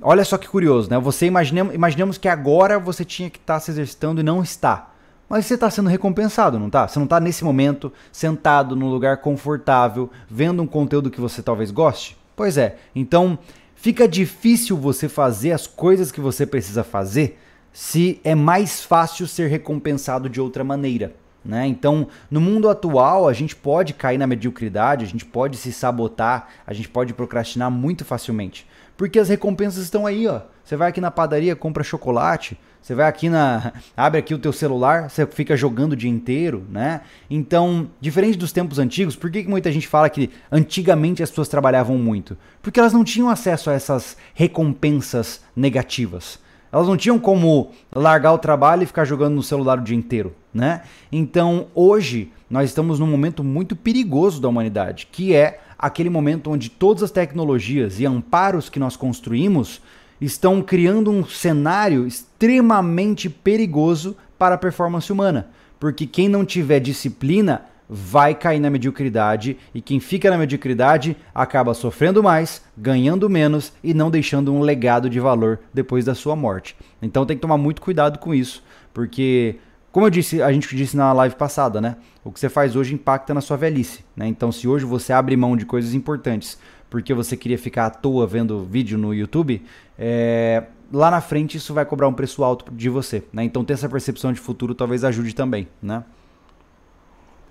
olha 0.00 0.24
só 0.24 0.36
que 0.36 0.46
curioso, 0.46 0.90
né? 0.90 0.98
Você 0.98 1.24
imaginemos, 1.24 1.74
imaginemos 1.74 2.18
que 2.18 2.28
agora 2.28 2.78
você 2.78 3.04
tinha 3.04 3.30
que 3.30 3.38
estar 3.38 3.54
tá 3.54 3.60
se 3.60 3.70
exercitando 3.70 4.20
e 4.20 4.24
não 4.24 4.42
está. 4.42 4.90
Mas 5.26 5.46
você 5.46 5.54
está 5.54 5.70
sendo 5.70 5.88
recompensado, 5.88 6.58
não 6.58 6.66
está? 6.66 6.86
Você 6.86 6.98
não 6.98 7.04
está 7.04 7.18
nesse 7.18 7.42
momento 7.42 7.90
sentado 8.10 8.76
num 8.76 8.90
lugar 8.90 9.18
confortável, 9.18 10.10
vendo 10.28 10.62
um 10.62 10.66
conteúdo 10.66 11.10
que 11.10 11.20
você 11.20 11.42
talvez 11.42 11.70
goste? 11.70 12.18
Pois 12.36 12.58
é. 12.58 12.76
Então, 12.94 13.38
fica 13.74 14.06
difícil 14.06 14.76
você 14.76 15.08
fazer 15.08 15.52
as 15.52 15.66
coisas 15.66 16.12
que 16.12 16.20
você 16.20 16.44
precisa 16.44 16.84
fazer 16.84 17.38
se 17.72 18.20
é 18.22 18.34
mais 18.34 18.82
fácil 18.82 19.26
ser 19.26 19.48
recompensado 19.48 20.28
de 20.28 20.40
outra 20.40 20.62
maneira. 20.62 21.14
Né? 21.44 21.66
Então, 21.66 22.06
no 22.30 22.40
mundo 22.40 22.68
atual, 22.68 23.28
a 23.28 23.32
gente 23.32 23.56
pode 23.56 23.94
cair 23.94 24.18
na 24.18 24.26
mediocridade, 24.26 25.04
a 25.04 25.08
gente 25.08 25.24
pode 25.24 25.56
se 25.56 25.72
sabotar, 25.72 26.48
a 26.66 26.72
gente 26.72 26.88
pode 26.88 27.12
procrastinar 27.14 27.70
muito 27.70 28.04
facilmente. 28.04 28.66
Porque 28.96 29.18
as 29.18 29.28
recompensas 29.28 29.82
estão 29.82 30.06
aí, 30.06 30.28
ó. 30.28 30.42
Você 30.62 30.76
vai 30.76 30.88
aqui 30.88 31.00
na 31.00 31.10
padaria, 31.10 31.56
compra 31.56 31.82
chocolate, 31.82 32.56
você 32.80 32.94
vai 32.94 33.08
aqui 33.08 33.28
na. 33.28 33.72
abre 33.96 34.20
aqui 34.20 34.32
o 34.32 34.38
teu 34.38 34.52
celular, 34.52 35.10
você 35.10 35.26
fica 35.26 35.56
jogando 35.56 35.92
o 35.92 35.96
dia 35.96 36.10
inteiro, 36.10 36.64
né? 36.70 37.00
Então, 37.28 37.90
diferente 38.00 38.38
dos 38.38 38.52
tempos 38.52 38.78
antigos, 38.78 39.16
por 39.16 39.30
que, 39.30 39.42
que 39.42 39.50
muita 39.50 39.72
gente 39.72 39.88
fala 39.88 40.08
que 40.08 40.30
antigamente 40.50 41.22
as 41.22 41.30
pessoas 41.30 41.48
trabalhavam 41.48 41.98
muito? 41.98 42.38
Porque 42.60 42.78
elas 42.78 42.92
não 42.92 43.02
tinham 43.02 43.28
acesso 43.28 43.70
a 43.70 43.72
essas 43.72 44.16
recompensas 44.34 45.40
negativas. 45.56 46.38
Elas 46.72 46.88
não 46.88 46.96
tinham 46.96 47.18
como 47.18 47.70
largar 47.94 48.32
o 48.32 48.38
trabalho 48.38 48.82
e 48.82 48.86
ficar 48.86 49.04
jogando 49.04 49.34
no 49.34 49.42
celular 49.42 49.78
o 49.78 49.82
dia 49.82 49.96
inteiro, 49.96 50.34
né? 50.54 50.82
Então, 51.12 51.66
hoje 51.74 52.32
nós 52.48 52.70
estamos 52.70 52.98
num 52.98 53.06
momento 53.06 53.44
muito 53.44 53.76
perigoso 53.76 54.40
da 54.40 54.48
humanidade, 54.48 55.06
que 55.12 55.34
é 55.34 55.60
aquele 55.78 56.08
momento 56.08 56.50
onde 56.50 56.70
todas 56.70 57.02
as 57.02 57.10
tecnologias 57.10 58.00
e 58.00 58.06
amparos 58.06 58.70
que 58.70 58.80
nós 58.80 58.96
construímos 58.96 59.82
estão 60.18 60.62
criando 60.62 61.10
um 61.10 61.26
cenário 61.26 62.06
extremamente 62.06 63.28
perigoso 63.28 64.16
para 64.38 64.54
a 64.54 64.58
performance 64.58 65.12
humana, 65.12 65.48
porque 65.78 66.06
quem 66.06 66.28
não 66.28 66.44
tiver 66.44 66.80
disciplina 66.80 67.66
vai 67.94 68.34
cair 68.34 68.58
na 68.58 68.70
mediocridade 68.70 69.58
e 69.74 69.82
quem 69.82 70.00
fica 70.00 70.30
na 70.30 70.38
mediocridade 70.38 71.14
acaba 71.34 71.74
sofrendo 71.74 72.22
mais, 72.22 72.64
ganhando 72.74 73.28
menos 73.28 73.70
e 73.84 73.92
não 73.92 74.10
deixando 74.10 74.50
um 74.50 74.60
legado 74.60 75.10
de 75.10 75.20
valor 75.20 75.60
depois 75.74 76.06
da 76.06 76.14
sua 76.14 76.34
morte. 76.34 76.74
Então 77.02 77.26
tem 77.26 77.36
que 77.36 77.42
tomar 77.42 77.58
muito 77.58 77.82
cuidado 77.82 78.18
com 78.18 78.34
isso, 78.34 78.64
porque 78.94 79.56
como 79.90 80.06
eu 80.06 80.10
disse, 80.10 80.40
a 80.40 80.50
gente 80.50 80.74
disse 80.74 80.96
na 80.96 81.12
live 81.12 81.34
passada, 81.34 81.82
né? 81.82 81.96
O 82.24 82.32
que 82.32 82.40
você 82.40 82.48
faz 82.48 82.74
hoje 82.74 82.94
impacta 82.94 83.34
na 83.34 83.42
sua 83.42 83.58
velhice, 83.58 84.02
né? 84.16 84.26
Então 84.26 84.50
se 84.50 84.66
hoje 84.66 84.86
você 84.86 85.12
abre 85.12 85.36
mão 85.36 85.54
de 85.54 85.66
coisas 85.66 85.92
importantes 85.92 86.58
porque 86.88 87.12
você 87.12 87.36
queria 87.36 87.58
ficar 87.58 87.86
à 87.86 87.90
toa 87.90 88.26
vendo 88.26 88.64
vídeo 88.64 88.96
no 88.96 89.12
YouTube, 89.12 89.62
é... 89.98 90.64
lá 90.90 91.10
na 91.10 91.20
frente 91.20 91.58
isso 91.58 91.74
vai 91.74 91.84
cobrar 91.84 92.08
um 92.08 92.14
preço 92.14 92.42
alto 92.42 92.72
de 92.72 92.88
você, 92.88 93.22
né? 93.30 93.44
Então 93.44 93.62
ter 93.62 93.74
essa 93.74 93.88
percepção 93.88 94.32
de 94.32 94.40
futuro 94.40 94.74
talvez 94.74 95.04
ajude 95.04 95.34
também, 95.34 95.68
né? 95.82 96.02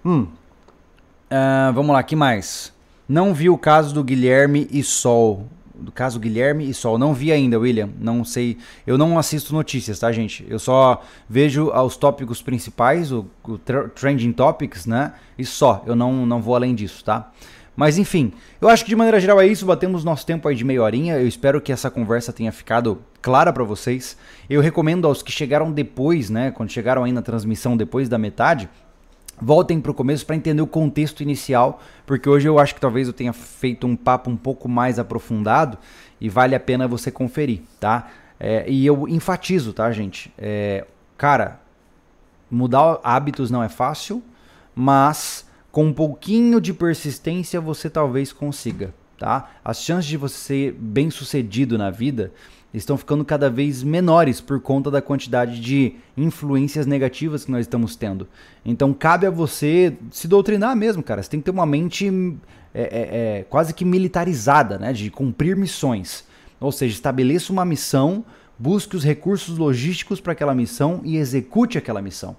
Hum. 0.05 0.27
Uh, 1.31 1.73
vamos 1.73 1.93
lá, 1.93 2.03
que 2.03 2.15
mais? 2.15 2.73
Não 3.07 3.33
vi 3.33 3.49
o 3.49 3.57
caso 3.57 3.93
do 3.93 4.03
Guilherme 4.03 4.67
e 4.71 4.83
Sol. 4.83 5.47
Do 5.75 5.91
caso 5.91 6.19
Guilherme 6.19 6.69
e 6.69 6.73
Sol. 6.73 6.97
Não 6.97 7.13
vi 7.13 7.31
ainda, 7.31 7.59
William. 7.59 7.89
Não 7.99 8.23
sei. 8.23 8.57
Eu 8.85 8.97
não 8.97 9.17
assisto 9.17 9.53
notícias, 9.53 9.99
tá, 9.99 10.11
gente? 10.11 10.45
Eu 10.49 10.59
só 10.59 11.01
vejo 11.29 11.71
os 11.71 11.97
tópicos 11.97 12.41
principais, 12.41 13.11
o, 13.11 13.25
o 13.43 13.57
trending 13.95 14.31
topics, 14.31 14.85
né? 14.85 15.13
E 15.37 15.45
só. 15.45 15.83
Eu 15.85 15.95
não, 15.95 16.25
não 16.25 16.41
vou 16.41 16.55
além 16.55 16.75
disso, 16.75 17.03
tá? 17.03 17.31
Mas 17.75 17.97
enfim, 17.97 18.33
eu 18.59 18.69
acho 18.69 18.83
que 18.83 18.89
de 18.89 18.95
maneira 18.95 19.19
geral 19.19 19.41
é 19.41 19.47
isso. 19.47 19.65
Batemos 19.65 20.03
nosso 20.03 20.25
tempo 20.25 20.47
aí 20.47 20.55
de 20.55 20.63
meia 20.63 20.83
horinha. 20.83 21.17
Eu 21.17 21.27
espero 21.27 21.59
que 21.59 21.71
essa 21.71 21.89
conversa 21.89 22.31
tenha 22.31 22.51
ficado 22.51 22.99
clara 23.21 23.51
para 23.51 23.63
vocês. 23.63 24.17
Eu 24.49 24.61
recomendo 24.61 25.07
aos 25.07 25.23
que 25.23 25.31
chegaram 25.31 25.71
depois, 25.71 26.29
né? 26.29 26.51
Quando 26.51 26.69
chegaram 26.69 27.03
aí 27.03 27.11
na 27.11 27.21
transmissão 27.21 27.75
depois 27.75 28.07
da 28.07 28.17
metade, 28.17 28.69
voltem 29.41 29.81
para 29.81 29.91
o 29.91 29.93
começo 29.93 30.25
para 30.25 30.35
entender 30.35 30.61
o 30.61 30.67
contexto 30.67 31.23
inicial, 31.23 31.81
porque 32.05 32.29
hoje 32.29 32.47
eu 32.47 32.59
acho 32.59 32.75
que 32.75 32.81
talvez 32.81 33.07
eu 33.07 33.13
tenha 33.13 33.33
feito 33.33 33.87
um 33.87 33.95
papo 33.95 34.29
um 34.29 34.37
pouco 34.37 34.69
mais 34.69 34.99
aprofundado 34.99 35.77
e 36.19 36.29
vale 36.29 36.53
a 36.53 36.59
pena 36.59 36.87
você 36.87 37.09
conferir, 37.09 37.61
tá? 37.79 38.09
É, 38.39 38.69
e 38.69 38.85
eu 38.85 39.07
enfatizo, 39.07 39.73
tá, 39.73 39.91
gente? 39.91 40.31
É, 40.37 40.85
cara, 41.17 41.59
mudar 42.49 42.99
hábitos 43.03 43.49
não 43.49 43.63
é 43.63 43.69
fácil, 43.69 44.21
mas 44.75 45.45
com 45.71 45.85
um 45.85 45.93
pouquinho 45.93 46.61
de 46.61 46.73
persistência 46.73 47.59
você 47.59 47.89
talvez 47.89 48.31
consiga, 48.31 48.93
tá? 49.21 49.51
As 49.63 49.83
chances 49.83 50.09
de 50.09 50.17
você 50.17 50.35
ser 50.35 50.71
bem 50.73 51.11
sucedido 51.11 51.77
na 51.77 51.91
vida 51.91 52.31
estão 52.73 52.97
ficando 52.97 53.23
cada 53.23 53.51
vez 53.51 53.83
menores 53.83 54.41
por 54.41 54.59
conta 54.59 54.89
da 54.89 54.99
quantidade 54.99 55.61
de 55.61 55.93
influências 56.17 56.87
negativas 56.87 57.45
que 57.45 57.51
nós 57.51 57.61
estamos 57.61 57.95
tendo. 57.95 58.27
Então 58.65 58.91
cabe 58.91 59.27
a 59.27 59.29
você 59.29 59.95
se 60.09 60.27
doutrinar 60.27 60.75
mesmo, 60.75 61.03
cara. 61.03 61.21
Você 61.21 61.29
tem 61.29 61.39
que 61.39 61.45
ter 61.45 61.51
uma 61.51 61.67
mente 61.67 62.07
é, 62.73 62.81
é, 62.81 62.87
é, 63.41 63.45
quase 63.47 63.75
que 63.75 63.85
militarizada, 63.85 64.79
né? 64.79 64.91
De 64.91 65.11
cumprir 65.11 65.55
missões. 65.55 66.25
Ou 66.59 66.71
seja, 66.71 66.95
estabeleça 66.95 67.53
uma 67.53 67.63
missão, 67.63 68.25
busque 68.57 68.95
os 68.95 69.03
recursos 69.03 69.55
logísticos 69.55 70.19
para 70.19 70.33
aquela 70.33 70.55
missão 70.55 70.99
e 71.03 71.17
execute 71.17 71.77
aquela 71.77 72.01
missão. 72.01 72.35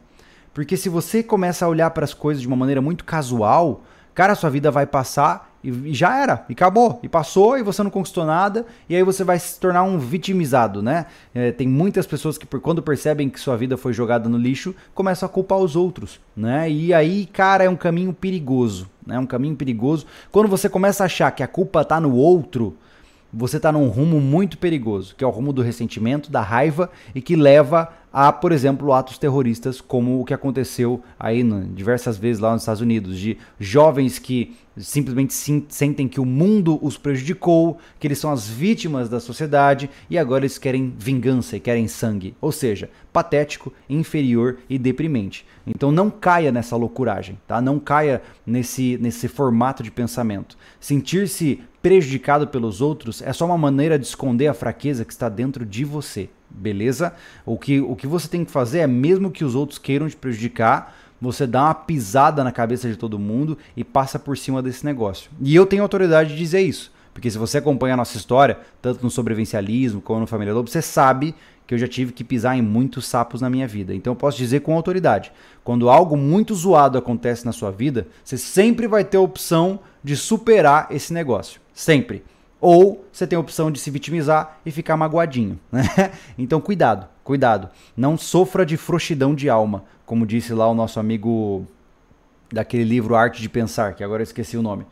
Porque 0.52 0.76
se 0.76 0.88
você 0.88 1.22
começa 1.22 1.64
a 1.64 1.68
olhar 1.68 1.90
para 1.90 2.04
as 2.04 2.12
coisas 2.12 2.40
de 2.40 2.48
uma 2.48 2.56
maneira 2.56 2.80
muito 2.80 3.04
casual, 3.04 3.84
cara, 4.12 4.34
sua 4.34 4.50
vida 4.50 4.68
vai 4.68 4.84
passar 4.84 5.51
e 5.62 5.94
já 5.94 6.20
era, 6.20 6.44
e 6.48 6.52
acabou, 6.52 6.98
e 7.02 7.08
passou, 7.08 7.56
e 7.56 7.62
você 7.62 7.82
não 7.82 7.90
conquistou 7.90 8.24
nada, 8.24 8.66
e 8.88 8.96
aí 8.96 9.02
você 9.02 9.22
vai 9.22 9.38
se 9.38 9.58
tornar 9.60 9.84
um 9.84 9.98
vitimizado, 9.98 10.82
né? 10.82 11.06
É, 11.34 11.52
tem 11.52 11.68
muitas 11.68 12.06
pessoas 12.06 12.36
que, 12.36 12.44
por 12.44 12.60
quando 12.60 12.82
percebem 12.82 13.28
que 13.28 13.38
sua 13.38 13.56
vida 13.56 13.76
foi 13.76 13.92
jogada 13.92 14.28
no 14.28 14.36
lixo, 14.36 14.74
começam 14.94 15.26
a 15.26 15.30
culpar 15.30 15.58
os 15.58 15.76
outros, 15.76 16.20
né? 16.36 16.68
E 16.70 16.92
aí, 16.92 17.26
cara, 17.26 17.64
é 17.64 17.70
um 17.70 17.76
caminho 17.76 18.12
perigoso, 18.12 18.90
né? 19.06 19.16
É 19.16 19.18
um 19.18 19.26
caminho 19.26 19.54
perigoso. 19.54 20.06
Quando 20.30 20.48
você 20.48 20.68
começa 20.68 21.04
a 21.04 21.06
achar 21.06 21.30
que 21.30 21.42
a 21.42 21.48
culpa 21.48 21.84
tá 21.84 22.00
no 22.00 22.14
outro, 22.14 22.76
você 23.32 23.56
está 23.56 23.72
num 23.72 23.88
rumo 23.88 24.20
muito 24.20 24.58
perigoso, 24.58 25.14
que 25.16 25.24
é 25.24 25.26
o 25.26 25.30
rumo 25.30 25.52
do 25.52 25.62
ressentimento, 25.62 26.30
da 26.30 26.42
raiva 26.42 26.90
e 27.14 27.22
que 27.22 27.34
leva 27.34 27.88
a, 28.12 28.30
por 28.30 28.52
exemplo, 28.52 28.92
atos 28.92 29.16
terroristas, 29.16 29.80
como 29.80 30.20
o 30.20 30.24
que 30.24 30.34
aconteceu 30.34 31.02
aí 31.18 31.42
diversas 31.74 32.18
vezes 32.18 32.40
lá 32.40 32.52
nos 32.52 32.62
Estados 32.62 32.82
Unidos, 32.82 33.18
de 33.18 33.38
jovens 33.58 34.18
que 34.18 34.54
simplesmente 34.76 35.34
sentem 35.68 36.08
que 36.08 36.20
o 36.20 36.24
mundo 36.24 36.78
os 36.82 36.96
prejudicou, 36.96 37.78
que 37.98 38.06
eles 38.06 38.18
são 38.18 38.30
as 38.30 38.48
vítimas 38.48 39.08
da 39.08 39.20
sociedade 39.20 39.90
e 40.08 40.18
agora 40.18 40.44
eles 40.44 40.58
querem 40.58 40.94
vingança 40.96 41.56
e 41.56 41.60
querem 41.60 41.88
sangue. 41.88 42.34
Ou 42.40 42.52
seja, 42.52 42.90
patético, 43.12 43.72
inferior 43.88 44.58
e 44.68 44.78
deprimente. 44.78 45.46
Então 45.66 45.92
não 45.92 46.10
caia 46.10 46.52
nessa 46.52 46.76
loucuragem, 46.76 47.38
tá? 47.46 47.60
Não 47.60 47.78
caia 47.78 48.22
nesse, 48.46 48.98
nesse 49.00 49.28
formato 49.28 49.82
de 49.82 49.90
pensamento. 49.90 50.56
Sentir-se 50.80 51.60
prejudicado 51.82 52.46
pelos 52.46 52.80
outros 52.80 53.20
é 53.20 53.32
só 53.32 53.44
uma 53.44 53.58
maneira 53.58 53.98
de 53.98 54.06
esconder 54.06 54.46
a 54.46 54.54
fraqueza 54.54 55.04
que 55.04 55.12
está 55.12 55.28
dentro 55.28 55.66
de 55.66 55.84
você, 55.84 56.30
beleza? 56.48 57.12
O 57.44 57.58
que, 57.58 57.80
o 57.80 57.96
que 57.96 58.06
você 58.06 58.28
tem 58.28 58.44
que 58.44 58.50
fazer 58.50 58.78
é, 58.78 58.86
mesmo 58.86 59.30
que 59.30 59.44
os 59.44 59.54
outros 59.54 59.78
queiram 59.78 60.08
te 60.08 60.16
prejudicar, 60.16 60.96
você 61.20 61.46
dá 61.46 61.64
uma 61.64 61.74
pisada 61.74 62.42
na 62.42 62.52
cabeça 62.52 62.88
de 62.88 62.96
todo 62.96 63.18
mundo 63.18 63.58
e 63.76 63.84
passa 63.84 64.18
por 64.18 64.36
cima 64.38 64.62
desse 64.62 64.84
negócio. 64.84 65.30
E 65.40 65.54
eu 65.54 65.66
tenho 65.66 65.82
autoridade 65.82 66.30
de 66.30 66.36
dizer 66.36 66.60
isso. 66.60 66.92
Porque 67.14 67.30
se 67.30 67.38
você 67.38 67.58
acompanha 67.58 67.94
a 67.94 67.96
nossa 67.96 68.16
história, 68.16 68.58
tanto 68.80 69.02
no 69.02 69.10
sobrevivencialismo 69.10 70.00
como 70.00 70.20
no 70.20 70.26
Família 70.26 70.54
Lobo, 70.54 70.68
você 70.68 70.80
sabe 70.80 71.34
que 71.66 71.74
eu 71.74 71.78
já 71.78 71.86
tive 71.86 72.12
que 72.12 72.24
pisar 72.24 72.56
em 72.56 72.62
muitos 72.62 73.06
sapos 73.06 73.40
na 73.40 73.48
minha 73.48 73.68
vida. 73.68 73.94
Então 73.94 74.12
eu 74.12 74.16
posso 74.16 74.36
dizer 74.36 74.60
com 74.60 74.74
autoridade: 74.74 75.32
quando 75.62 75.88
algo 75.88 76.16
muito 76.16 76.54
zoado 76.54 76.98
acontece 76.98 77.44
na 77.44 77.52
sua 77.52 77.70
vida, 77.70 78.08
você 78.24 78.36
sempre 78.36 78.88
vai 78.88 79.04
ter 79.04 79.18
a 79.18 79.20
opção 79.20 79.80
de 80.02 80.16
superar 80.16 80.88
esse 80.90 81.12
negócio. 81.12 81.61
Sempre. 81.72 82.24
Ou 82.60 83.04
você 83.12 83.26
tem 83.26 83.36
a 83.36 83.40
opção 83.40 83.70
de 83.70 83.80
se 83.80 83.90
vitimizar 83.90 84.58
e 84.64 84.70
ficar 84.70 84.96
magoadinho. 84.96 85.58
Né? 85.72 86.12
Então 86.38 86.60
cuidado, 86.60 87.08
cuidado. 87.24 87.68
Não 87.96 88.16
sofra 88.16 88.64
de 88.64 88.76
frouxidão 88.76 89.34
de 89.34 89.48
alma 89.48 89.84
como 90.12 90.26
disse 90.26 90.52
lá 90.52 90.68
o 90.68 90.74
nosso 90.74 91.00
amigo 91.00 91.66
daquele 92.52 92.84
livro 92.84 93.14
Arte 93.14 93.40
de 93.40 93.48
Pensar, 93.48 93.94
que 93.94 94.04
agora 94.04 94.20
eu 94.20 94.24
esqueci 94.24 94.58
o 94.58 94.62
nome. 94.62 94.84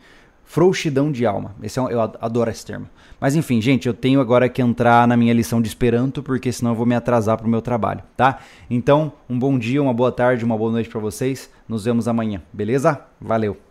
Frouxidão 0.45 1.13
de 1.13 1.27
alma. 1.27 1.55
Esse 1.63 1.79
é 1.79 1.83
um, 1.83 1.91
eu 1.91 2.01
adoro 2.01 2.51
esse 2.51 2.65
termo. 2.65 2.89
Mas 3.21 3.37
enfim, 3.37 3.61
gente, 3.61 3.87
eu 3.87 3.93
tenho 3.93 4.19
agora 4.19 4.49
que 4.49 4.63
entrar 4.63 5.07
na 5.07 5.19
minha 5.19 5.35
lição 5.35 5.61
de 5.61 5.69
Esperanto, 5.69 6.23
porque 6.23 6.51
senão 6.51 6.71
eu 6.73 6.75
vou 6.75 6.87
me 6.87 6.95
atrasar 6.95 7.37
para 7.37 7.47
o 7.47 7.51
meu 7.51 7.61
trabalho, 7.61 8.03
tá? 8.17 8.39
Então, 8.71 9.13
um 9.29 9.39
bom 9.39 9.59
dia, 9.59 9.83
uma 9.83 9.93
boa 9.93 10.11
tarde, 10.11 10.43
uma 10.43 10.57
boa 10.57 10.73
noite 10.73 10.89
para 10.89 11.01
vocês. 11.01 11.51
Nos 11.69 11.85
vemos 11.85 12.09
amanhã, 12.09 12.41
beleza? 12.51 12.99
Valeu! 13.21 13.70